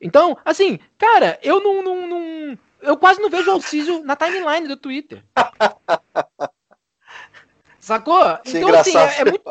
[0.00, 1.82] Então, assim, cara, eu não.
[1.82, 5.24] não, não eu quase não vejo o Alciso na timeline do Twitter.
[7.78, 8.20] Sacou?
[8.44, 9.44] Isso é então, é assim, é, é muito.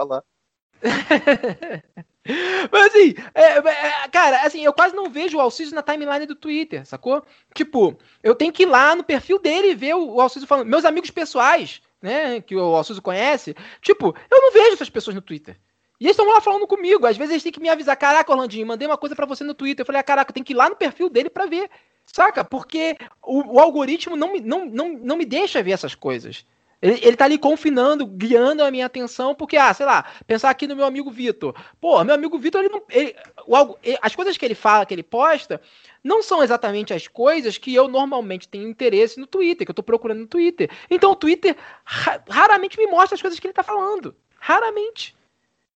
[2.72, 6.35] Mas assim, é, é, cara, assim, eu quase não vejo o Alciso na timeline do
[6.35, 7.23] Twitter, sacou?
[7.53, 10.68] Tipo, eu tenho que ir lá no perfil dele e ver o, o Alciso falando.
[10.68, 15.22] Meus amigos pessoais, né, que o Alciso conhece, tipo, eu não vejo essas pessoas no
[15.22, 15.57] Twitter.
[15.99, 17.06] E eles estão lá falando comigo.
[17.06, 19.53] Às vezes eles têm que me avisar: caraca, Orlandinho, mandei uma coisa para você no
[19.53, 19.84] Twitter.
[19.84, 21.69] Eu falei: ah, caraca, tem que ir lá no perfil dele para ver.
[22.06, 22.44] Saca?
[22.44, 26.45] Porque o, o, algoritmo não me, não, não, não me deixa ver essas coisas.
[26.82, 30.68] Ele, ele tá ali confinando, guiando a minha atenção, porque, ah, sei lá, pensar aqui
[30.68, 31.56] no meu amigo Vitor.
[31.80, 32.84] Pô, meu amigo Vitor, ele não.
[32.90, 33.15] Ele,
[33.48, 33.56] o
[34.02, 35.61] as coisas que ele fala, que ele posta,
[36.03, 39.84] não são exatamente as coisas que eu normalmente tenho interesse no Twitter, que eu tô
[39.84, 40.69] procurando no Twitter.
[40.90, 44.15] Então o Twitter ra- raramente me mostra as coisas que ele tá falando.
[44.40, 45.14] Raramente.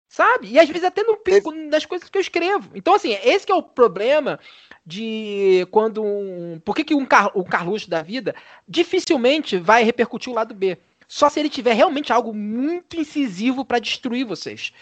[0.10, 0.48] Sabe?
[0.48, 2.72] E às vezes até no pico das coisas que eu escrevo.
[2.74, 4.40] Então, assim, esse que é o problema
[4.84, 6.60] de quando um.
[6.66, 7.32] Por que, que um, Car...
[7.38, 8.34] um Carluxo da vida
[8.68, 10.80] dificilmente vai repercutir o lado B?
[11.08, 14.74] Só se ele tiver realmente algo muito incisivo para destruir vocês.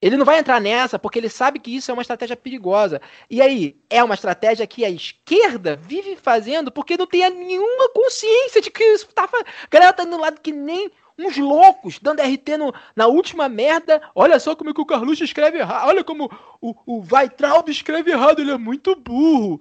[0.00, 3.02] Ele não vai entrar nessa porque ele sabe que isso é uma estratégia perigosa.
[3.28, 8.62] E aí, é uma estratégia que a esquerda vive fazendo porque não tem nenhuma consciência
[8.62, 9.24] de que isso tá.
[9.24, 14.00] A galera tá indo lado que nem uns loucos, dando RT no- na última merda.
[14.14, 15.88] Olha só como é que o Carluxo escreve errado.
[15.88, 16.30] Olha como
[16.60, 19.60] o, o Weitraub escreve errado, ele é muito burro.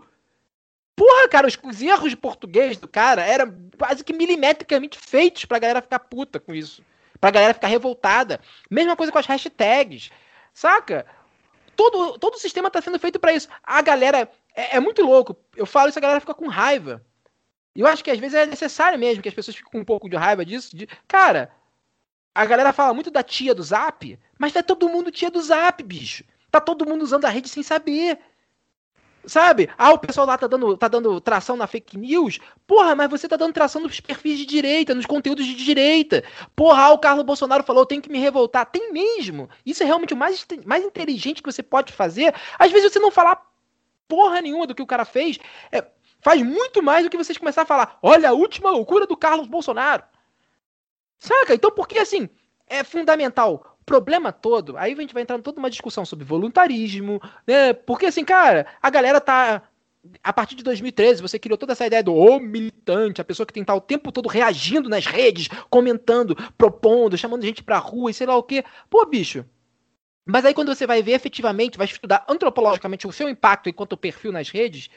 [0.96, 5.60] Porra, cara, os, os erros de português do cara eram quase que milimetricamente feitos pra
[5.60, 6.84] galera ficar puta com isso.
[7.20, 8.40] Pra galera ficar revoltada.
[8.70, 10.10] Mesma coisa com as hashtags.
[10.54, 11.06] Saca?
[11.76, 13.48] Todo, todo o sistema tá sendo feito pra isso.
[13.64, 14.30] A galera.
[14.56, 15.36] É, é muito louco.
[15.56, 17.04] Eu falo isso, a galera fica com raiva.
[17.78, 19.86] E eu acho que às vezes é necessário mesmo que as pessoas fiquem com um
[19.86, 20.76] pouco de raiva disso.
[20.76, 21.52] de- Cara,
[22.34, 25.84] a galera fala muito da tia do Zap, mas tá todo mundo tia do Zap,
[25.84, 26.24] bicho.
[26.50, 28.18] Tá todo mundo usando a rede sem saber.
[29.28, 29.70] Sabe?
[29.78, 32.40] Ah, o pessoal lá tá dando, tá dando tração na fake news.
[32.66, 36.24] Porra, mas você tá dando tração nos perfis de direita, nos conteúdos de direita.
[36.56, 38.66] Porra, ah, o Carlos Bolsonaro falou, tenho que me revoltar.
[38.66, 39.50] Tem mesmo.
[39.66, 42.34] Isso é realmente o mais, mais inteligente que você pode fazer.
[42.58, 43.46] Às vezes você não falar
[44.08, 45.38] porra nenhuma do que o cara fez.
[45.72, 45.86] é,
[46.22, 47.98] faz muito mais do que vocês começar a falar.
[48.02, 50.04] Olha a última loucura do Carlos Bolsonaro.
[51.18, 51.54] Saca?
[51.54, 52.30] Então, porque assim,
[52.68, 53.78] é fundamental.
[53.82, 57.74] O problema todo, aí a gente vai entrar em toda uma discussão sobre voluntarismo, né?
[57.74, 59.64] Porque assim, cara, a galera tá.
[60.24, 63.62] A partir de 2013, você criou toda essa ideia do militante, a pessoa que tem
[63.62, 68.14] que estar o tempo todo reagindo nas redes, comentando, propondo, chamando gente pra rua e
[68.14, 68.64] sei lá o quê.
[68.90, 69.46] Pô, bicho.
[70.26, 74.32] Mas aí quando você vai ver efetivamente, vai estudar antropologicamente o seu impacto enquanto perfil
[74.32, 74.90] nas redes,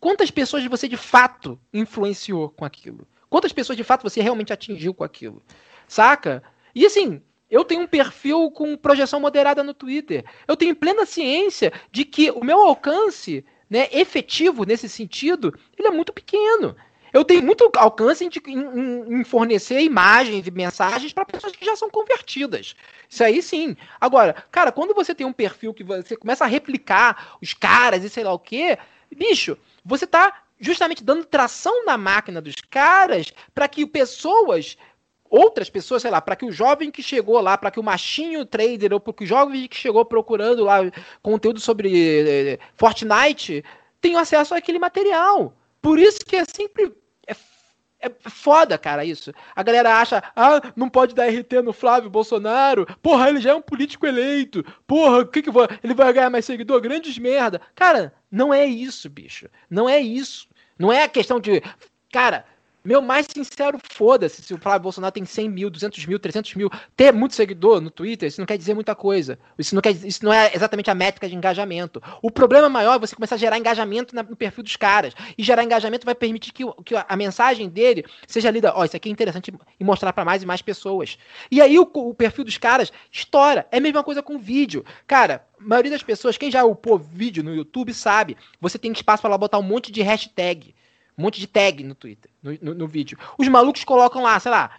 [0.00, 3.06] quantas pessoas você de fato influenciou com aquilo?
[3.28, 5.42] Quantas pessoas de fato você realmente atingiu com aquilo?
[5.86, 6.42] Saca?
[6.74, 7.20] E assim,
[7.50, 10.24] eu tenho um perfil com projeção moderada no Twitter.
[10.46, 15.90] Eu tenho plena ciência de que o meu alcance, né, efetivo nesse sentido, ele é
[15.90, 16.76] muito pequeno.
[17.12, 21.74] Eu tenho muito alcance em, em- em fornecer imagens e mensagens para pessoas que já
[21.74, 22.74] são convertidas.
[23.08, 23.74] Isso aí sim.
[23.98, 28.10] Agora, cara, quando você tem um perfil que você começa a replicar os caras e
[28.10, 28.76] sei lá o quê,
[29.14, 29.56] bicho,
[29.88, 34.76] você tá justamente dando tração na máquina dos caras para que pessoas
[35.30, 38.44] outras pessoas, sei lá, para que o jovem que chegou lá, para que o machinho
[38.44, 40.78] trader ou para que o jovem que chegou procurando lá
[41.22, 43.64] conteúdo sobre eh, Fortnite
[44.00, 45.54] tenha acesso àquele material.
[45.82, 46.92] Por isso que é sempre
[48.00, 49.32] é, foda, cara, isso.
[49.54, 52.86] A galera acha, ah, não pode dar RT no Flávio Bolsonaro.
[53.02, 54.64] Porra, ele já é um político eleito.
[54.86, 56.80] Porra, o que que vai, ele vai ganhar mais seguidor?
[56.80, 57.60] Grandes merda.
[57.74, 59.48] Cara, não é isso, bicho.
[59.68, 60.48] Não é isso.
[60.78, 61.60] Não é a questão de,
[62.12, 62.44] cara,
[62.88, 66.70] meu mais sincero foda-se se o Flávio Bolsonaro tem 100 mil, 200 mil, 300 mil.
[66.96, 69.38] Ter muito seguidor no Twitter, isso não quer dizer muita coisa.
[69.58, 72.02] Isso não, quer, isso não é exatamente a métrica de engajamento.
[72.22, 75.12] O problema maior é você começar a gerar engajamento na- no perfil dos caras.
[75.36, 78.72] E gerar engajamento vai permitir que, que a mensagem dele seja lida.
[78.74, 81.18] Ó, isso aqui é interessante e mostrar para mais e mais pessoas.
[81.50, 83.66] E aí o, o perfil dos caras estoura.
[83.70, 84.82] É a mesma coisa com vídeo.
[85.06, 89.20] Cara, a maioria das pessoas, quem já upou vídeo no YouTube sabe, você tem espaço
[89.20, 90.74] para lá botar um monte de hashtag.
[91.18, 93.18] Um monte de tag no Twitter, no, no- no vídeo.
[93.36, 94.70] Os malucos colocam lá, sei lá,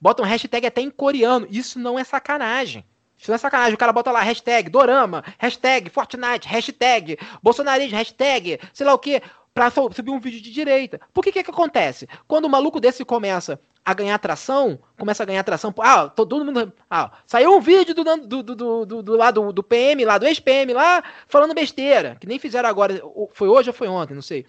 [0.00, 1.46] botam hashtag até em coreano.
[1.50, 2.84] Isso não é sacanagem.
[3.18, 3.74] Isso não é sacanagem.
[3.74, 9.22] O cara bota lá hashtag Dorama, hashtag Fortnite, hashtag Bolsonarismo, hashtag sei lá o que,
[9.54, 11.00] pra subir um vídeo de direita.
[11.14, 12.06] Por que que que acontece?
[12.28, 16.72] Quando o maluco desse começa a ganhar atração, começa a ganhar atração, ah, todo mundo,
[16.90, 18.54] ah, saiu um vídeo do, do, do,
[18.84, 22.68] do, do, lá do, do PM, lá do ex-PM lá, falando besteira, que nem fizeram
[22.68, 23.00] agora,
[23.32, 24.44] foi hoje ou foi ontem, não sei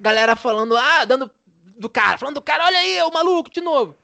[0.00, 1.30] galera falando, ah, dando
[1.78, 3.96] do cara, falando do cara, olha aí, o maluco, de novo.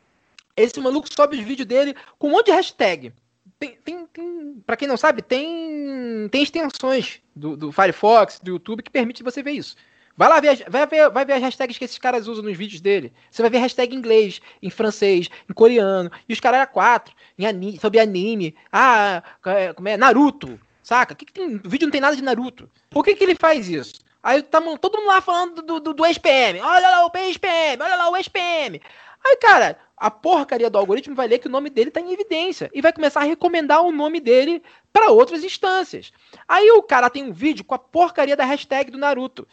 [0.56, 3.12] Esse maluco sobe os vídeos dele com um monte de hashtag.
[3.59, 8.82] Tem, tem, tem pra quem não sabe, tem, tem extensões do, do Firefox, do YouTube,
[8.82, 9.76] que permite você ver isso.
[10.16, 12.80] Vai lá ver, vai ver, vai ver as hashtags que esses caras usam nos vídeos
[12.80, 13.12] dele.
[13.30, 16.10] Você vai ver hashtag em inglês, em francês, em coreano.
[16.28, 18.54] E os caras é quatro, em ani, sobre anime.
[18.70, 19.96] Ah, é, como é?
[19.96, 20.60] Naruto.
[20.82, 21.14] Saca?
[21.14, 22.68] Que que tem, o vídeo não tem nada de Naruto.
[22.90, 24.02] Por que, que ele faz isso?
[24.23, 26.61] Aí tamo, todo mundo lá falando do, do, do ex-PM.
[26.61, 28.81] Olha lá o ex-PM, olha lá o ex-PM.
[29.24, 32.70] Aí, cara, a porcaria do algoritmo vai ler que o nome dele tá em evidência
[32.74, 34.62] e vai começar a recomendar o nome dele
[34.93, 36.12] para outras instâncias.
[36.47, 39.47] Aí o cara tem um vídeo com a porcaria da hashtag do Naruto.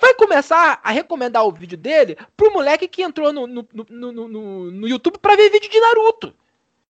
[0.00, 4.70] vai começar a recomendar o vídeo dele pro moleque que entrou no, no, no, no,
[4.70, 6.34] no, YouTube pra ver vídeo de Naruto.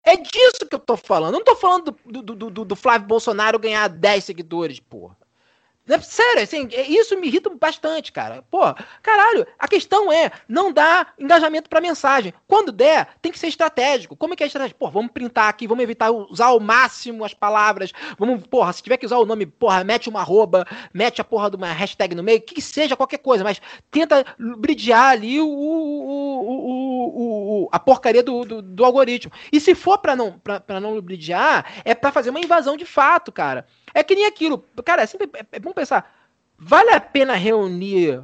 [0.03, 1.33] É disso que eu tô falando.
[1.33, 5.17] Eu não tô falando do, do, do, do Flávio Bolsonaro ganhar 10 seguidores, porra.
[5.85, 8.41] É sério, assim, é- isso me irrita bastante, cara.
[8.49, 8.59] Pô,
[9.01, 12.33] caralho, a questão é não dar engajamento pra mensagem.
[12.47, 14.15] Quando der, tem que ser estratégico.
[14.15, 14.79] Como é que é estratégico?
[14.79, 17.91] Pô, vamos printar aqui, vamos evitar usar ao máximo as palavras.
[18.17, 21.49] Vamos, porra, se tiver que usar o nome, porra, mete uma arroba, mete a porra
[21.49, 23.61] de uma hashtag no meio, que seja qualquer coisa, mas
[23.91, 29.31] tenta bridear ali o- o- o- a porcaria do, do, do algoritmo.
[29.51, 32.85] E se for pra não, pra, pra não bridear, é pra fazer uma invasão de
[32.85, 33.65] fato, cara.
[33.93, 34.65] É que nem aquilo.
[34.83, 36.13] Cara, é, sempre, é, é bom pensar.
[36.57, 38.21] Vale a pena reunir,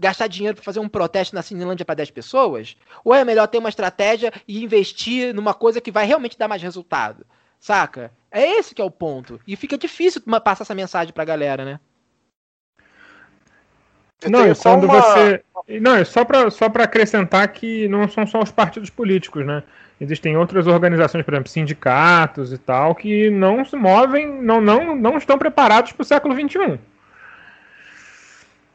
[0.00, 2.76] gastar dinheiro pra fazer um protesto na Cinelândia pra 10 pessoas?
[3.04, 6.62] Ou é melhor ter uma estratégia e investir numa coisa que vai realmente dar mais
[6.62, 7.24] resultado?
[7.60, 8.12] Saca?
[8.30, 9.40] É esse que é o ponto.
[9.46, 11.80] E fica difícil passar essa mensagem pra galera, né?
[14.20, 15.44] Eu Não, quando uma- você.
[15.80, 19.62] Não, é só para só pra acrescentar que não são só os partidos políticos, né?
[20.00, 25.18] Existem outras organizações, por exemplo, sindicatos e tal, que não se movem, não, não, não
[25.18, 26.78] estão preparados para o século XXI.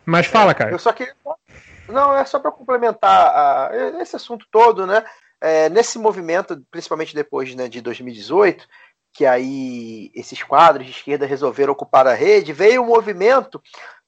[0.06, 0.72] Mas fala, cara.
[0.72, 1.14] Eu só queria.
[1.88, 3.72] Não, é só para complementar a-
[4.02, 5.04] esse assunto todo, né?
[5.40, 8.66] É, nesse movimento, principalmente depois né, de 2018,
[9.14, 13.62] que aí esses quadros de esquerda resolveram ocupar a rede, veio o movimento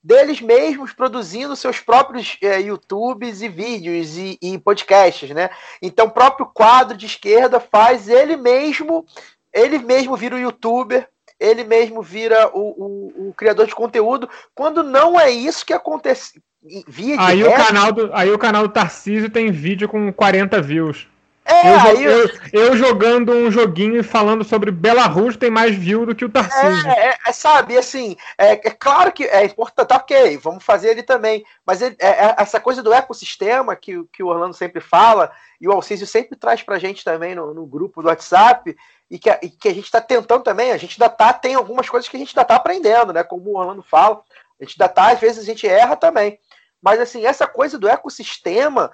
[0.06, 5.50] deles mesmos produzindo seus próprios é, YouTubes e vídeos e, e podcasts, né?
[5.82, 9.04] Então, o próprio quadro de esquerda faz ele mesmo,
[9.52, 11.08] ele mesmo vira o youtuber,
[11.40, 16.40] ele mesmo vira o, o- o criador de conteúdo, quando não é isso que acontece.
[16.86, 21.08] Via Aí o, canal do, aí o canal do Tarcísio tem vídeo com 40 views.
[21.46, 26.04] É, eu, aí eu- eu jogando um joguinho e falando sobre Belarus tem mais view
[26.04, 26.88] do que o Tarcísio.
[26.90, 30.90] É, é, é, sabe, assim, é, é claro que é importante, tá ok, vamos fazer
[30.90, 34.54] ele também, mas ele- é- é essa coisa do ecossistema que, o- que o Orlando
[34.54, 38.76] sempre fala, e o Alcísio sempre traz pra gente também no, no grupo do WhatsApp,
[39.10, 41.54] e que, a, e que a gente tá tentando também, a gente ainda tá, tem
[41.54, 44.20] algumas coisas que a gente ainda tá aprendendo, né, como o Orlando fala,
[44.60, 46.38] a gente ainda tá, às vezes a gente erra também,
[46.82, 48.90] mas assim, essa coisa do ecossistema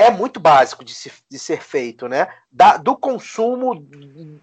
[0.00, 2.28] é muito básico de, se- de ser feito, né?
[2.50, 3.86] Da- do consumo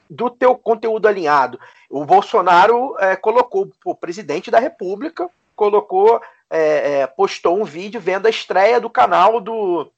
[0.09, 1.59] do teu conteúdo alinhado.
[1.89, 8.27] O Bolsonaro é, colocou o presidente da República, colocou, é, é, postou um vídeo vendo
[8.27, 9.91] a estreia do canal do,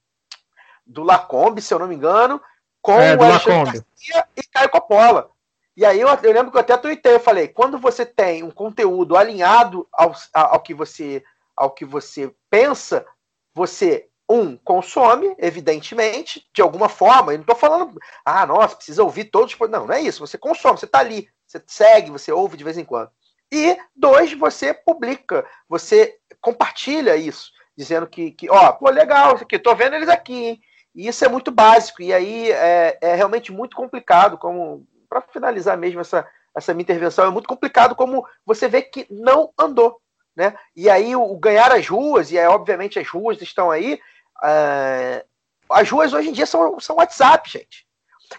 [0.86, 2.42] do Lacombe, se eu não me engano,
[2.82, 3.84] com É, o Alexandre.
[3.84, 5.30] Garcia e Caio Coppola.
[5.76, 8.52] E aí eu, eu lembro que eu até tuitei, eu falei, quando você tem um
[8.52, 11.24] conteúdo alinhado ao, ao que você
[11.56, 13.06] ao que você pensa,
[13.54, 17.34] você um consome, evidentemente, de alguma forma.
[17.34, 19.52] Eu não estou falando, ah, nossa, precisa ouvir todos.
[19.52, 19.72] os pod-".
[19.72, 20.26] Não, não é isso.
[20.26, 23.10] Você consome, você está ali, você segue, você ouve de vez em quando.
[23.52, 29.58] E dois, você publica, você compartilha isso, dizendo que, que ó, pô, legal, isso aqui,
[29.58, 30.62] tô vendo eles aqui, hein?
[30.94, 35.78] E isso é muito básico, e aí é, é realmente muito complicado, como para finalizar
[35.78, 40.00] mesmo essa, essa minha intervenção, é muito complicado como você vê que não andou.
[40.36, 40.54] Né?
[40.76, 44.00] E aí o, o ganhar as ruas, e obviamente as ruas estão aí,
[44.44, 45.26] é,
[45.70, 47.88] as ruas hoje em dia são, são WhatsApp, gente.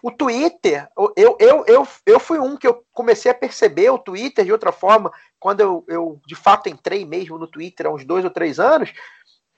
[0.03, 4.45] O Twitter, eu, eu, eu, eu fui um que eu comecei a perceber o Twitter
[4.45, 8.25] de outra forma, quando eu, eu de fato entrei mesmo no Twitter há uns dois
[8.25, 8.93] ou três anos,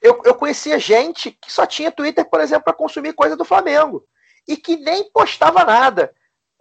[0.01, 4.05] eu, eu conhecia gente que só tinha Twitter, por exemplo, para consumir coisa do Flamengo,
[4.47, 6.13] e que nem postava nada.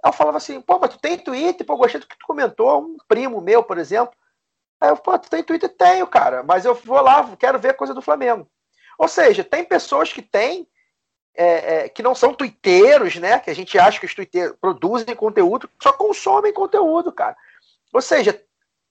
[0.04, 1.66] Eu falava assim, pô, mas tu tem Twitter?
[1.66, 4.14] Pô, gostei do que tu comentou, um primo meu, por exemplo.
[4.80, 5.68] Aí eu, pô, tu tem Twitter?
[5.68, 8.48] Tenho, cara, mas eu vou lá, quero ver coisa do Flamengo.
[9.02, 10.64] Ou seja, tem pessoas que têm,
[11.34, 13.40] é, é, que não são twitteiros, né?
[13.40, 17.36] Que a gente acha que os twitteiros produzem conteúdo, só consomem conteúdo, cara.
[17.92, 18.40] Ou seja,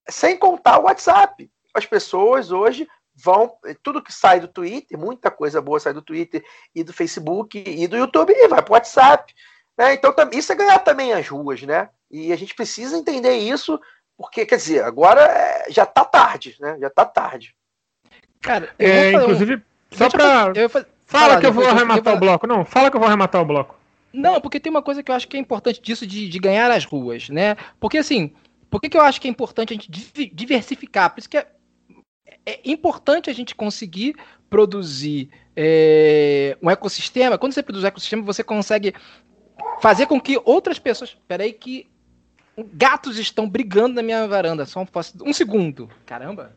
[0.09, 1.49] sem contar o WhatsApp.
[1.73, 2.85] As pessoas hoje
[3.15, 6.43] vão, tudo que sai do Twitter, muita coisa boa sai do Twitter
[6.75, 9.33] e do Facebook e do YouTube e vai para o WhatsApp.
[9.77, 9.93] Né?
[9.93, 11.89] Então isso é ganhar também as ruas, né?
[12.09, 13.79] E a gente precisa entender isso,
[14.17, 16.77] porque, quer dizer, agora é, já tá tarde, né?
[16.81, 17.55] Já tá tarde.
[18.41, 20.61] Cara, eu É, fazer um- inclusive, só Deixa eu fazer- pra.
[20.61, 22.47] eu fazer- Fala falar, que eu vou eu arrematar queria o bloco.
[22.47, 23.75] Não, fala que eu vou arrematar o bloco.
[24.13, 26.71] Não, porque tem uma coisa que eu acho que é importante disso de, de ganhar
[26.71, 27.57] as ruas, né?
[27.79, 28.33] Porque assim,
[28.69, 29.91] por que, que eu acho que é importante a gente
[30.33, 31.09] diversificar?
[31.11, 31.47] Por isso que é,
[32.45, 34.15] é importante a gente conseguir
[34.49, 37.37] produzir é, um ecossistema.
[37.37, 38.93] Quando você produz um ecossistema, você consegue
[39.81, 41.17] fazer com que outras pessoas.
[41.27, 41.89] Peraí, que
[42.73, 44.65] gatos estão brigando na minha varanda.
[44.65, 44.87] Só um,
[45.25, 45.89] um segundo.
[46.05, 46.55] Caramba.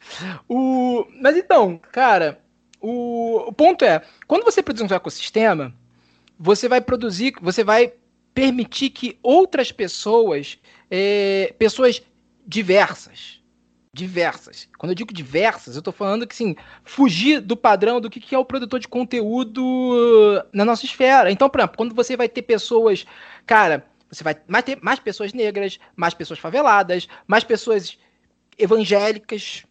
[0.46, 2.38] O, mas então, cara,
[2.84, 5.74] o, o ponto é: quando você produz um ecossistema,
[6.38, 7.92] você vai produzir, você vai
[8.34, 10.58] permitir que outras pessoas,
[10.90, 12.02] é, pessoas
[12.46, 13.40] diversas,
[13.94, 14.68] Diversas.
[14.76, 18.34] Quando eu digo diversas, eu tô falando que, sim, fugir do padrão do que, que
[18.34, 21.30] é o produtor de conteúdo na nossa esfera.
[21.30, 23.06] Então, por exemplo, quando você vai ter pessoas,
[23.46, 24.34] cara, você vai
[24.64, 27.96] ter mais pessoas negras, mais pessoas faveladas, mais pessoas
[28.58, 29.64] evangélicas,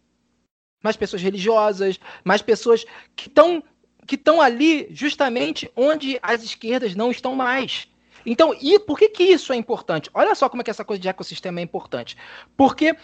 [0.84, 2.84] mais pessoas religiosas, mais pessoas
[3.16, 3.62] que estão
[4.06, 7.88] que estão ali justamente onde as esquerdas não estão mais.
[8.26, 10.10] Então, e por que, que isso é importante?
[10.12, 12.14] Olha só como é que essa coisa de ecossistema é importante.
[12.54, 12.94] Porque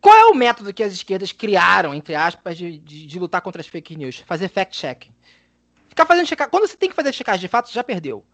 [0.00, 3.60] qual é o método que as esquerdas criaram, entre aspas, de, de, de lutar contra
[3.60, 4.18] as fake news?
[4.26, 5.08] Fazer fact-check.
[5.88, 6.50] Ficar fazendo checar.
[6.50, 8.24] Quando você tem que fazer checagem de fato, você já perdeu.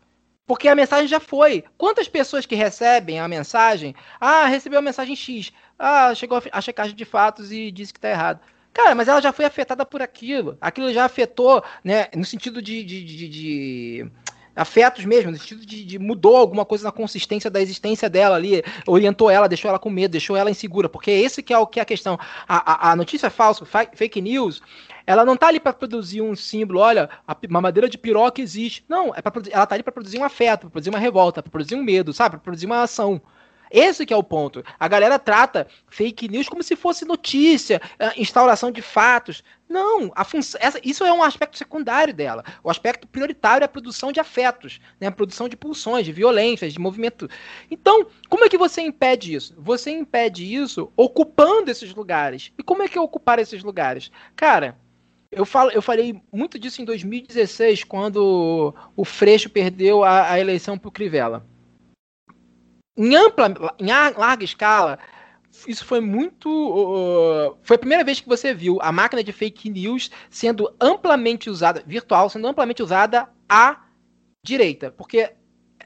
[0.48, 1.62] Porque a mensagem já foi.
[1.76, 3.94] Quantas pessoas que recebem a mensagem?
[4.18, 5.52] Ah, recebeu a mensagem X.
[5.78, 8.40] Ah, chegou a checagem de fatos e disse que está errado.
[8.72, 10.56] Cara, mas ela já foi afetada por aquilo.
[10.58, 12.06] Aquilo já afetou, né?
[12.16, 14.10] No sentido de, de, de, de
[14.58, 18.62] afetos mesmo, no sentido de, de, mudou alguma coisa na consistência da existência dela ali,
[18.86, 21.78] orientou ela, deixou ela com medo, deixou ela insegura, porque esse que é o que
[21.78, 22.18] é a questão.
[22.46, 24.60] A, a, a notícia falsa, fake news,
[25.06, 28.84] ela não tá ali para produzir um símbolo, olha, a mamadeira de piroca existe.
[28.88, 31.50] Não, é para ela tá ali para produzir um afeto, para produzir uma revolta, para
[31.50, 32.32] produzir um medo, sabe?
[32.32, 33.20] Para produzir uma ação.
[33.70, 34.64] Esse que é o ponto.
[34.78, 39.42] A galera trata fake news como se fosse notícia, eh, instauração de fatos.
[39.68, 40.10] Não,
[40.58, 42.42] essa, isso é um aspecto secundário dela.
[42.64, 45.08] O aspecto prioritário é a produção de afetos, né?
[45.08, 47.28] a produção de pulsões, de violências, de movimento.
[47.70, 49.54] Então, como é que você impede isso?
[49.58, 52.50] Você impede isso ocupando esses lugares.
[52.58, 54.10] E como é que é ocupar esses lugares?
[54.34, 54.78] Cara,
[55.30, 60.78] eu, falo, eu falei muito disso em 2016, quando o Freixo perdeu a, a eleição
[60.78, 61.44] para o Crivella
[62.98, 64.98] em ampla, em larga escala,
[65.66, 66.48] isso foi muito.
[66.48, 71.48] Uh, foi a primeira vez que você viu a máquina de fake news sendo amplamente
[71.48, 73.84] usada, virtual, sendo amplamente usada à
[74.42, 74.90] direita.
[74.90, 75.32] Porque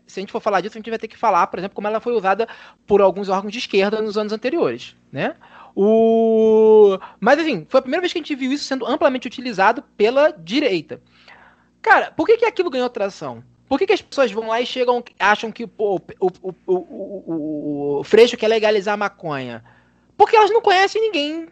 [0.06, 1.86] se a gente for falar disso, a gente vai ter que falar, por exemplo, como
[1.86, 2.48] ela foi usada
[2.86, 5.36] por alguns órgãos de esquerda nos anos anteriores, né?
[5.74, 6.98] O...
[7.20, 10.30] Mas, assim, foi a primeira vez que a gente viu isso sendo amplamente utilizado pela
[10.30, 11.00] direita.
[11.80, 13.42] Cara, por que, que aquilo ganhou tração?
[13.72, 16.74] Por que, que as pessoas vão lá e chegam, acham que pô, o, o, o,
[16.76, 19.64] o, o Freixo quer legalizar a maconha?
[20.14, 21.48] Porque elas não conhecem ninguém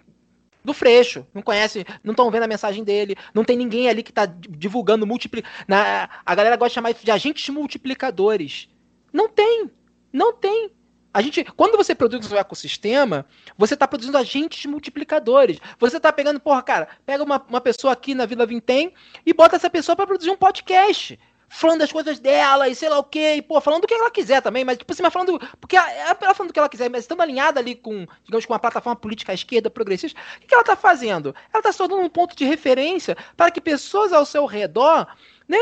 [0.63, 4.11] do Freixo, não conhecem, não estão vendo a mensagem dele, não tem ninguém ali que
[4.11, 5.43] está divulgando multipli...
[5.67, 8.69] Na, a galera gosta de chamar isso de agentes multiplicadores.
[9.11, 9.71] Não tem,
[10.13, 10.71] não tem.
[11.15, 13.25] A gente, quando você produz um ecossistema,
[13.57, 15.59] você está produzindo agentes multiplicadores.
[15.79, 18.93] Você está pegando, porra, cara, pega uma, uma pessoa aqui na Vila Vintém
[19.25, 21.19] e bota essa pessoa para produzir um podcast
[21.53, 24.11] falando das coisas dela e sei lá o que, e, pô, falando do que ela
[24.11, 25.39] quiser também, mas tipo assim, mas falando.
[25.61, 28.53] Porque ela, ela falando do que ela quiser, mas estando alinhada ali com, digamos, com
[28.53, 31.35] uma plataforma política esquerda, progressista, o que, que ela tá fazendo?
[31.53, 35.07] Ela tá se tornando um ponto de referência para que pessoas ao seu redor,
[35.49, 35.59] né?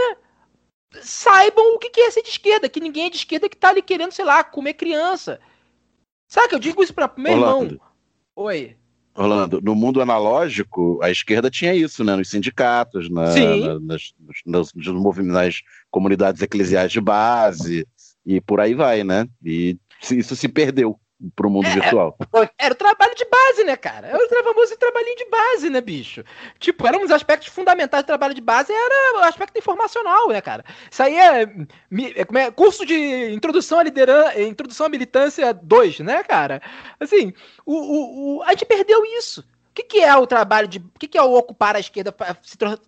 [1.00, 3.70] Saibam o que, que é ser de esquerda, que ninguém é de esquerda que tá
[3.70, 5.40] ali querendo, sei lá, comer criança.
[6.28, 7.80] Sabe que eu digo isso para meu Olá, irmão?
[8.36, 8.76] Oi.
[9.18, 12.14] Orlando, no mundo analógico, a esquerda tinha isso, né?
[12.14, 14.14] Nos sindicatos, na, na, nas,
[14.46, 17.84] nos, nos movimentos, nas comunidades eclesiais de base,
[18.24, 19.26] e por aí vai, né?
[19.44, 19.76] E
[20.12, 20.98] isso se perdeu
[21.34, 22.16] pro mundo é, virtual.
[22.56, 24.06] Era o trabalho de base, né, cara?
[24.08, 26.24] Era o famoso trabalhinho de base, né, bicho?
[26.58, 30.64] Tipo, eram os aspectos fundamentais do trabalho de base, era o aspecto informacional, né, cara?
[30.90, 36.22] Isso aí é, é, é curso de introdução à liderança, introdução à militância 2, né,
[36.22, 36.62] cara?
[37.00, 37.32] Assim,
[37.66, 39.40] o, o, o, a gente perdeu isso.
[39.40, 40.78] O que, que é o trabalho de.
[40.78, 42.36] O que, que é o ocupar a esquerda para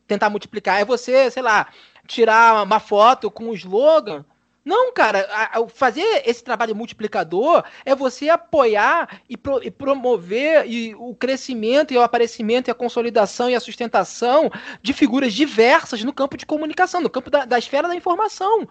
[0.09, 0.81] tentar multiplicar?
[0.81, 1.69] É você, sei lá,
[2.07, 4.25] tirar uma foto com um slogan
[4.65, 10.67] não, cara, a, a, fazer esse trabalho multiplicador é você apoiar e, pro, e promover
[10.67, 14.51] e o crescimento e o aparecimento e a consolidação e a sustentação
[14.83, 18.69] de figuras diversas no campo de comunicação, no campo da, da esfera da informação.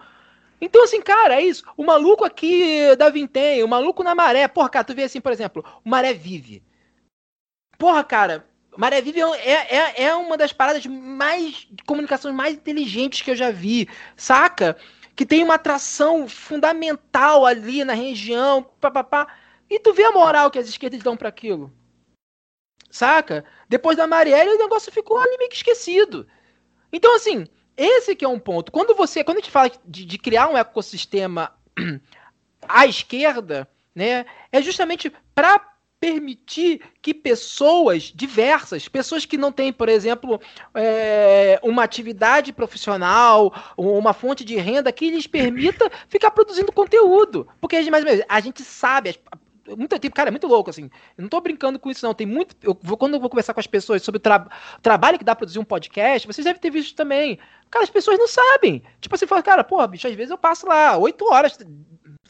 [0.60, 1.64] Então, assim, cara, é isso.
[1.76, 4.46] O maluco aqui da Vintém, o maluco na maré.
[4.46, 6.62] Porra, cara, tu vê assim, por exemplo, o Maré Vive.
[7.78, 8.46] Porra, cara,
[8.76, 11.66] Maré Vive é, é, é uma das paradas mais.
[11.70, 14.76] de comunicação mais inteligentes que eu já vi, saca?
[15.14, 19.26] Que tem uma atração fundamental ali na região, papapá.
[19.68, 21.72] E tu vê a moral que as esquerdas dão para aquilo.
[22.90, 23.44] Saca?
[23.68, 26.26] Depois da Marielle, o negócio ficou ali meio que esquecido.
[26.92, 27.46] Então, assim,
[27.76, 28.72] esse que é um ponto.
[28.72, 31.54] Quando você, quando a gente fala de, de criar um ecossistema
[32.68, 35.69] à esquerda, né, é justamente para
[36.00, 40.40] permitir que pessoas diversas, pessoas que não têm, por exemplo,
[40.74, 47.46] é, uma atividade profissional, uma fonte de renda que lhes permita ficar produzindo conteúdo.
[47.60, 49.20] Porque, mais ou menos, a gente sabe,
[49.76, 50.90] muito tempo, cara, é muito louco, assim.
[51.16, 52.14] Eu não tô brincando com isso, não.
[52.14, 52.56] Tem muito.
[52.62, 54.46] Eu vou, quando eu vou conversar com as pessoas sobre o tra
[54.82, 57.38] trabalho que dá pra produzir um podcast, vocês devem ter visto também.
[57.70, 58.82] Cara, as pessoas não sabem.
[59.00, 61.56] Tipo assim, fala, cara, porra, bicho, às vezes eu passo lá oito horas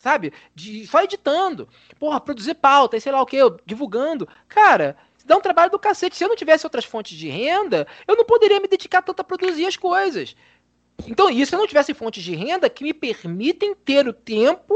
[0.00, 0.32] sabe?
[0.54, 1.68] De, só editando.
[1.98, 4.28] Porra, produzir pauta e sei lá o que, divulgando.
[4.48, 6.16] Cara, dá um trabalho do cacete.
[6.16, 9.24] Se eu não tivesse outras fontes de renda, eu não poderia me dedicar tanto a
[9.24, 10.34] produzir as coisas.
[11.06, 14.74] Então, e se eu não tivesse fontes de renda que me permitem ter o tempo,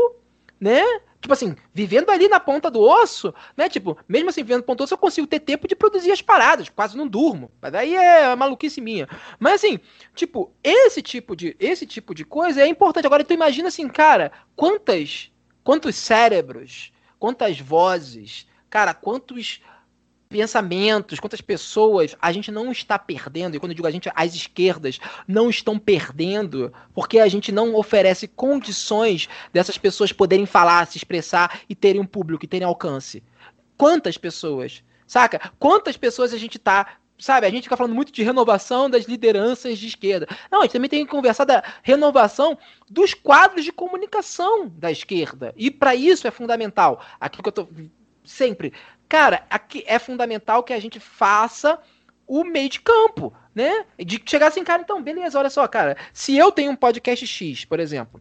[0.61, 0.83] né?
[1.25, 3.67] Tipo assim, vivendo ali na ponta do osso, né?
[3.67, 6.21] Tipo, mesmo assim, vivendo na ponta do osso, eu consigo ter tempo de produzir as
[6.21, 7.51] paradas, quase não durmo.
[7.63, 9.09] Mas aí é maluquice minha.
[9.41, 9.81] Mas assim,
[10.15, 13.07] tipo, esse tipo de, esse tipo de coisa é importante.
[13.07, 15.33] Agora, tu imagina assim, cara, quantas,
[15.63, 19.63] quantos cérebros, quantas vozes, cara, quantos
[20.35, 24.35] pensamentos, quantas pessoas a gente não está perdendo, e quando eu digo a gente, as
[24.35, 24.99] esquerdas
[25.29, 31.61] não estão perdendo, porque a gente não oferece condições dessas pessoas poderem falar, se expressar
[31.69, 33.23] e terem um público, e terem alcance.
[33.77, 34.83] Quantas pessoas?
[35.07, 35.53] Saca?
[35.57, 39.79] Quantas pessoas a gente está sabe, a gente fica falando muito de renovação das lideranças
[39.79, 40.27] de esquerda.
[40.51, 42.59] Não, a gente também tem que conversar da renovação
[42.91, 45.55] dos quadros de comunicação da esquerda.
[45.57, 47.01] E para isso é fundamental.
[47.21, 47.69] Aquilo que eu tô
[48.25, 48.73] sempre
[49.15, 51.79] Cara, aqui é fundamental que a gente faça
[52.27, 53.85] o meio de campo, né?
[53.97, 55.97] De chegar assim, cara, então, beleza, olha só, cara.
[56.13, 58.21] Se eu tenho um podcast X, por exemplo,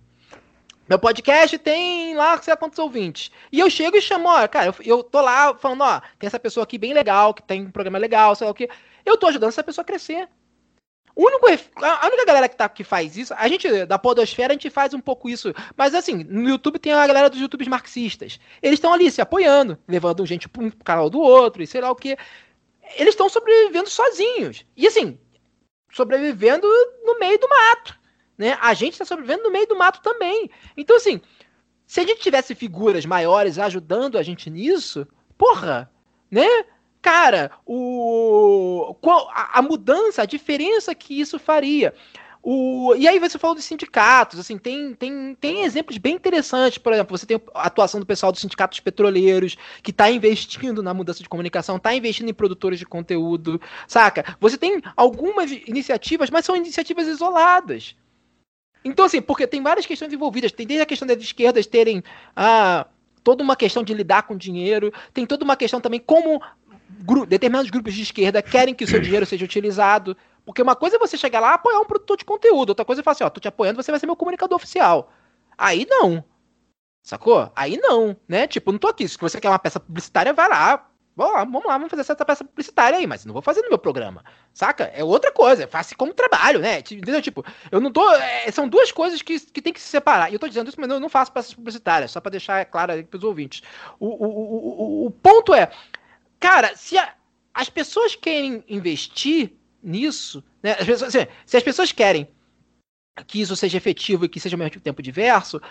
[0.87, 3.31] meu podcast tem lá, sei lá quantos ouvintes.
[3.51, 6.39] E eu chego e chamo, ó, cara, eu, eu tô lá falando, ó, tem essa
[6.39, 8.69] pessoa aqui bem legal, que tem um programa legal, sei lá o quê.
[9.03, 10.29] Eu tô ajudando essa pessoa a crescer.
[11.15, 11.45] Único,
[11.75, 14.95] a única galera que, tá, que faz isso, a gente, da Podosfera, a gente faz
[14.95, 15.53] um pouco isso.
[15.77, 18.39] Mas assim, no YouTube tem a galera dos YouTubes marxistas.
[18.61, 21.91] Eles estão ali se apoiando, levando gente para um canal do outro e sei lá
[21.91, 22.17] o que.
[22.95, 24.65] Eles estão sobrevivendo sozinhos.
[24.75, 25.19] E assim,
[25.91, 26.67] sobrevivendo
[27.03, 27.97] no meio do mato.
[28.35, 28.57] Né?
[28.59, 30.49] A gente está sobrevivendo no meio do mato também.
[30.75, 31.21] Então, assim,
[31.85, 35.07] se a gente tivesse figuras maiores ajudando a gente nisso,
[35.37, 35.91] porra,
[36.31, 36.65] né?
[37.03, 41.93] Cara, o, qual, a, a mudança, a diferença que isso faria.
[42.41, 46.91] O, e aí você falou dos sindicatos, assim, tem, tem, tem exemplos bem interessantes, por
[46.91, 51.21] exemplo, você tem a atuação do pessoal dos sindicatos petroleiros, que está investindo na mudança
[51.21, 54.35] de comunicação, está investindo em produtores de conteúdo, saca?
[54.39, 57.95] Você tem algumas iniciativas, mas são iniciativas isoladas.
[58.83, 62.03] Então, assim, porque tem várias questões envolvidas, tem desde a questão das esquerdas terem
[62.35, 62.85] ah,
[63.23, 66.41] toda uma questão de lidar com dinheiro, tem toda uma questão também como
[67.01, 70.15] gru determinados grupos de esquerda querem que o seu dinheiro seja utilizado.
[70.45, 73.01] Porque uma coisa é você chegar lá e apoiar um produtor de conteúdo, outra coisa
[73.01, 75.11] é falar assim, ó, tô te apoiando, você vai ser meu comunicador oficial.
[75.57, 76.23] Aí não.
[77.01, 77.51] Sacou?
[77.55, 78.47] Aí não, né?
[78.47, 79.07] Tipo, não tô aqui.
[79.07, 80.89] Se você quer uma peça publicitária, vai lá.
[81.15, 83.69] Vamos lá, vamos lá, vamos fazer essa peça publicitária aí, mas não vou fazer no
[83.69, 84.23] meu programa.
[84.51, 84.85] Saca?
[84.85, 86.79] É outra coisa, faça como trabalho, né?
[86.79, 87.21] Entendeu?
[87.21, 88.09] Tipo, eu não tô.
[88.15, 90.31] É, são duas coisas que, que tem que se separar.
[90.31, 92.93] E eu tô dizendo isso, mas eu não faço peças publicitárias, só para deixar claro
[92.93, 93.61] aí pros ouvintes.
[93.99, 95.69] O, o, o, o, o ponto é,
[96.43, 97.15] Cara, se a,
[97.53, 100.73] as pessoas querem investir nisso, né?
[100.73, 102.27] As pessoas, assim, se as pessoas querem
[103.25, 105.61] que isso seja efetivo e que seja ao mesmo tempo diverso,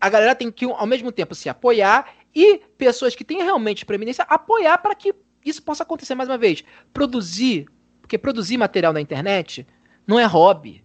[0.00, 4.24] a galera tem que, ao mesmo tempo, se apoiar e pessoas que têm realmente preeminência
[4.28, 5.12] apoiar para que
[5.44, 6.62] isso possa acontecer mais uma vez.
[6.92, 7.66] Produzir,
[8.00, 9.66] porque produzir material na internet
[10.06, 10.84] não é hobby.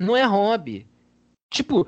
[0.00, 0.86] Não é hobby.
[1.52, 1.84] Tipo,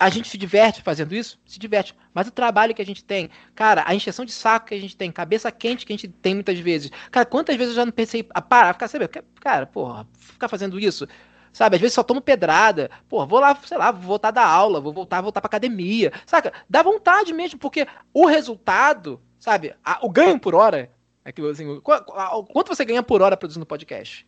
[0.00, 1.38] a gente se diverte fazendo isso?
[1.44, 1.94] Se diverte.
[2.14, 4.96] Mas o trabalho que a gente tem, cara, a injeção de saco que a gente
[4.96, 6.90] tem, cabeça quente que a gente tem muitas vezes.
[7.10, 10.80] Cara, quantas vezes eu já não pensei a parar, ficar sabendo, cara, porra, ficar fazendo
[10.80, 11.06] isso.
[11.52, 12.90] Sabe, às vezes só tomo pedrada.
[13.10, 16.12] Pô, vou lá, sei lá, vou voltar da aula, vou voltar, voltar pra academia.
[16.24, 16.50] Saca?
[16.68, 20.90] Dá vontade mesmo, porque o resultado, sabe, a, o ganho por hora,
[21.24, 24.26] é que, assim, quanto você ganha por hora produzindo podcast?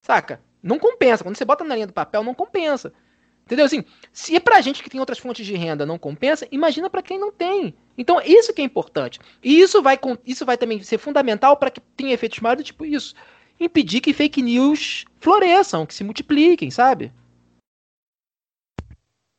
[0.00, 0.40] Saca?
[0.60, 1.22] Não compensa.
[1.22, 2.92] Quando você bota na linha do papel, não compensa.
[3.44, 3.66] Entendeu?
[3.66, 7.02] Assim, se é pra gente que tem outras fontes de renda não compensa, imagina para
[7.02, 7.74] quem não tem.
[7.98, 9.18] Então, isso que é importante.
[9.42, 13.14] E isso vai, isso vai também ser fundamental para que tenha efeitos maiores, tipo isso.
[13.60, 17.12] Impedir que fake news floresçam, que se multipliquem, sabe?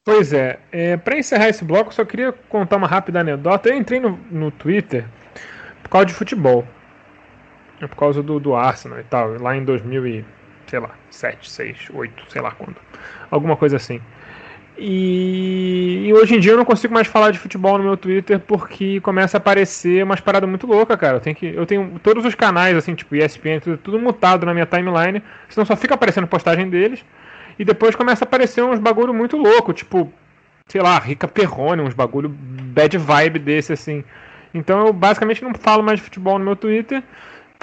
[0.05, 0.59] Pois é.
[0.71, 3.69] é para encerrar esse bloco, só queria contar uma rápida anedota.
[3.69, 5.07] Eu entrei no, no Twitter
[5.81, 6.67] por causa de futebol.
[7.79, 10.25] Por causa do, do Arsenal e tal, lá em 2000 e,
[10.73, 12.75] sei lá, 7, 6, 8, sei lá quando
[13.29, 14.01] alguma coisa assim.
[14.75, 18.39] E, e, hoje em dia eu não consigo mais falar de futebol no meu Twitter
[18.39, 21.17] porque começa a aparecer umas paradas muito loucas, cara.
[21.17, 24.53] Eu tenho, que, eu tenho todos os canais, assim, tipo ESPN, tudo, tudo mutado na
[24.55, 27.05] minha timeline, senão só fica aparecendo postagem deles.
[27.59, 30.11] E depois começa a aparecer uns bagulho muito louco, tipo,
[30.65, 34.03] sei lá, Rica Perrone, uns bagulho bad vibe desse, assim.
[34.51, 37.03] Então eu basicamente não falo mais de futebol no meu Twitter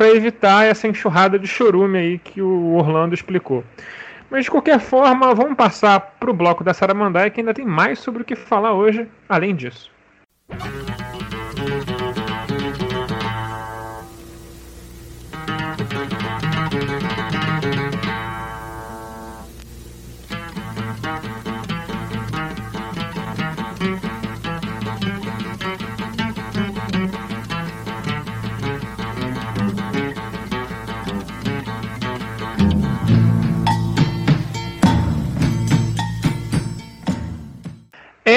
[0.00, 3.62] para evitar essa enxurrada de chorume aí que o Orlando explicou.
[4.30, 7.98] Mas de qualquer forma, vamos passar para o bloco da Saramandai, que ainda tem mais
[7.98, 9.90] sobre o que falar hoje, além disso.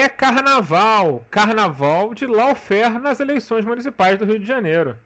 [0.08, 4.96] Carnaval, carnaval de lawfare nas eleições municipais do Rio de Janeiro.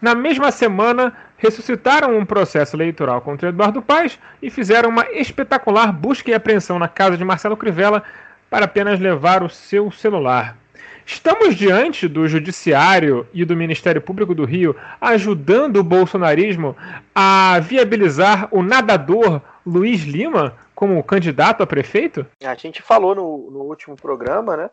[0.00, 6.30] Na mesma semana, ressuscitaram um processo eleitoral contra Eduardo Paes e fizeram uma espetacular busca
[6.30, 8.02] e apreensão na casa de Marcelo Crivella
[8.48, 10.56] para apenas levar o seu celular.
[11.04, 16.76] Estamos diante do Judiciário e do Ministério Público do Rio ajudando o bolsonarismo
[17.14, 22.24] a viabilizar o nadador Luiz Lima como candidato a prefeito?
[22.40, 24.70] A gente falou no, no último programa, né?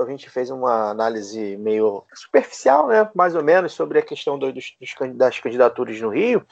[0.00, 3.10] A gente fez uma análise meio superficial, né?
[3.16, 6.46] Mais ou menos, sobre a questão do, dos, dos, das candidaturas no Rio.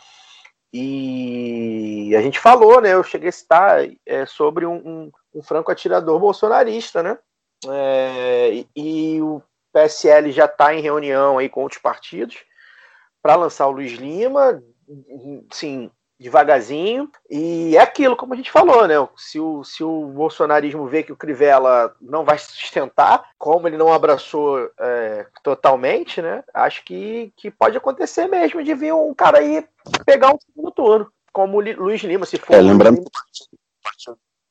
[0.73, 2.93] E a gente falou, né?
[2.93, 7.17] Eu cheguei a citar é, sobre um, um, um franco atirador bolsonarista, né?
[7.69, 9.41] É, e, e o
[9.73, 12.39] PSL já está em reunião aí com outros partidos
[13.23, 14.61] para lançar o Luiz Lima,
[15.53, 15.89] sim,
[16.23, 17.11] devagarzinho.
[17.29, 18.95] E é aquilo, como a gente falou, né?
[19.17, 23.77] Se o, se o bolsonarismo vê que o Crivella não vai se sustentar, como ele
[23.77, 26.43] não abraçou é, totalmente, né?
[26.55, 29.67] Acho que, que pode acontecer mesmo de vir um cara aí
[30.07, 32.55] pegar um segundo turno, como o Luiz Lima, se for.
[32.55, 33.05] É, lembrando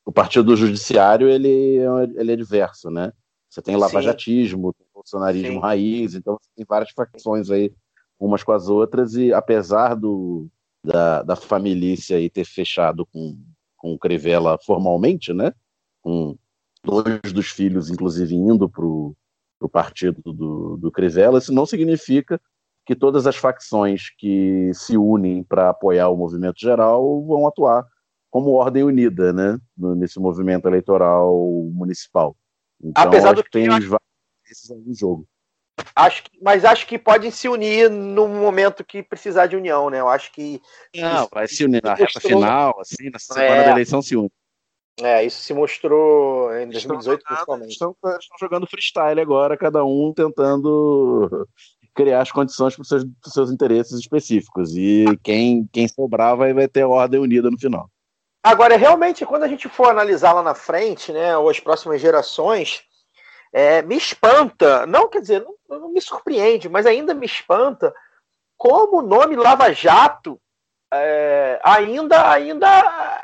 [0.04, 1.78] o partido do judiciário ele,
[2.16, 3.12] ele é diverso, né?
[3.48, 5.60] Você tem lavajatismo, tem bolsonarismo Sim.
[5.60, 7.72] raiz, então você tem várias facções aí,
[8.18, 10.48] umas com as outras, e apesar do,
[10.84, 13.38] da, da família aí ter fechado com,
[13.76, 15.52] com o Crivella formalmente, né?
[16.00, 16.36] Com
[16.84, 19.14] dois dos filhos, inclusive, indo para o
[19.70, 22.40] partido do, do Crivella, isso não significa
[22.84, 27.86] que todas as facções que se unem para apoiar o movimento geral vão atuar
[28.28, 31.38] como ordem unida, né, nesse movimento eleitoral
[31.72, 32.36] municipal.
[32.82, 33.92] Então, Apesar do que tem vários
[34.70, 35.28] aí em jogo.
[35.96, 40.00] Acho que, mas acho que podem se unir no momento que precisar de união, né?
[40.00, 40.60] Eu acho que.
[40.94, 44.30] Não, vai se unir na reta final, assim, na semana é, da eleição se une.
[45.00, 47.72] É, isso se mostrou em 2018, principalmente.
[47.72, 51.48] Estão, estão jogando freestyle agora, cada um tentando
[51.94, 54.74] criar as condições para os seus, seus, interesses específicos.
[54.76, 57.88] E quem, quem sobrar vai, vai ter a ordem unida no final.
[58.42, 62.82] Agora, realmente, quando a gente for analisar lá na frente, né, ou as próximas gerações,
[63.52, 67.94] é, me espanta, não quer dizer, não, não, me surpreende, mas ainda me espanta
[68.56, 70.40] como o nome Lava Jato
[70.92, 73.22] é, ainda ainda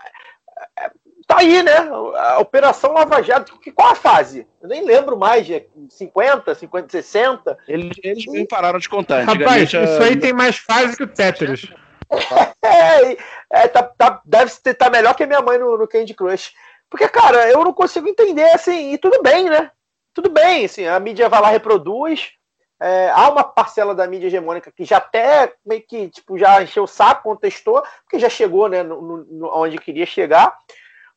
[0.78, 0.90] é,
[1.26, 1.76] tá aí, né?
[2.16, 4.46] A Operação Lava Jato, que, qual a fase?
[4.60, 7.58] Eu nem lembro mais, de 50, 50, 60.
[7.68, 9.24] Eles, eles nem pararam de contar.
[9.24, 11.70] Rapaz, isso aí tem mais fase que o Tetris.
[12.64, 13.16] é,
[13.50, 16.52] é, tá, tá, deve estar tá melhor que a minha mãe no, no Candy Crush.
[16.90, 19.70] Porque, cara, eu não consigo entender, assim, e tudo bem, né?
[20.14, 22.32] Tudo bem, assim, a mídia vai lá, reproduz.
[22.80, 26.84] É, há uma parcela da mídia hegemônica que já até meio que tipo, já encheu
[26.84, 30.56] o saco, contestou, porque já chegou né, no, no, onde queria chegar.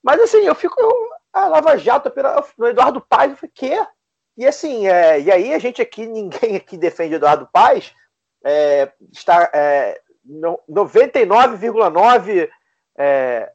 [0.02, 0.80] Mas assim, eu fico.
[0.80, 0.92] Eu,
[1.32, 2.12] a Lava Jato
[2.58, 3.80] no Eduardo Paes, eu falei, quê?
[4.38, 7.94] E assim, é, e aí a gente aqui, ninguém aqui defende Eduardo Paes,
[8.44, 10.02] é, está, é,
[10.70, 12.50] 99,9%
[12.98, 13.52] é,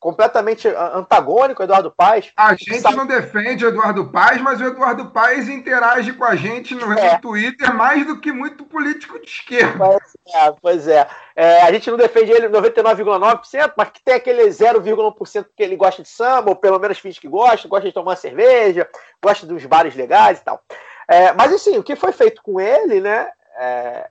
[0.00, 2.32] completamente antagônico ao Eduardo Paes.
[2.36, 2.96] A gente sabe...
[2.96, 7.18] não defende o Eduardo Paes, mas o Eduardo Paes interage com a gente no, é.
[7.18, 9.76] Twitter mais do que muito político de esquerda.
[9.76, 11.06] Pois é, pois é.
[11.36, 16.02] é a gente não defende ele 99,9%, mas que tem aquele 0,1% que ele gosta
[16.02, 18.88] de samba, ou pelo menos finge que gosta, gosta de tomar cerveja,
[19.22, 20.62] gosta dos bares legais e tal.
[21.06, 23.28] É, mas assim, o que foi feito com ele, né?
[23.58, 24.08] É,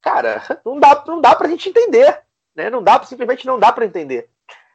[0.00, 2.22] cara, não dá, não dá pra gente entender.
[2.58, 2.68] Né?
[2.68, 4.28] Não dá, simplesmente não dá para entender.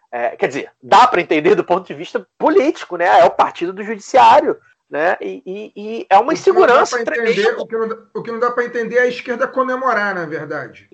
[0.10, 3.20] É, quer dizer, dá para entender do ponto de vista político, né?
[3.20, 4.58] É o partido do judiciário,
[4.90, 5.18] né?
[5.20, 6.96] E, e, e é uma insegurança.
[6.96, 9.48] O que, entender, o, que não, o que não dá para entender é a esquerda
[9.48, 10.88] comemorar, na verdade.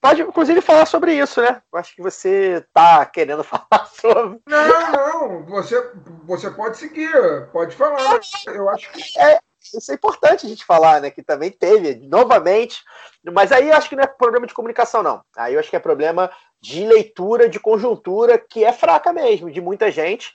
[0.00, 1.60] Pode, inclusive, falar sobre isso, né?
[1.72, 4.38] Eu acho que você está querendo falar sobre.
[4.46, 5.46] Não, não.
[5.46, 5.90] Você,
[6.24, 8.20] você pode seguir, pode falar.
[8.46, 9.18] Eu acho que.
[9.18, 9.40] É,
[9.76, 11.10] isso é importante a gente falar, né?
[11.10, 12.82] Que também teve, novamente.
[13.32, 15.22] Mas aí eu acho que não é problema de comunicação, não.
[15.36, 16.30] Aí eu acho que é problema
[16.60, 20.32] de leitura, de conjuntura, que é fraca mesmo, de muita gente,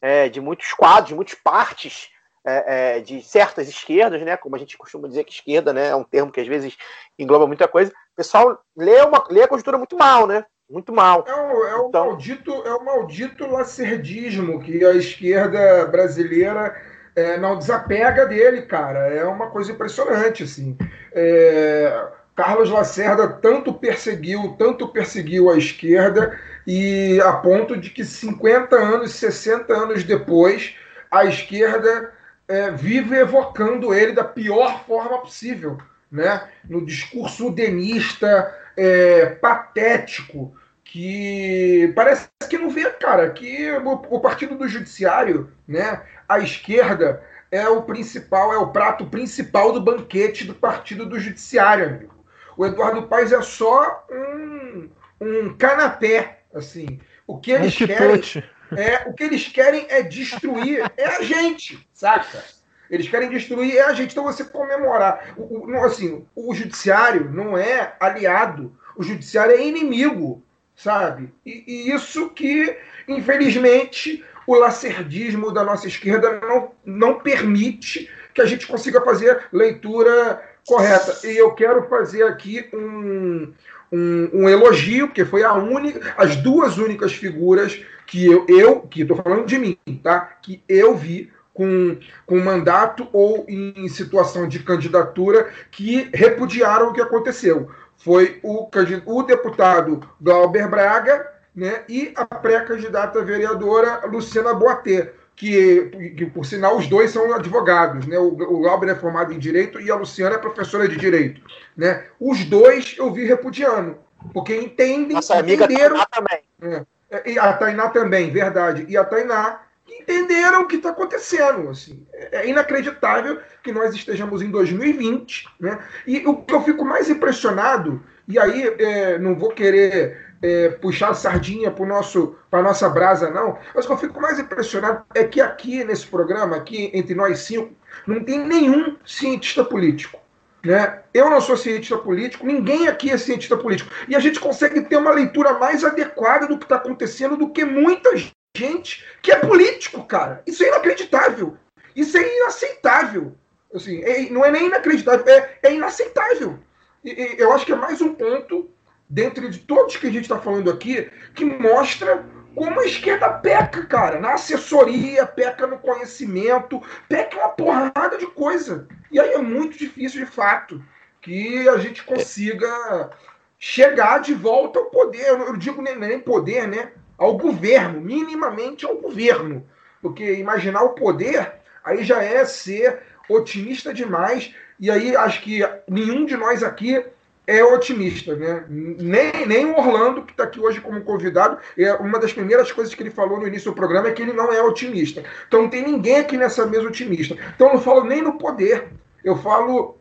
[0.00, 2.08] é, de muitos quadros, de muitas partes
[2.46, 4.36] é, é, de certas esquerdas, né?
[4.36, 6.76] Como a gente costuma dizer que esquerda né, é um termo que às vezes
[7.18, 7.90] engloba muita coisa.
[7.90, 10.44] O pessoal lê, uma, lê a conjuntura muito mal, né?
[10.70, 11.24] Muito mal.
[11.26, 12.06] É o, é o então...
[12.06, 16.74] maldito, é o maldito lacerdismo que a esquerda brasileira
[17.16, 19.08] é, não desapega dele, cara.
[19.08, 20.76] É uma coisa impressionante, assim.
[21.12, 28.76] É, Carlos Lacerda tanto perseguiu, tanto perseguiu a esquerda, e a ponto de que 50
[28.76, 30.76] anos, 60 anos depois,
[31.10, 32.12] a esquerda
[32.46, 35.78] é, vive evocando ele da pior forma possível,
[36.12, 36.46] né?
[36.68, 44.56] no discurso udenista, é, patético, que parece que não vê, cara, que o, o partido
[44.56, 50.54] do judiciário, né, a esquerda é o principal, é o prato principal do banquete do
[50.54, 52.14] partido do judiciário, amigo.
[52.56, 54.88] O Eduardo Paes é só um,
[55.20, 56.98] um canapé, assim.
[57.26, 58.44] O que eles querem quitute.
[58.76, 62.42] é o que eles querem é destruir é a gente, saca?
[62.90, 64.12] Eles querem destruir é a gente.
[64.12, 70.42] Então você comemorar, o, o- assim, o judiciário não é aliado, o judiciário é inimigo,
[70.74, 71.32] sabe?
[71.44, 72.76] E, e isso que,
[73.08, 80.42] infelizmente, o lacerdismo da nossa esquerda não, não permite que a gente consiga fazer leitura
[80.66, 81.26] correta.
[81.26, 83.52] E eu quero fazer aqui um,
[83.90, 89.02] um, um elogio, porque foi a única, as duas únicas figuras que eu, eu que
[89.02, 90.20] estou falando de mim, tá?
[90.42, 91.96] Que eu vi com,
[92.26, 97.70] com mandato ou em situação de candidatura que repudiaram o que aconteceu.
[97.96, 98.68] Foi o,
[99.06, 106.76] o deputado Glauber Braga né, e a pré-candidata vereadora Luciana Boatê, que, que, por sinal,
[106.76, 108.06] os dois são advogados.
[108.06, 108.18] Né?
[108.18, 111.40] O, o Glauber é formado em Direito e a Luciana é professora de Direito.
[111.76, 112.04] Né?
[112.20, 113.98] Os dois eu vi repudiando,
[114.32, 115.96] porque entendem, Nossa amiga entenderam...
[115.96, 116.86] Tainá também.
[117.10, 118.84] É, E a Tainá também, verdade.
[118.88, 121.70] E a Tainá entenderam o que está acontecendo.
[121.70, 122.06] Assim.
[122.12, 125.46] É é inacreditável que nós estejamos em 2020.
[125.60, 125.78] Né?
[126.06, 131.14] E o que eu fico mais impressionado, e aí é, não vou querer é, puxar
[131.14, 135.40] sardinha para a nossa brasa, não, mas o que eu fico mais impressionado é que
[135.40, 137.74] aqui nesse programa, aqui entre nós cinco,
[138.06, 140.20] não tem nenhum cientista político.
[140.64, 141.00] Né?
[141.14, 143.90] Eu não sou cientista político, ninguém aqui é cientista político.
[144.08, 147.64] E a gente consegue ter uma leitura mais adequada do que está acontecendo do que
[147.64, 148.10] muita
[148.56, 150.42] gente que é político, cara.
[150.46, 151.56] Isso é inacreditável.
[151.94, 153.32] Isso é inaceitável.
[153.72, 156.58] Assim, é- não é nem inacreditável, é, é inaceitável.
[157.04, 158.68] E- e eu acho que é mais um ponto,
[159.08, 162.24] dentre de todos que a gente está falando aqui, que mostra
[162.54, 168.88] como a esquerda peca, cara, na assessoria, peca no conhecimento, peca uma porrada de coisa.
[169.12, 170.82] E aí é muito difícil, de fato,
[171.20, 173.10] que a gente consiga
[173.58, 175.28] chegar de volta ao poder.
[175.28, 176.92] Eu digo nem, nem poder, né?
[177.18, 179.68] Ao governo, minimamente ao governo.
[180.00, 181.52] Porque imaginar o poder
[181.84, 184.54] aí já é ser otimista demais.
[184.80, 187.04] E aí acho que nenhum de nós aqui
[187.46, 188.64] é otimista, né?
[188.68, 192.94] Nem, nem o Orlando, que está aqui hoje como convidado, é uma das primeiras coisas
[192.94, 195.22] que ele falou no início do programa é que ele não é otimista.
[195.46, 197.36] Então não tem ninguém aqui nessa mesa otimista.
[197.54, 198.88] Então eu não falo nem no poder,
[199.24, 199.96] eu falo,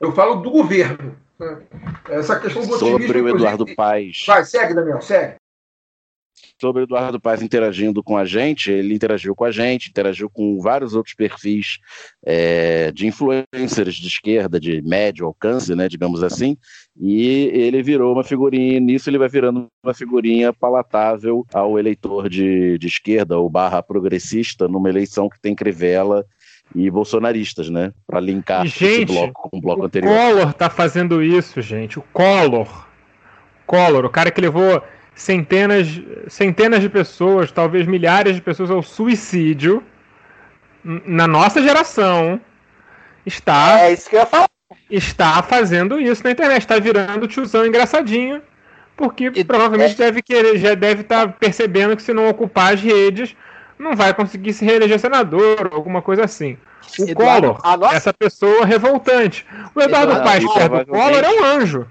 [0.00, 1.16] eu falo do governo.
[1.38, 1.58] né?
[2.08, 3.06] Essa questão do otimismo.
[3.06, 4.24] Sobre o Eduardo Paes.
[4.26, 5.36] Vai, segue, Daniel, segue.
[6.60, 10.60] Sobre o Eduardo Paz interagindo com a gente, ele interagiu com a gente, interagiu com
[10.60, 11.78] vários outros perfis
[12.24, 16.56] é, de influencers de esquerda, de médio alcance, né, digamos assim,
[16.98, 22.78] e ele virou uma figurinha, nisso ele vai virando uma figurinha palatável ao eleitor de,
[22.78, 26.24] de esquerda ou barra progressista numa eleição que tem Crivella
[26.74, 30.16] e bolsonaristas, né, para linkar E, esse gente, bloco com o bloco O anterior.
[30.16, 31.98] Collor tá fazendo isso, gente.
[31.98, 32.86] O Collor.
[33.66, 34.82] Collor, o cara que levou
[35.14, 35.86] centenas,
[36.28, 39.82] centenas de pessoas, talvez milhares de pessoas ao suicídio
[40.84, 42.40] na nossa geração.
[43.24, 44.48] Está, É isso que eu ia falar.
[44.90, 48.42] está fazendo isso na internet, está virando tiozão engraçadinho,
[48.96, 53.34] porque E- provavelmente deve querer, já deve estar percebendo que se não ocupar as redes,
[53.78, 56.56] não vai conseguir se reeleger senador ou alguma coisa assim.
[56.98, 59.46] O Eduardo, Collor, essa pessoa revoltante.
[59.74, 61.86] O Eduardo Eduardo, Paes perto do Collor é um anjo.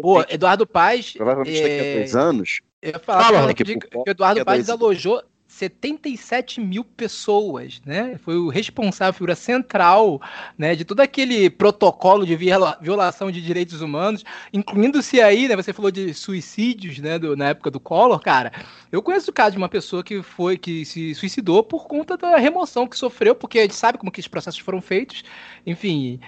[0.00, 1.12] Pô, Eduardo Paz.
[1.12, 3.62] provavelmente daqui a é, dois anos, Eu ia falar Fala, que,
[3.94, 5.22] o Eduardo Paz alojou
[5.54, 8.18] 77 mil pessoas, né?
[8.18, 10.20] Foi o responsável, a figura central,
[10.58, 15.72] né, de todo aquele protocolo de viola- violação de direitos humanos, incluindo-se aí, né, você
[15.72, 18.52] falou de suicídios, né, do- na época do Collor, cara.
[18.90, 22.36] Eu conheço o caso de uma pessoa que foi que se suicidou por conta da
[22.36, 25.22] remoção que sofreu, porque a gente sabe como que esses processos foram feitos.
[25.66, 26.20] Enfim,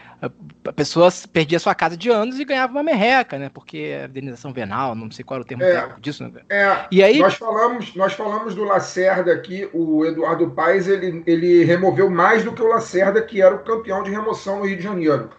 [0.67, 3.51] a, pessoa perdia sua casa de anos e ganhava uma merreca, né?
[3.53, 5.95] Porque a indenização venal, não sei qual era o termo É.
[6.01, 6.41] disso, né?
[6.49, 11.65] É, E aí, nós falamos, nós falamos do Lacerda aqui, o Eduardo Paes, ele, ele
[11.65, 14.83] removeu mais do que o Lacerda, que era o campeão de remoção no Rio de
[14.83, 15.31] Janeiro.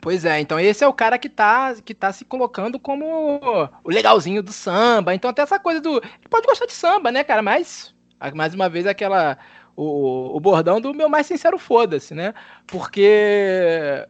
[0.00, 3.40] Pois é, então esse é o cara que tá, que tá se colocando como
[3.84, 5.14] o legalzinho do samba.
[5.14, 5.98] Então até essa coisa do.
[5.98, 7.42] Ele pode gostar de samba, né, cara?
[7.42, 7.94] Mas,
[8.34, 9.36] mais uma vez, aquela.
[9.80, 12.34] O, o bordão do meu mais sincero foda-se, né?
[12.66, 14.04] Porque.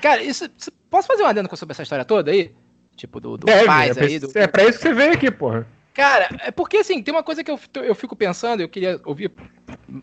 [0.00, 0.48] Cara, isso.
[0.90, 2.52] Posso fazer um adendo sobre essa história toda aí?
[2.96, 4.18] Tipo, do, do Deve, paz é, aí.
[4.18, 5.64] Do, pra- é pra isso que você veio aqui, porra.
[5.94, 9.30] Cara, é porque assim, tem uma coisa que eu, eu fico pensando, eu queria ouvir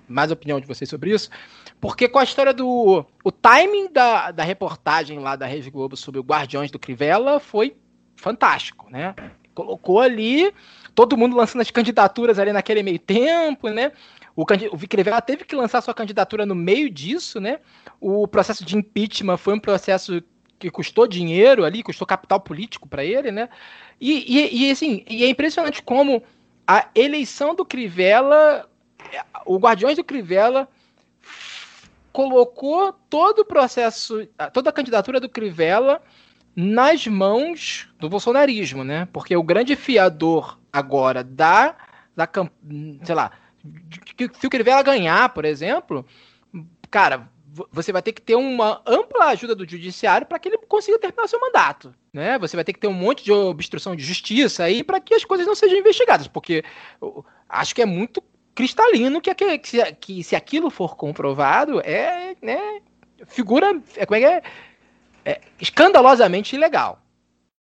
[0.08, 1.30] mais a opinião de vocês sobre isso,
[1.82, 3.06] porque com a história do.
[3.22, 7.76] O timing da, da reportagem lá da Rede Globo sobre o Guardiões do Crivella foi
[8.16, 9.14] fantástico, né?
[9.54, 10.54] colocou ali,
[10.96, 13.92] todo mundo lançando as candidaturas ali naquele meio tempo, né?
[14.40, 17.60] O, o Crivella teve que lançar sua candidatura no meio disso, né?
[18.00, 20.24] O processo de impeachment foi um processo
[20.58, 23.50] que custou dinheiro ali, custou capital político para ele, né?
[24.00, 26.24] E, e, e, assim, e é impressionante como
[26.66, 28.66] a eleição do Crivella,
[29.46, 30.70] o Guardiões do Crivella
[32.14, 36.02] colocou todo o processo, toda a candidatura do Crivella
[36.56, 39.06] nas mãos do bolsonarismo, né?
[39.12, 41.76] Porque o grande fiador agora da,
[42.16, 42.30] da
[43.04, 43.32] sei lá,
[44.40, 46.06] se o Crivella ganhar, por exemplo,
[46.90, 47.30] cara,
[47.72, 51.28] você vai ter que ter uma ampla ajuda do judiciário para que ele consiga terminar
[51.28, 52.38] seu mandato, né?
[52.40, 55.26] Você vai ter que ter um monte de obstrução de justiça aí para que as
[55.26, 56.64] coisas não sejam investigadas, porque
[57.48, 58.24] acho que é muito
[58.54, 62.82] cristalino que, que, que, que se aquilo for comprovado é, né,
[63.28, 64.44] figura, é, como é que é?
[65.26, 67.02] é escandalosamente ilegal.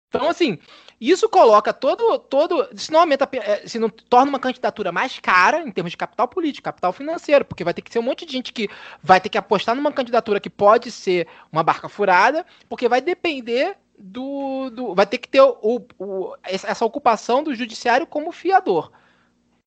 [0.08, 0.58] Então, assim,
[1.00, 2.18] isso coloca todo.
[2.18, 3.28] todo se não aumenta.
[3.32, 7.44] É, se não torna uma candidatura mais cara em termos de capital político, capital financeiro,
[7.44, 8.68] porque vai ter que ser um monte de gente que
[9.02, 13.76] vai ter que apostar numa candidatura que pode ser uma barca furada, porque vai depender
[13.98, 14.68] do.
[14.70, 18.92] do vai ter que ter o, o, essa ocupação do judiciário como fiador.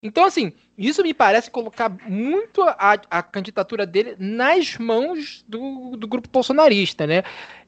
[0.04, 6.06] Então, assim, isso me parece colocar muito a, a candidatura dele nas mãos do, do
[6.06, 7.24] grupo bolsonarista, né?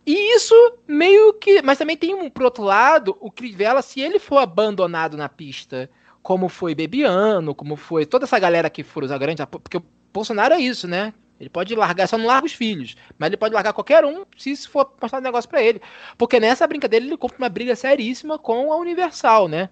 [0.06, 0.54] E isso
[0.88, 1.62] meio que.
[1.62, 5.90] Mas também tem um, por outro lado, o Crivella, se ele for abandonado na pista,
[6.22, 9.46] como foi Bebiano, como foi toda essa galera que for usar grande.
[9.48, 11.14] Porque o Bolsonaro é isso, né?
[11.40, 12.96] Ele pode largar, só não larga os filhos.
[13.18, 15.82] Mas ele pode largar qualquer um se isso for mostrar um negócio para ele.
[16.18, 19.70] Porque nessa brincadeira ele compra uma briga seríssima com a Universal, né?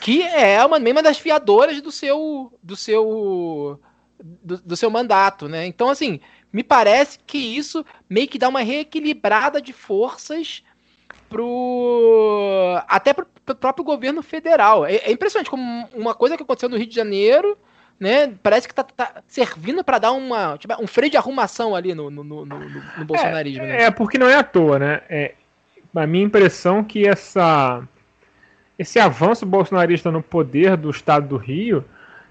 [0.00, 2.52] Que é uma, uma das fiadoras do seu.
[2.62, 3.80] do seu.
[4.18, 5.66] do, do seu mandato, né?
[5.66, 6.20] Então, assim,
[6.52, 10.62] me parece que isso meio que dá uma reequilibrada de forças
[11.28, 14.84] pro até pro, pro próprio governo federal.
[14.84, 17.56] É, é, impressionante como uma coisa que aconteceu no Rio de Janeiro,
[17.98, 18.32] né?
[18.42, 22.10] Parece que tá, tá servindo para dar uma tipo, um freio de arrumação ali no,
[22.10, 22.58] no, no, no,
[22.98, 23.64] no bolsonarismo.
[23.64, 23.82] É, né?
[23.84, 25.02] é, porque não é à toa, né?
[25.08, 25.34] É,
[25.94, 27.82] a minha impressão que essa
[28.76, 31.84] esse avanço bolsonarista no poder do estado do Rio,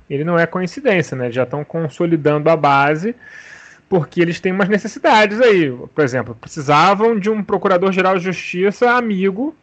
[0.10, 1.32] ele não é coincidência, né?
[1.32, 3.16] Já estão consolidando a base
[3.90, 5.72] porque eles têm umas necessidades aí.
[5.72, 9.56] Por exemplo, precisavam de um procurador-geral de justiça amigo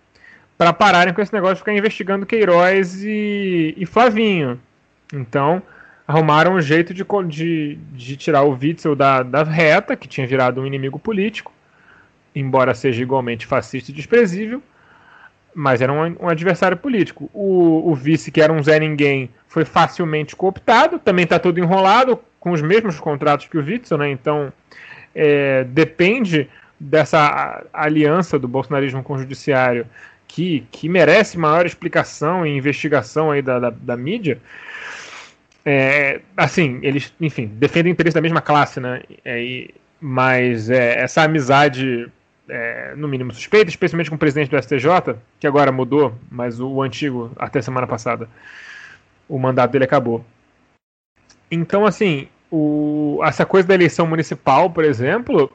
[0.58, 4.60] para pararem com esse negócio de ficar investigando Queiroz e, e Flavinho.
[5.14, 5.62] Então,
[6.06, 10.60] arrumaram um jeito de, de, de tirar o Witzel da, da reta, que tinha virado
[10.60, 11.52] um inimigo político,
[12.34, 14.62] embora seja igualmente fascista e desprezível,
[15.54, 17.30] mas era um, um adversário político.
[17.32, 22.18] O, o, vice, que era um Zé Ninguém, foi facilmente cooptado, também está todo enrolado,
[22.46, 24.08] com os mesmos contratos que o Witzel, né?
[24.08, 24.52] Então
[25.12, 26.48] é, depende
[26.78, 29.84] dessa aliança do bolsonarismo com o judiciário
[30.28, 34.38] que, que merece maior explicação e investigação aí da, da, da mídia.
[35.64, 39.02] É, assim, eles, enfim, defendem o interesse da mesma classe, né?
[39.24, 42.08] É, e, mas é, essa amizade,
[42.48, 46.68] é, no mínimo suspeita, especialmente com o presidente do STJ, que agora mudou, mas o,
[46.68, 48.28] o antigo, até semana passada,
[49.28, 50.24] o mandato dele acabou.
[51.50, 55.50] Então, assim, o, essa coisa da eleição municipal, por exemplo,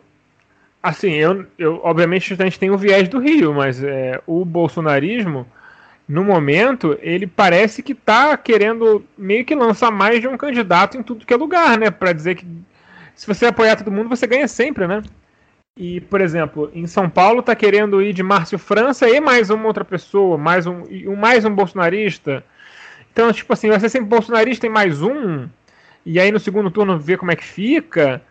[0.81, 5.45] assim, eu, eu obviamente a gente tem o viés do Rio, mas é, o bolsonarismo,
[6.07, 11.03] no momento, ele parece que está querendo meio que lançar mais de um candidato em
[11.03, 11.89] tudo que é lugar, né?
[11.89, 12.45] Para dizer que
[13.15, 15.01] se você apoiar todo mundo, você ganha sempre, né?
[15.77, 19.65] E, por exemplo, em São Paulo está querendo ir de Márcio França e mais uma
[19.67, 20.83] outra pessoa, mais um,
[21.17, 22.43] mais um bolsonarista.
[23.13, 25.47] Então, tipo assim, vai ser sempre bolsonarista e mais um
[26.05, 28.21] e aí no segundo turno ver como é que fica.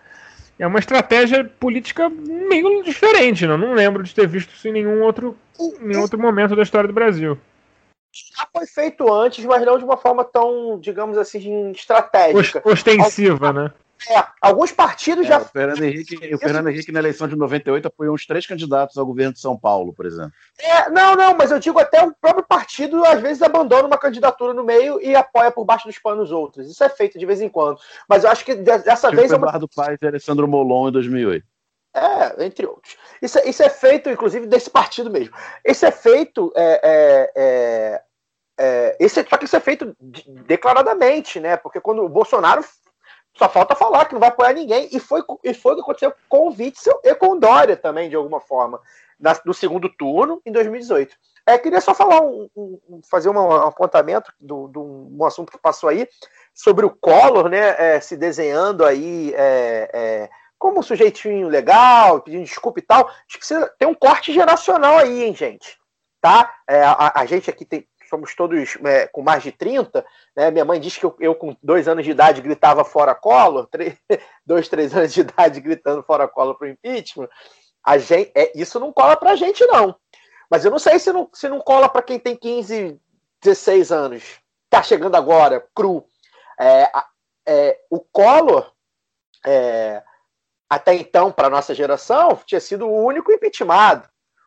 [0.58, 5.02] É uma estratégia política meio diferente, não, não lembro de ter visto isso em nenhum
[5.02, 7.38] outro, em nenhum outro momento da história do Brasil.
[8.12, 12.60] Já foi feito antes, mas não de uma forma tão, digamos assim, estratégica.
[12.64, 13.72] Ostensiva, né?
[14.08, 15.38] É, alguns partidos é, já.
[15.38, 19.04] O Fernando, Henrique, o Fernando Henrique, na eleição de 98, apoiou uns três candidatos ao
[19.04, 20.32] governo de São Paulo, por exemplo.
[20.58, 24.54] É, não, não, mas eu digo até o próprio partido, às vezes, abandona uma candidatura
[24.54, 26.70] no meio e apoia por baixo dos panos outros.
[26.70, 27.78] Isso é feito de vez em quando.
[28.08, 29.32] Mas eu acho que dessa tipo vez.
[29.32, 29.86] Eduardo é uma...
[29.86, 31.44] Paz e Alessandro Molon em 2008.
[31.92, 32.96] É, entre outros.
[33.20, 35.34] Isso, é, isso é feito, inclusive, desse partido mesmo.
[35.64, 36.52] Isso é feito.
[36.54, 38.02] É, é, é,
[38.58, 39.94] é, esse, só que isso é feito
[40.46, 41.56] declaradamente, né?
[41.56, 42.62] Porque quando o Bolsonaro
[43.40, 44.86] só falta falar que não vai apoiar ninguém.
[44.92, 48.10] E foi, e foi o que aconteceu com o Witzel e com o Dória também,
[48.10, 48.78] de alguma forma,
[49.18, 51.16] na, no segundo turno, em 2018.
[51.46, 56.06] É, queria só falar um, um fazer um, apontamento do um assunto que passou aí
[56.52, 62.44] sobre o Collor, né, é, se desenhando aí é, é, como um sujeitinho legal, pedindo
[62.44, 63.08] desculpa e tal.
[63.08, 65.78] Acho que ter um corte geracional aí, hein, gente?
[66.20, 66.54] Tá?
[66.68, 70.04] É, a, a, gente aqui tem, somos todos é, com mais de 30,
[70.36, 70.50] né?
[70.50, 73.96] Minha mãe diz que eu, eu, com dois anos de idade gritava fora Collor, três,
[74.44, 77.28] dois, três anos de idade gritando fora Collor para o impeachment.
[77.82, 79.94] A gente, é, isso não cola para a gente, não.
[80.50, 83.00] Mas eu não sei se não, se não cola para quem tem 15,
[83.40, 84.40] 16 anos.
[84.68, 86.04] Tá chegando agora, cru.
[86.58, 86.90] É,
[87.46, 88.72] é, o Collor,
[89.46, 90.02] é,
[90.68, 94.02] até então, para nossa geração, tinha sido o único impeachment.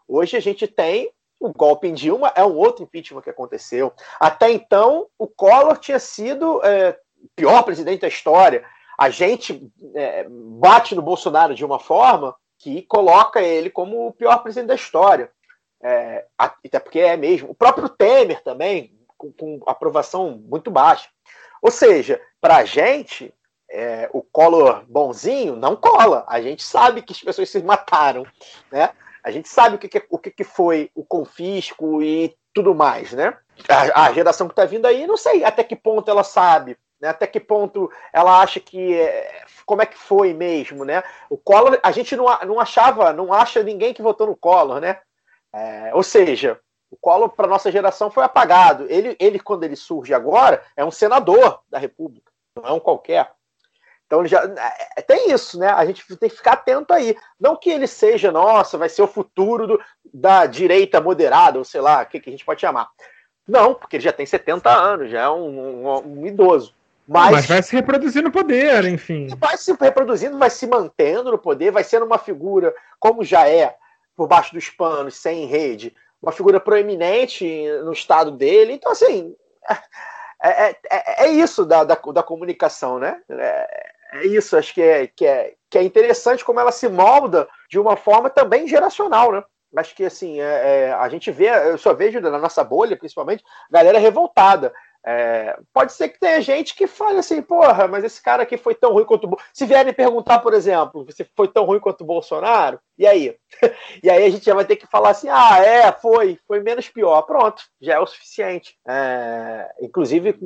[0.07, 1.11] Hoje a gente tem
[1.47, 3.93] o golpe em Dilma, é um outro impeachment que aconteceu.
[4.19, 8.63] Até então, o Collor tinha sido é, o pior presidente da história.
[8.97, 14.37] A gente é, bate no Bolsonaro de uma forma que coloca ele como o pior
[14.41, 15.29] presidente da história.
[15.83, 17.51] É, até porque é mesmo.
[17.51, 21.09] O próprio Temer também, com, com aprovação muito baixa.
[21.61, 23.33] Ou seja, para a gente,
[23.69, 26.23] é, o Collor bonzinho não cola.
[26.27, 28.25] A gente sabe que as pessoas se mataram,
[28.71, 28.91] né?
[29.23, 33.13] A gente sabe o que, que o que, que foi o confisco e tudo mais,
[33.13, 33.37] né?
[33.69, 37.09] A, a geração que está vindo aí, não sei até que ponto ela sabe, né?
[37.09, 41.03] Até que ponto ela acha que é, como é que foi mesmo, né?
[41.29, 44.99] O Collor, a gente não, não achava, não acha ninguém que votou no Collor, né?
[45.53, 46.59] É, ou seja,
[46.91, 48.85] o Collor para nossa geração foi apagado.
[48.89, 53.31] Ele, ele quando ele surge agora é um senador da República, não é um qualquer.
[54.05, 54.43] Então ele já
[54.95, 55.67] é, tem isso, né?
[55.67, 57.15] A gente tem que ficar atento aí.
[57.39, 59.81] Não que ele seja, nossa, vai ser o futuro do,
[60.13, 62.89] da direita moderada, ou sei lá, o que, que a gente pode chamar.
[63.47, 66.73] Não, porque ele já tem 70 anos, já é um, um, um idoso.
[67.07, 69.27] Mas, Mas, vai se reproduzir no poder, enfim.
[69.37, 73.75] Vai se reproduzindo, vai se mantendo no poder, vai sendo uma figura, como já é,
[74.15, 77.45] por baixo dos panos, sem rede, uma figura proeminente
[77.83, 78.73] no estado dele.
[78.73, 79.35] Então, assim,
[80.41, 83.21] é, é, é, é isso da, da, da, comunicação, né?
[83.29, 87.47] É, é isso, acho que é, que, é, que é interessante como ela se molda
[87.69, 89.43] de uma forma também geracional, né?
[89.75, 93.43] Acho que assim, é, é, a gente vê, eu só vejo na nossa bolha, principalmente,
[93.71, 94.71] galera revoltada.
[95.05, 98.73] É, pode ser que tenha gente que fale assim, porra, mas esse cara aqui foi
[98.73, 102.07] tão ruim quanto o Se vierem perguntar, por exemplo, você foi tão ruim quanto o
[102.07, 103.35] Bolsonaro, e aí?
[104.01, 106.87] e aí a gente já vai ter que falar assim: ah, é, foi, foi menos
[106.87, 107.23] pior.
[107.23, 108.77] Pronto, já é o suficiente.
[108.87, 110.39] É, inclusive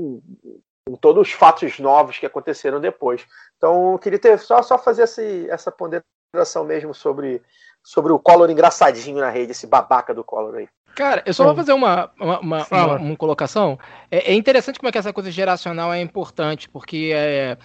[0.87, 3.25] com, com, todos os fatos novos que aconteceram depois.
[3.57, 7.41] Então, eu queria ter só, só fazer essa, essa ponderação mesmo sobre,
[7.83, 10.69] sobre o Collor engraçadinho na rede, esse babaca do Collor aí.
[10.95, 13.77] Cara, eu só vou fazer uma, uma, uma, uma, uma colocação.
[14.09, 17.55] É, é, interessante como é que essa coisa geracional é importante, porque é,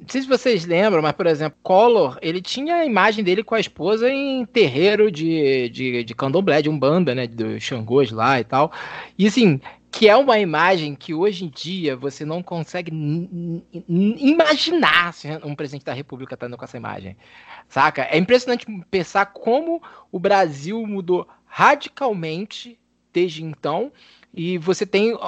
[0.00, 3.54] não sei se vocês lembram, mas, por exemplo, Collor, ele tinha a imagem dele com
[3.54, 8.44] a esposa em terreiro de, de, de candomblé, de Umbanda, né, dos Xangôs lá e
[8.44, 8.72] tal.
[9.18, 9.60] E, assim,
[9.90, 12.92] que é uma imagem que hoje em dia você não consegue
[13.88, 15.14] imaginar
[15.44, 17.16] um presidente da República estando com essa imagem,
[17.68, 18.02] saca?
[18.02, 22.78] É impressionante pensar como o Brasil mudou radicalmente
[23.12, 23.92] desde então.
[24.32, 25.18] E você tem.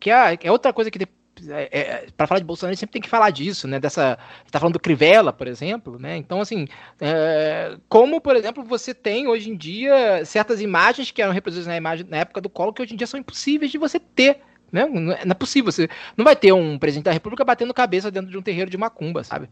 [0.00, 1.06] Que é, é outra coisa que.
[1.48, 3.80] É, é, para falar de Bolsonaro, sempre tem que falar disso, né?
[3.80, 4.18] Dessa.
[4.44, 6.16] Está falando do Crivella, por exemplo, né?
[6.16, 6.68] Então, assim,
[7.00, 11.76] é, como, por exemplo, você tem hoje em dia certas imagens que eram reproduzidas na,
[11.76, 14.40] imagem, na época do Collor que hoje em dia são impossíveis de você ter.
[14.70, 14.86] Né?
[14.86, 15.70] Não é possível.
[15.70, 18.78] Você não vai ter um presidente da República batendo cabeça dentro de um terreiro de
[18.78, 19.48] macumba, sabe?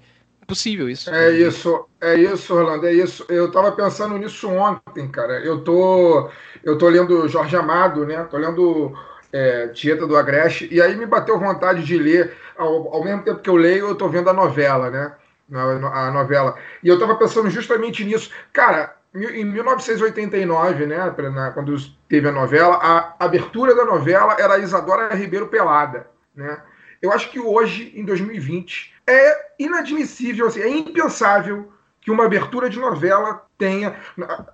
[0.50, 1.08] possível isso.
[1.10, 3.24] É isso, é isso, Rolando, é isso.
[3.28, 5.38] Eu tava pensando nisso ontem, cara.
[5.44, 6.28] Eu tô,
[6.64, 8.24] eu tô lendo Jorge Amado, né?
[8.24, 8.92] Tô lendo
[9.32, 13.40] é, Tieta do Agreste, e aí me bateu vontade de ler, ao, ao mesmo tempo
[13.40, 15.12] que eu leio, eu tô vendo a novela, né?
[15.52, 16.56] A novela.
[16.82, 18.30] E eu tava pensando justamente nisso.
[18.52, 21.12] Cara, em 1989, né,
[21.52, 21.74] quando
[22.08, 26.62] teve a novela, a abertura da novela era a Isadora Ribeiro Pelada, né?
[27.02, 32.78] Eu acho que hoje, em 2020, é inadmissível, assim, é impensável que uma abertura de
[32.78, 33.96] novela tenha.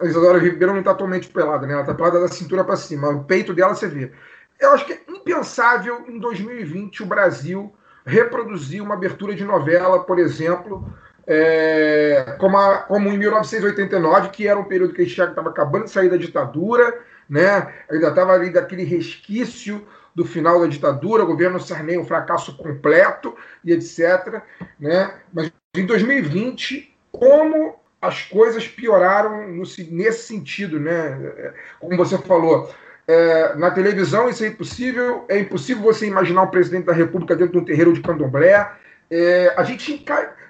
[0.01, 1.73] A Isadora Ribeiro não está totalmente pelada, né?
[1.73, 3.09] Ela está pelada da cintura para cima.
[3.11, 4.13] O peito dela você vê.
[4.59, 7.75] Eu acho que é impensável em 2020 o Brasil
[8.05, 10.89] reproduzir uma abertura de novela, por exemplo,
[11.27, 15.85] é, como, a, como em 1989, que era um período que a gente estava acabando
[15.85, 17.75] de sair da ditadura, né?
[17.91, 19.85] ainda estava ali daquele resquício
[20.15, 24.41] do final da ditadura, o governo Sarney um fracasso completo e etc.
[24.79, 25.13] Né?
[25.33, 31.53] Mas em 2020, como as coisas pioraram no, nesse sentido, né?
[31.81, 32.73] Como você falou,
[33.09, 37.53] é, na televisão isso é impossível, é impossível você imaginar o presidente da República dentro
[37.53, 38.73] de um terreiro de candomblé.
[39.11, 40.05] É, a gente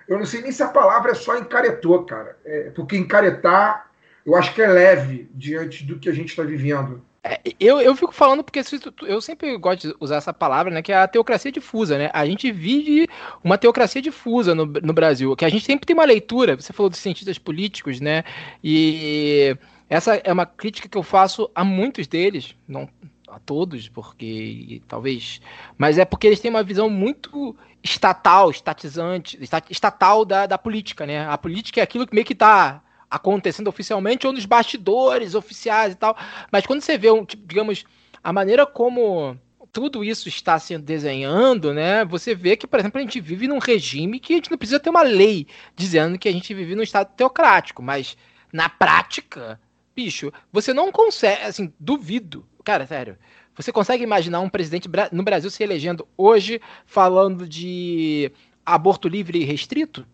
[0.09, 3.87] eu não sei nem se a palavra é só encaretou, cara, é, porque encaretar
[4.24, 7.01] eu acho que é leve diante do que a gente está vivendo.
[7.23, 8.61] É, eu, eu fico falando porque
[9.03, 10.83] eu sempre gosto de usar essa palavra, né?
[10.83, 12.11] Que é a teocracia difusa, né?
[12.12, 13.09] A gente vive
[13.43, 16.91] uma teocracia difusa no, no Brasil, que a gente sempre tem uma leitura, você falou
[16.91, 18.24] dos cientistas políticos, né?
[18.62, 19.57] E
[19.88, 22.88] essa é uma crítica que eu faço a muitos deles, não
[23.28, 25.40] a todos, porque talvez.
[25.76, 29.38] Mas é porque eles têm uma visão muito estatal, estatizante,
[29.70, 31.26] estatal da, da política, né?
[31.26, 35.96] A política é aquilo que meio que está acontecendo oficialmente ou nos bastidores oficiais e
[35.96, 36.16] tal.
[36.50, 37.84] Mas quando você vê, um, tipo, digamos,
[38.22, 39.38] a maneira como
[39.72, 42.04] tudo isso está se desenhando, né?
[42.06, 44.80] Você vê que, por exemplo, a gente vive num regime que a gente não precisa
[44.80, 45.46] ter uma lei
[45.76, 48.16] dizendo que a gente vive num estado teocrático, mas
[48.52, 49.60] na prática,
[49.97, 53.16] bicho, você não consegue, assim, duvido, cara, sério.
[53.56, 58.31] Você consegue imaginar um presidente no Brasil se elegendo hoje falando de
[58.64, 60.06] aborto livre e restrito?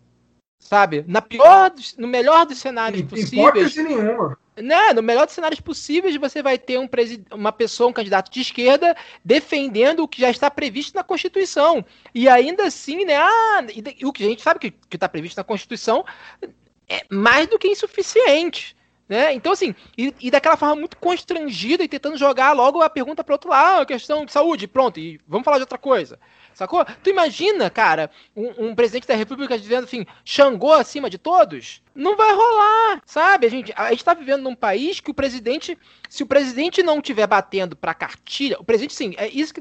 [0.61, 1.05] Sabe?
[1.09, 3.75] Na pior, no melhor dos cenários possíveis.
[3.75, 4.39] nenhuma.
[4.55, 6.89] Né, no melhor dos cenários possíveis, você vai ter um
[7.33, 8.95] uma pessoa, um candidato de esquerda,
[9.25, 11.85] defendendo o que já está previsto na Constituição.
[12.15, 13.17] E ainda assim, né?
[13.17, 16.05] Ah, e, o que a gente sabe que está previsto na Constituição
[16.89, 18.77] é mais do que insuficiente.
[19.09, 19.35] Né?
[19.35, 23.35] Então, assim, e, e, daquela forma muito constrangida e tentando jogar logo a pergunta para
[23.35, 26.19] outro lado, ah, questão de saúde, pronto, e vamos falar de outra coisa.
[26.55, 26.85] Sacou?
[27.03, 31.83] Tu imagina, cara, um, um, presidente da República dizendo assim, Xangô acima de todos?
[31.95, 33.47] Não vai rolar, sabe?
[33.47, 37.01] A gente, a gente tá vivendo num país que o presidente, se o presidente não
[37.01, 39.61] tiver batendo pra cartilha, o presidente, sim, é isso que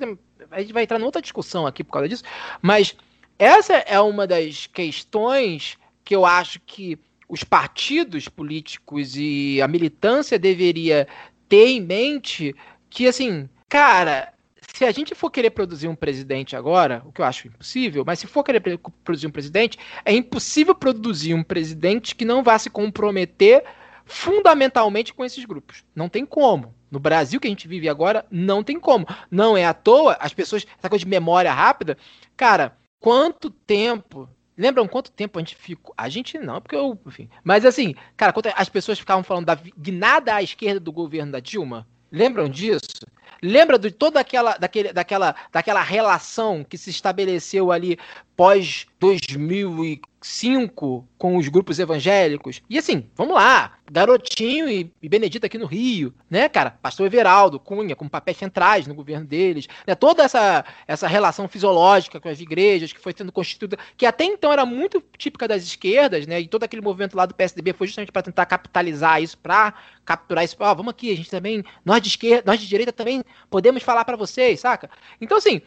[0.51, 2.23] a gente vai entrar numa outra discussão aqui por causa disso,
[2.61, 2.95] mas
[3.39, 6.99] essa é uma das questões que eu acho que
[7.31, 11.07] os partidos políticos e a militância deveria
[11.47, 12.53] ter em mente
[12.89, 14.33] que, assim, cara,
[14.75, 18.19] se a gente for querer produzir um presidente agora, o que eu acho impossível, mas
[18.19, 18.59] se for querer
[19.05, 23.63] produzir um presidente, é impossível produzir um presidente que não vá se comprometer
[24.05, 25.85] fundamentalmente com esses grupos.
[25.95, 26.75] Não tem como.
[26.91, 29.07] No Brasil que a gente vive agora, não tem como.
[29.31, 31.97] Não é à toa, as pessoas, essa coisa de memória rápida,
[32.35, 34.27] cara, quanto tempo
[34.61, 35.91] Lembram quanto tempo a gente ficou?
[35.97, 37.27] A gente não, porque eu, enfim.
[37.43, 41.39] Mas assim, cara, quando as pessoas ficavam falando da guinada à esquerda do governo da
[41.39, 43.07] Dilma, lembram disso?
[43.41, 47.97] Lembra de toda aquela, daquele, daquela, daquela relação que se estabeleceu ali
[48.37, 52.61] pós 2005 com os grupos evangélicos?
[52.69, 56.69] E assim, vamos lá, Garotinho e, e Benedito aqui no Rio, né, cara?
[56.69, 59.95] Pastor Everaldo, Cunha, com papéis centrais no governo deles, né?
[59.95, 64.53] Toda essa, essa relação fisiológica com as igrejas que foi sendo constituída, que até então
[64.53, 66.39] era muito típica das esquerdas, né?
[66.39, 69.73] E todo aquele movimento lá do PSDB foi justamente para tentar capitalizar isso, para
[70.05, 70.55] capturar isso.
[70.59, 74.05] Ó, vamos aqui, a gente também, nós de esquerda, nós de direita também podemos falar
[74.05, 74.91] para vocês, saca?
[75.19, 75.59] Então, assim,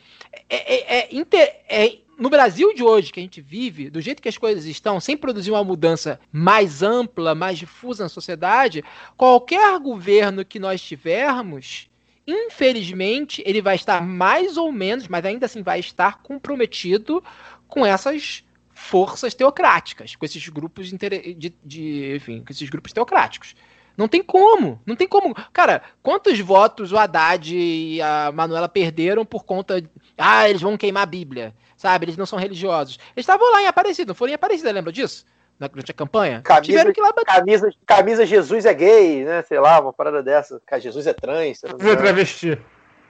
[0.48, 4.23] é, é, é, inter, é no Brasil de hoje que a gente vive, do jeito
[4.23, 8.85] que as coisas estão, sem produzir uma mudança mais ampla, mais difusa na sociedade,
[9.16, 11.89] qualquer governo que nós tivermos,
[12.27, 17.23] infelizmente, ele vai estar mais ou menos, mas ainda assim vai estar comprometido
[17.66, 23.55] com essas forças teocráticas, com esses grupos de, de, de enfim, com esses grupos teocráticos.
[23.96, 25.34] Não tem como, não tem como.
[25.52, 29.82] Cara, quantos votos o Haddad e a Manuela perderam por conta.
[30.18, 32.06] Ah, eles vão queimar a Bíblia, sabe?
[32.06, 32.98] Eles não são religiosos.
[33.16, 35.24] Eles estavam lá em Aparecida, não foram em Aparecida, lembra disso?
[35.58, 36.42] Durante a campanha?
[36.42, 37.32] Camisa, Tiveram que lá bater.
[37.32, 39.42] Camisa, camisa Jesus é gay, né?
[39.42, 40.60] Sei lá, uma parada dessa.
[40.80, 41.62] Jesus é trans.
[41.62, 42.58] É travesti.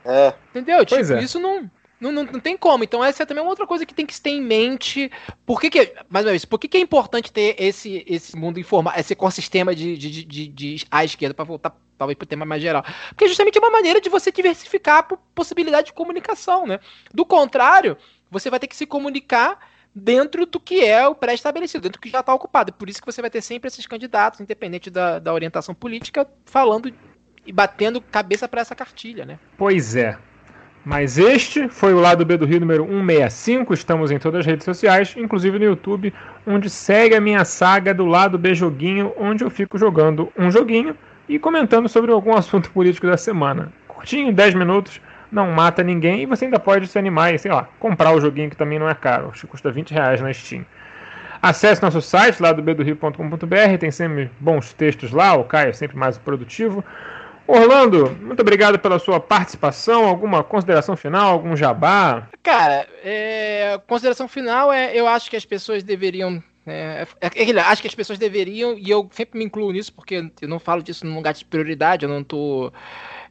[0.04, 0.34] É.
[0.50, 0.84] Entendeu?
[0.84, 1.22] Tipo, é.
[1.22, 1.70] isso não.
[2.04, 2.84] Não, não, não, tem como.
[2.84, 5.10] Então, essa é também uma outra coisa que tem que ter em mente.
[5.46, 8.60] Por que, que mais uma vez, por que, que é importante ter esse, esse mundo
[8.60, 12.44] informal, esse ecossistema de, de, de, de à esquerda, para voltar talvez para o tema
[12.44, 12.84] mais geral?
[13.08, 16.78] Porque justamente é uma maneira de você diversificar a possibilidade de comunicação, né?
[17.10, 17.96] Do contrário,
[18.30, 19.58] você vai ter que se comunicar
[19.94, 22.70] dentro do que é o pré-estabelecido, dentro do que já está ocupado.
[22.74, 26.92] Por isso que você vai ter sempre esses candidatos, independente da, da orientação política, falando
[27.46, 29.38] e batendo cabeça para essa cartilha, né?
[29.56, 30.18] Pois é.
[30.84, 33.72] Mas este foi o lado B do Rio número 165.
[33.72, 36.12] Estamos em todas as redes sociais, inclusive no YouTube,
[36.46, 40.94] onde segue a minha saga do lado B joguinho, onde eu fico jogando um joguinho
[41.26, 43.72] e comentando sobre algum assunto político da semana.
[43.88, 45.00] Curtinho, 10 minutos,
[45.32, 48.50] não mata ninguém e você ainda pode se animar e, sei lá, comprar o joguinho
[48.50, 50.66] que também não é caro, acho que custa 20 reais na Steam.
[51.40, 52.52] Acesse nosso site lá
[53.78, 56.84] tem sempre bons textos lá, o Caio é sempre mais produtivo.
[57.46, 60.06] Orlando, muito obrigado pela sua participação.
[60.06, 62.28] Alguma consideração final, algum jabá?
[62.42, 67.82] Cara, é, consideração final é, eu acho que as pessoas deveriam é, é, é, acho
[67.82, 71.04] que as pessoas deveriam, e eu sempre me incluo nisso, porque eu não falo disso
[71.06, 72.72] num lugar de prioridade, eu não tô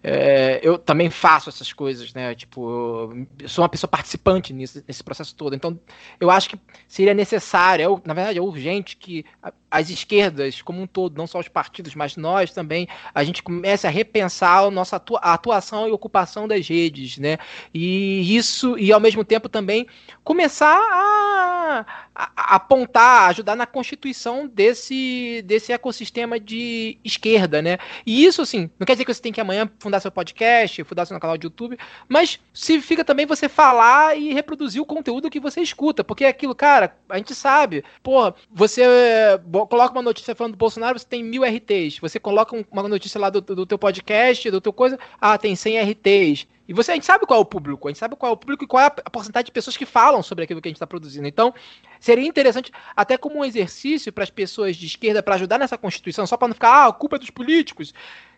[0.04, 2.36] é, eu também faço essas coisas, né?
[2.36, 5.56] Tipo, eu sou uma pessoa participante nisso, nesse processo todo.
[5.56, 5.80] Então,
[6.20, 6.60] eu acho que
[6.90, 9.26] seria necessário, é, na verdade, é urgente que
[9.74, 13.88] as esquerdas, como um todo, não só os partidos, mas nós também, a gente comece
[13.88, 17.40] a repensar a nossa atuação e ocupação das redes, né?
[17.74, 19.88] E isso, e ao mesmo tempo também
[20.24, 21.86] começar a
[22.16, 27.78] a, apontar, ajudar na constituição desse, desse ecossistema de esquerda, né?
[28.06, 31.06] E isso, assim, não quer dizer que você tem que amanhã fundar seu podcast, fundar
[31.06, 31.78] seu canal de YouTube,
[32.08, 36.54] mas significa também você falar e reproduzir o conteúdo que você escuta, porque é aquilo,
[36.54, 41.06] cara, a gente sabe, pô, você eh, bo- coloca uma notícia falando do Bolsonaro, você
[41.06, 44.74] tem mil RTs, você coloca um- uma notícia lá do, do teu podcast, do teu
[44.74, 47.92] coisa, ah, tem 100 RTs, e você, a gente sabe qual é o público, a
[47.92, 49.86] gente sabe qual é o público e qual é a, a porcentagem de pessoas que
[49.86, 51.28] falam sobre aquilo que a gente está produzindo.
[51.28, 51.54] Então,
[52.00, 56.26] seria interessante, até como um exercício para as pessoas de esquerda, para ajudar nessa Constituição,
[56.26, 57.94] só para não ficar, ah, a culpa é dos políticos.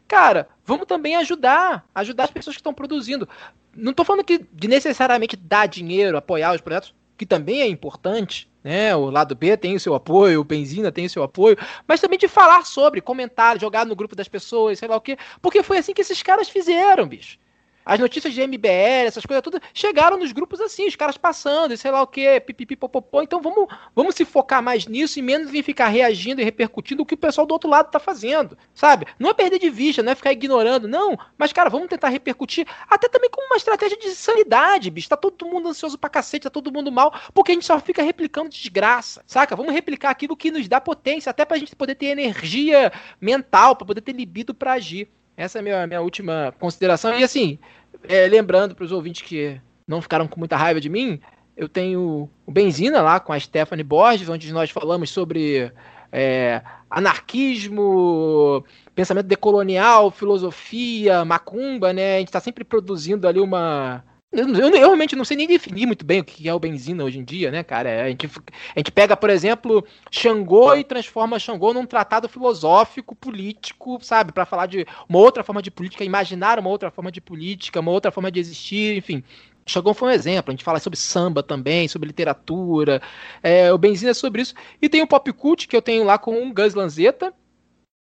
[0.07, 3.27] Cara, vamos também ajudar, ajudar as pessoas que estão produzindo.
[3.75, 8.49] Não estou falando que de necessariamente dar dinheiro, apoiar os projetos, que também é importante,
[8.63, 8.95] né?
[8.95, 12.19] O lado B tem o seu apoio, o Benzina tem o seu apoio, mas também
[12.19, 15.77] de falar sobre, comentar, jogar no grupo das pessoas, sei lá o quê, porque foi
[15.77, 17.37] assim que esses caras fizeram, bicho.
[17.85, 21.77] As notícias de MBL, essas coisas tudo, chegaram nos grupos assim, os caras passando, e
[21.77, 23.21] sei lá o quê, pipipi, popopó.
[23.21, 27.05] Então vamos, vamos se focar mais nisso e menos em ficar reagindo e repercutindo o
[27.05, 29.05] que o pessoal do outro lado tá fazendo, sabe?
[29.19, 31.17] Não é perder de vista, não é ficar ignorando, não.
[31.37, 35.09] Mas, cara, vamos tentar repercutir, até também como uma estratégia de sanidade, bicho.
[35.09, 38.01] Tá todo mundo ansioso pra cacete, tá todo mundo mal, porque a gente só fica
[38.01, 39.55] replicando desgraça, saca?
[39.55, 42.91] Vamos replicar aquilo que nos dá potência, até pra gente poder ter energia
[43.21, 45.09] mental, pra poder ter libido pra agir.
[45.37, 47.17] Essa é a minha, minha última consideração.
[47.17, 47.59] E assim,
[48.03, 51.19] é, lembrando para os ouvintes que não ficaram com muita raiva de mim,
[51.55, 55.71] eu tenho o Benzina lá com a Stephanie Borges, onde nós falamos sobre
[56.11, 58.63] é, anarquismo,
[58.93, 62.15] pensamento decolonial, filosofia, macumba, né?
[62.15, 64.03] A gente está sempre produzindo ali uma.
[64.31, 67.03] Eu, eu- eu realmente não sei nem definir muito bem o que é o Benzina
[67.05, 68.03] hoje em dia, né, cara?
[68.05, 68.27] A gente,
[68.75, 74.33] a gente pega, por exemplo, Xangô e transforma Xangô num tratado filosófico, político, sabe?
[74.33, 77.91] Para falar de uma outra forma de política, imaginar uma outra forma de política, uma
[77.91, 79.23] outra forma de existir, enfim.
[79.65, 83.01] Xangô foi um exemplo, a gente fala sobre samba também, sobre literatura,
[83.41, 84.53] é, o Benzina é sobre isso.
[84.81, 87.33] E tem o Pop Cult, que eu tenho lá com o Gus Lanzetta,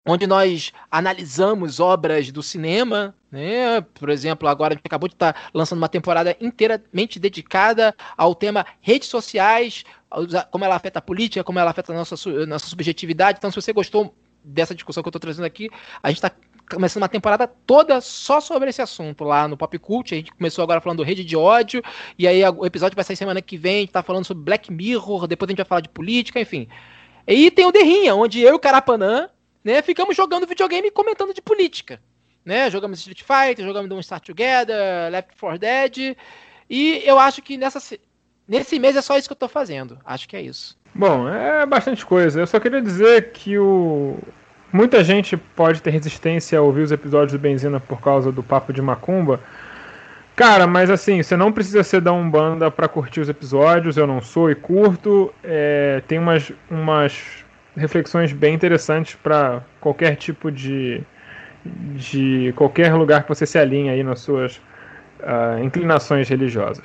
[0.04, 3.80] onde nós analisamos obras do cinema, né?
[3.94, 8.66] Por exemplo, agora a gente acabou de estar lançando uma temporada inteiramente dedicada ao tema
[8.80, 9.84] redes sociais,
[10.50, 12.16] como ela afeta a política, como ela afeta a nossa,
[12.46, 13.38] nossa subjetividade.
[13.38, 14.14] Então, se você gostou
[14.44, 15.70] dessa discussão que eu estou trazendo aqui,
[16.02, 16.32] a gente está
[16.68, 20.14] começando uma temporada toda só sobre esse assunto lá no Pop Cult.
[20.14, 21.82] A gente começou agora falando rede de ódio,
[22.18, 24.72] e aí o episódio vai sair semana que vem, a gente tá falando sobre Black
[24.72, 26.66] Mirror, depois a gente vai falar de política, enfim.
[27.26, 29.28] E tem o Derrinha, onde eu e o Carapanã,
[29.64, 32.00] né, ficamos jogando videogame e comentando de política.
[32.44, 32.68] Né?
[32.70, 36.16] Jogamos Street Fighter, jogamos Don't Start Together, Left 4 Dead,
[36.68, 38.00] e eu acho que nessa, se-
[38.48, 39.98] nesse mês é só isso que eu tô fazendo.
[40.04, 40.76] Acho que é isso.
[40.94, 42.40] Bom, é bastante coisa.
[42.40, 44.18] Eu só queria dizer que o.
[44.72, 48.72] Muita gente pode ter resistência a ouvir os episódios do Benzina por causa do papo
[48.72, 49.40] de macumba.
[50.34, 54.20] Cara, mas assim, você não precisa ser da Umbanda pra curtir os episódios, eu não
[54.22, 55.32] sou e curto.
[55.44, 57.44] É, tem umas, umas
[57.76, 61.02] reflexões bem interessantes pra qualquer tipo de.
[61.64, 64.60] de qualquer lugar que você se alinhe aí nas suas
[65.22, 66.84] ah, inclinações religiosas.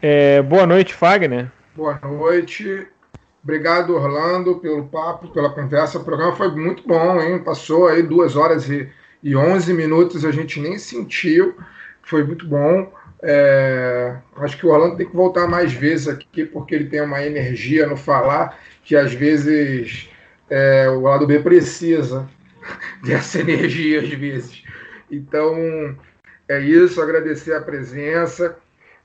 [0.00, 1.50] É, boa noite, Fagner.
[1.74, 2.86] Boa noite.
[3.42, 5.98] Obrigado, Orlando, pelo papo, pela conversa.
[5.98, 7.38] O programa foi muito bom, hein?
[7.38, 8.88] Passou aí duas horas e,
[9.22, 11.56] e 11 minutos, a gente nem sentiu.
[12.02, 12.92] Foi muito bom.
[13.22, 17.24] É, acho que o Orlando tem que voltar mais vezes aqui, porque ele tem uma
[17.24, 18.58] energia no falar
[18.88, 20.08] que às vezes
[20.48, 22.26] é, o lado B precisa
[23.04, 24.64] dessa energia, às vezes.
[25.10, 25.94] Então,
[26.48, 27.02] é isso.
[27.02, 28.56] Agradecer a presença.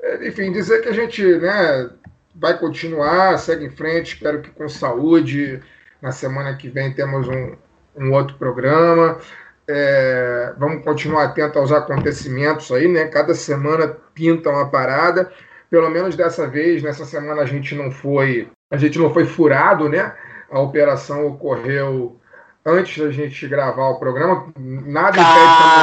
[0.01, 1.89] É, enfim, dizer que a gente né,
[2.33, 5.59] vai continuar, segue em frente, espero que com saúde.
[6.01, 7.53] Na semana que vem temos um,
[7.97, 9.19] um outro programa.
[9.67, 13.07] É, vamos continuar atento aos acontecimentos aí, né?
[13.07, 15.29] Cada semana pinta uma parada.
[15.69, 19.87] Pelo menos dessa vez, nessa semana a gente não foi, a gente não foi furado,
[19.87, 20.13] né?
[20.49, 22.19] A operação ocorreu
[22.65, 24.51] antes da gente gravar o programa.
[24.57, 25.77] Nada impede que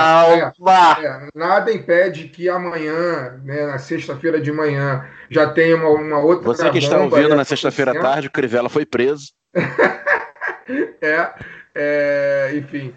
[0.00, 5.90] amanhã, é, é, nada impede que amanhã, né, na sexta-feira de manhã, já tenha uma,
[5.90, 6.46] uma outra.
[6.46, 9.32] Você que está ouvindo aí na sexta-feira à tarde, o Crivella foi preso.
[11.00, 11.30] É,
[11.76, 12.92] é, enfim.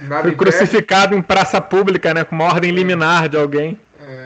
[0.00, 0.50] Nada Foi impede.
[0.50, 2.24] crucificado em praça pública, né?
[2.24, 3.78] Com uma ordem liminar de alguém.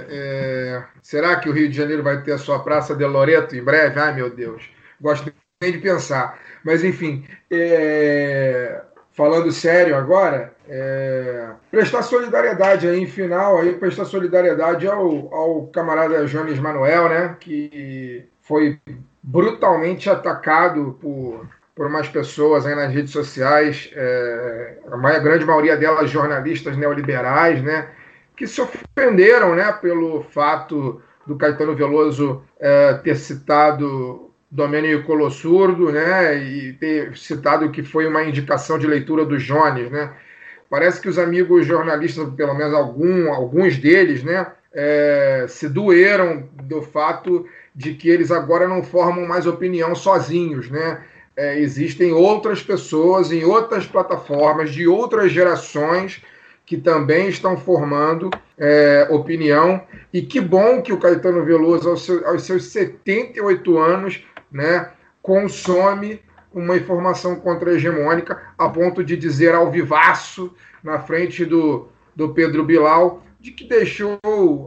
[0.08, 3.62] É, será que o Rio de Janeiro vai ter a sua Praça de Loreto em
[3.62, 3.98] breve?
[3.98, 4.68] Ai, meu Deus.
[5.00, 5.32] Gosto
[5.62, 6.38] nem de pensar.
[6.64, 8.82] Mas, enfim, é,
[9.12, 16.26] falando sério agora, é, prestar solidariedade aí, em final, aí, prestar solidariedade ao, ao camarada
[16.26, 17.36] Jones Manuel, né?
[17.40, 18.78] Que foi
[19.22, 26.10] brutalmente atacado por, por umas pessoas aí nas redes sociais, é, a grande maioria delas
[26.10, 27.88] jornalistas neoliberais, né?
[28.36, 36.36] Que se ofenderam né, pelo fato do Caetano Veloso é, ter citado Domênico Colossurdo, né,
[36.36, 40.12] e ter citado que foi uma indicação de leitura do Jones, né.
[40.68, 46.82] Parece que os amigos jornalistas, pelo menos algum, alguns deles, né, é, se doeram do
[46.82, 51.02] fato de que eles agora não formam mais opinião sozinhos, né?
[51.36, 56.22] É, existem outras pessoas em outras plataformas de outras gerações
[56.66, 58.28] que também estão formando
[58.58, 59.80] é, opinião.
[60.12, 64.90] E que bom que o Caetano Veloso, aos seus, aos seus 78 anos, né,
[65.22, 66.20] consome
[66.52, 70.52] uma informação contra-hegemônica a ponto de dizer ao vivaço,
[70.82, 74.18] na frente do, do Pedro Bilal, de que deixou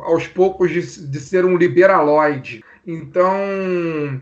[0.04, 2.64] aos poucos de, de ser um liberaloide.
[2.86, 4.22] Então,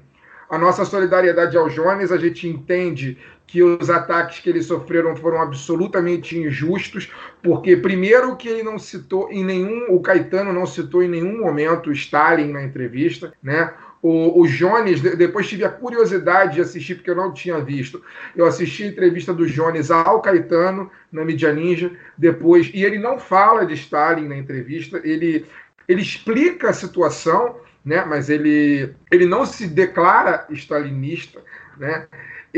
[0.49, 3.17] a nossa solidariedade ao Jones, a gente entende
[3.47, 7.09] que os ataques que eles sofreram foram absolutamente injustos,
[7.41, 11.91] porque primeiro que ele não citou em nenhum, o Caetano não citou em nenhum momento
[11.93, 13.73] Stalin na entrevista, né?
[14.01, 18.03] O, o Jones, depois tive a curiosidade de assistir, porque eu não tinha visto.
[18.35, 23.17] Eu assisti a entrevista do Jones ao Caetano na Mídia Ninja, depois, e ele não
[23.17, 25.45] fala de Stalin na entrevista, ele,
[25.87, 31.41] ele explica a situação, né, mas ele, ele não se declara stalinista,
[31.77, 32.07] né?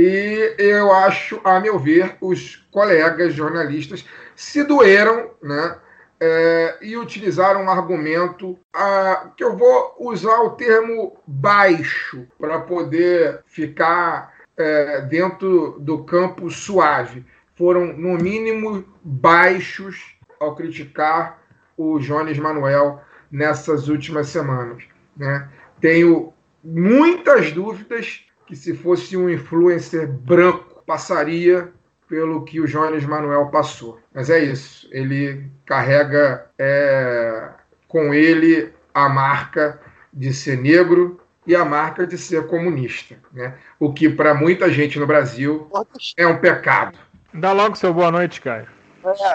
[0.01, 5.77] E eu acho, a meu ver, os colegas jornalistas se doeram, né?
[6.21, 13.41] É, e utilizaram um argumento ah, que eu vou usar o termo baixo para poder
[13.45, 17.25] ficar é, dentro do campo suave.
[17.57, 21.41] Foram, no mínimo, baixos ao criticar
[21.75, 24.81] o Jones Manuel nessas últimas semanas.
[25.17, 25.49] Né?
[25.81, 31.71] Tenho muitas dúvidas que se fosse um influencer branco passaria
[32.07, 33.99] pelo que o Jones Manuel passou.
[34.11, 34.89] Mas é isso.
[34.91, 37.47] Ele carrega é,
[37.87, 39.79] com ele a marca
[40.11, 43.55] de ser negro e a marca de ser comunista, né?
[43.79, 45.69] O que para muita gente no Brasil
[46.17, 46.97] é um pecado.
[47.31, 48.67] Dá logo seu boa noite, Caio.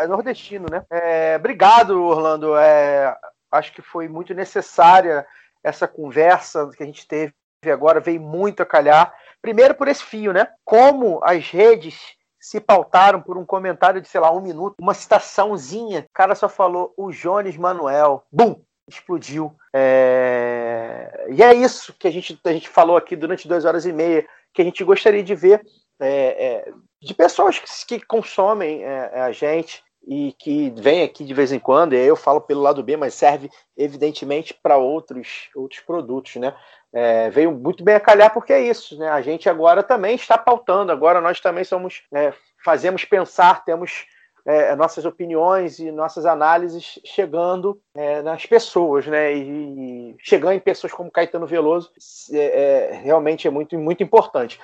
[0.00, 0.84] É, nordestino, né?
[0.90, 2.56] É, obrigado, Orlando.
[2.56, 3.16] É,
[3.52, 5.24] acho que foi muito necessária
[5.62, 7.32] essa conversa que a gente teve
[7.70, 9.14] agora, veio muito a calhar.
[9.40, 10.48] Primeiro por esse fio, né?
[10.64, 16.00] Como as redes se pautaram por um comentário de, sei lá, um minuto, uma citaçãozinha.
[16.00, 18.24] O cara só falou o Jones Manuel.
[18.30, 18.60] Bum!
[18.86, 19.54] Explodiu.
[19.74, 21.26] É...
[21.30, 24.26] E é isso que a gente, a gente falou aqui durante duas horas e meia,
[24.52, 25.64] que a gente gostaria de ver
[26.00, 31.34] é, é, de pessoas que, que consomem é, a gente e que vem aqui de
[31.34, 35.48] vez em quando, e aí eu falo pelo lado B, mas serve evidentemente para outros,
[35.54, 36.54] outros produtos, né?
[36.92, 39.08] É, veio muito bem a calhar porque é isso, né?
[39.08, 42.32] A gente agora também está pautando, agora nós também somos, é,
[42.64, 44.06] fazemos pensar, temos
[44.46, 49.34] é, nossas opiniões e nossas análises chegando é, nas pessoas, né?
[49.34, 51.90] E, chegando em pessoas como Caetano Veloso
[52.32, 54.60] é, é, realmente é muito, muito importante.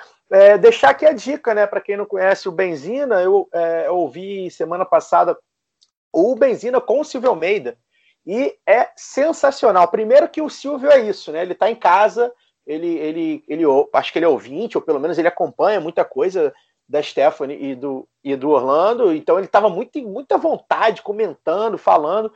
[0.61, 1.67] deixar aqui a dica, né?
[1.67, 3.49] Para quem não conhece o Benzina, eu,
[3.87, 5.37] eu ouvi semana passada
[6.13, 7.77] o Benzina com o Silvio Almeida
[8.27, 9.89] e é sensacional.
[9.89, 11.43] Primeiro que o Silvio é isso, né?
[11.43, 12.33] Ele está em casa,
[12.67, 16.53] ele, ele, ele, acho que ele é ouvinte, ou pelo menos ele acompanha muita coisa
[16.91, 22.33] da Stephanie e do, e do Orlando, então ele estava muito, muita vontade, comentando, falando,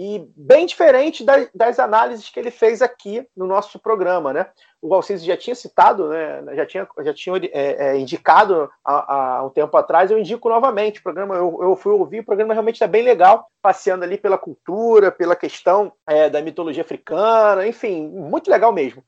[0.00, 4.46] e bem diferente das, das, análises que ele fez aqui no nosso programa, né?
[4.80, 6.54] O Valcísio já tinha citado, né?
[6.54, 11.00] Já tinha, já tinha é, é, indicado há, há, um tempo atrás, eu indico novamente.
[11.00, 14.38] O programa, eu, eu fui ouvir, o programa realmente está bem legal, passeando ali pela
[14.38, 19.02] cultura, pela questão é, da mitologia africana, enfim, muito legal mesmo.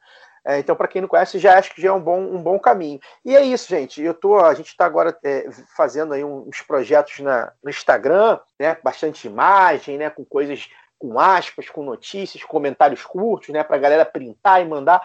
[0.44, 2.58] É, então, para quem não conhece, já acho que já é um bom, um bom
[2.58, 3.00] caminho.
[3.24, 4.02] E é isso, gente.
[4.02, 8.76] Eu tô, a gente está agora é, fazendo aí uns projetos na, no Instagram, né?
[8.82, 10.08] Bastante imagem, né?
[10.10, 10.68] Com coisas
[11.00, 15.02] com aspas, com notícias, comentários curtos, né, para a galera printar e mandar.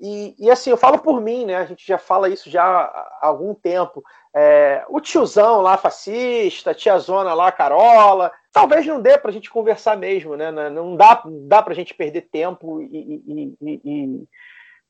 [0.00, 1.56] E, e, assim, eu falo por mim, né?
[1.56, 4.04] A gente já fala isso já há algum tempo.
[4.32, 9.96] É, o tiozão lá, fascista, tiazona lá, Carola, talvez não dê para a gente conversar
[9.96, 10.52] mesmo, né?
[10.52, 14.24] Não dá, dá para a gente perder tempo e, e, e,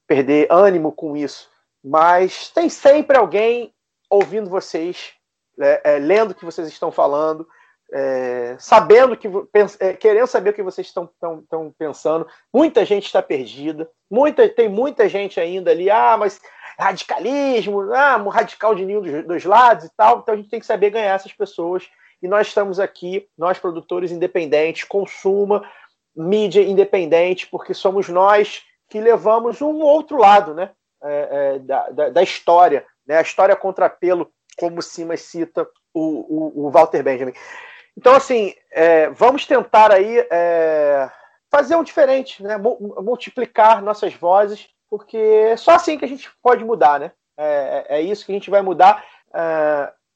[0.08, 1.48] perder ânimo com isso.
[1.84, 3.72] Mas tem sempre alguém
[4.10, 5.12] ouvindo vocês,
[5.60, 7.46] é, é, lendo o que vocês estão falando,
[7.92, 9.28] é, sabendo que
[9.78, 12.26] é, querendo saber o que vocês estão, estão, estão pensando.
[12.52, 16.40] Muita gente está perdida, muita, tem muita gente ainda ali, ah, mas
[16.78, 20.20] radicalismo, ah, radical de nenhum dos, dos lados e tal.
[20.20, 21.88] Então a gente tem que saber ganhar essas pessoas.
[22.20, 25.62] E nós estamos aqui, nós produtores independentes, consuma
[26.16, 30.70] mídia independente, porque somos nós que levamos um outro lado, né,
[31.02, 36.00] é, é, da, da, da, história, né, a história contra pelo, como Simas cita o,
[36.00, 37.32] o, o Walter Benjamin.
[37.96, 41.10] Então, assim, é, vamos tentar aí é,
[41.50, 42.56] fazer um diferente, né?
[42.56, 47.12] multiplicar nossas vozes, porque é só assim que a gente pode mudar, né?
[47.36, 49.04] É, é, é isso que a gente vai mudar,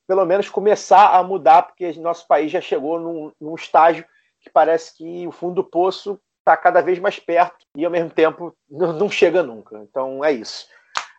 [0.06, 4.04] pelo menos começar a mudar, porque nosso país já chegou num, num estágio
[4.40, 8.10] que parece que o fundo do poço está cada vez mais perto e ao mesmo
[8.10, 9.78] tempo não chega nunca.
[9.88, 10.66] Então é isso.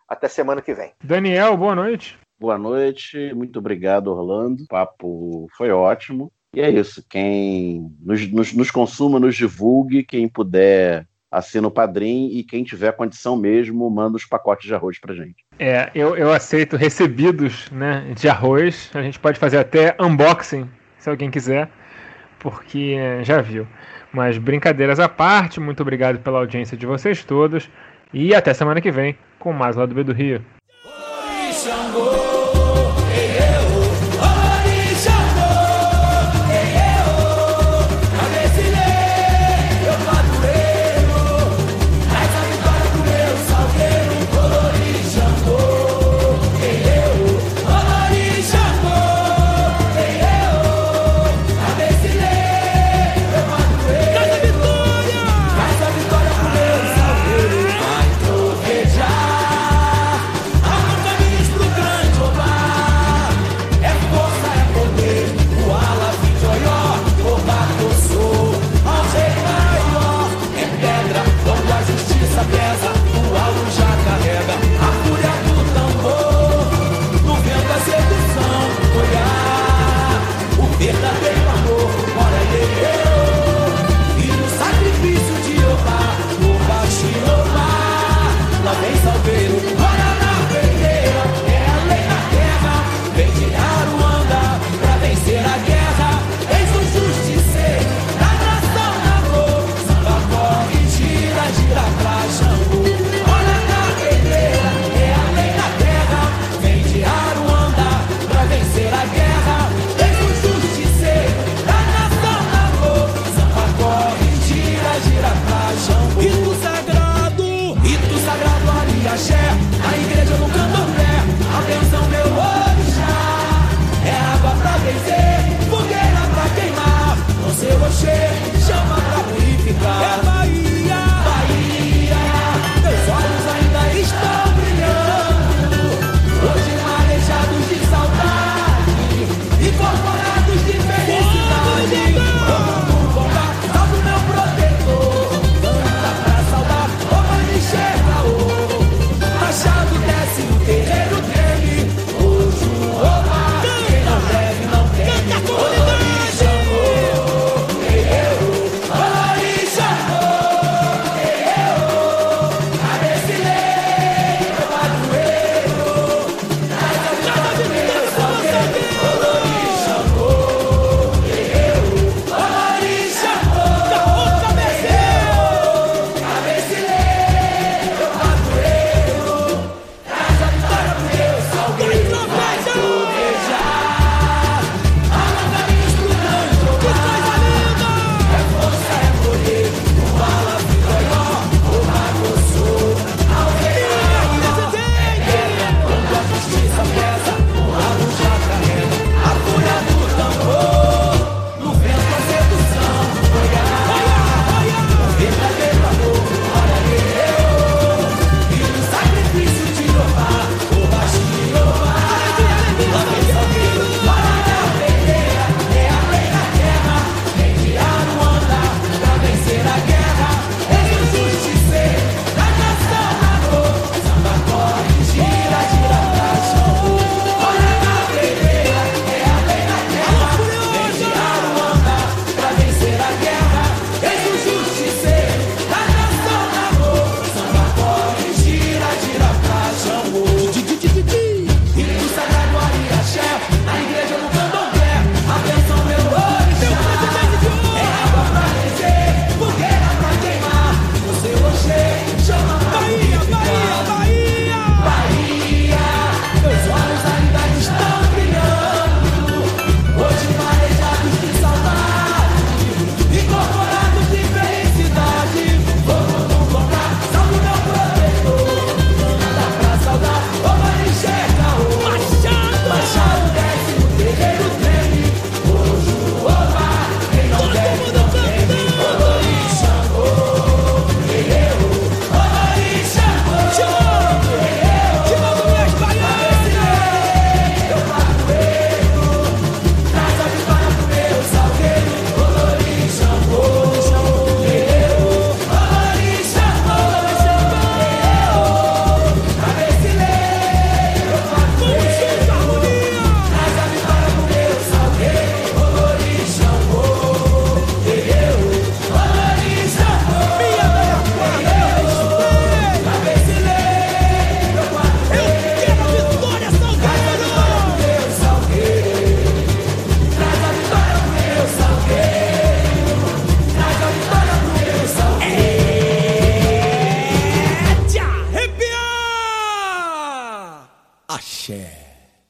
[0.08, 0.92] Até semana que vem.
[1.04, 2.20] Daniel, boa noite.
[2.40, 4.64] Boa noite, muito obrigado, Orlando.
[4.64, 6.32] O papo foi ótimo.
[6.54, 7.04] E é isso.
[7.10, 10.04] Quem nos, nos, nos consuma, nos divulgue.
[10.04, 12.30] Quem puder, assina o padrinho.
[12.32, 15.38] E quem tiver condição mesmo, manda os pacotes de arroz pra gente.
[15.58, 18.92] É, eu, eu aceito recebidos né, de arroz.
[18.94, 20.70] A gente pode fazer até unboxing,
[21.00, 21.70] se alguém quiser,
[22.40, 23.66] porque é, já viu.
[24.14, 27.68] Mas brincadeiras à parte, muito obrigado pela audiência de vocês todos.
[28.14, 30.40] E até semana que vem com mais do B do Rio.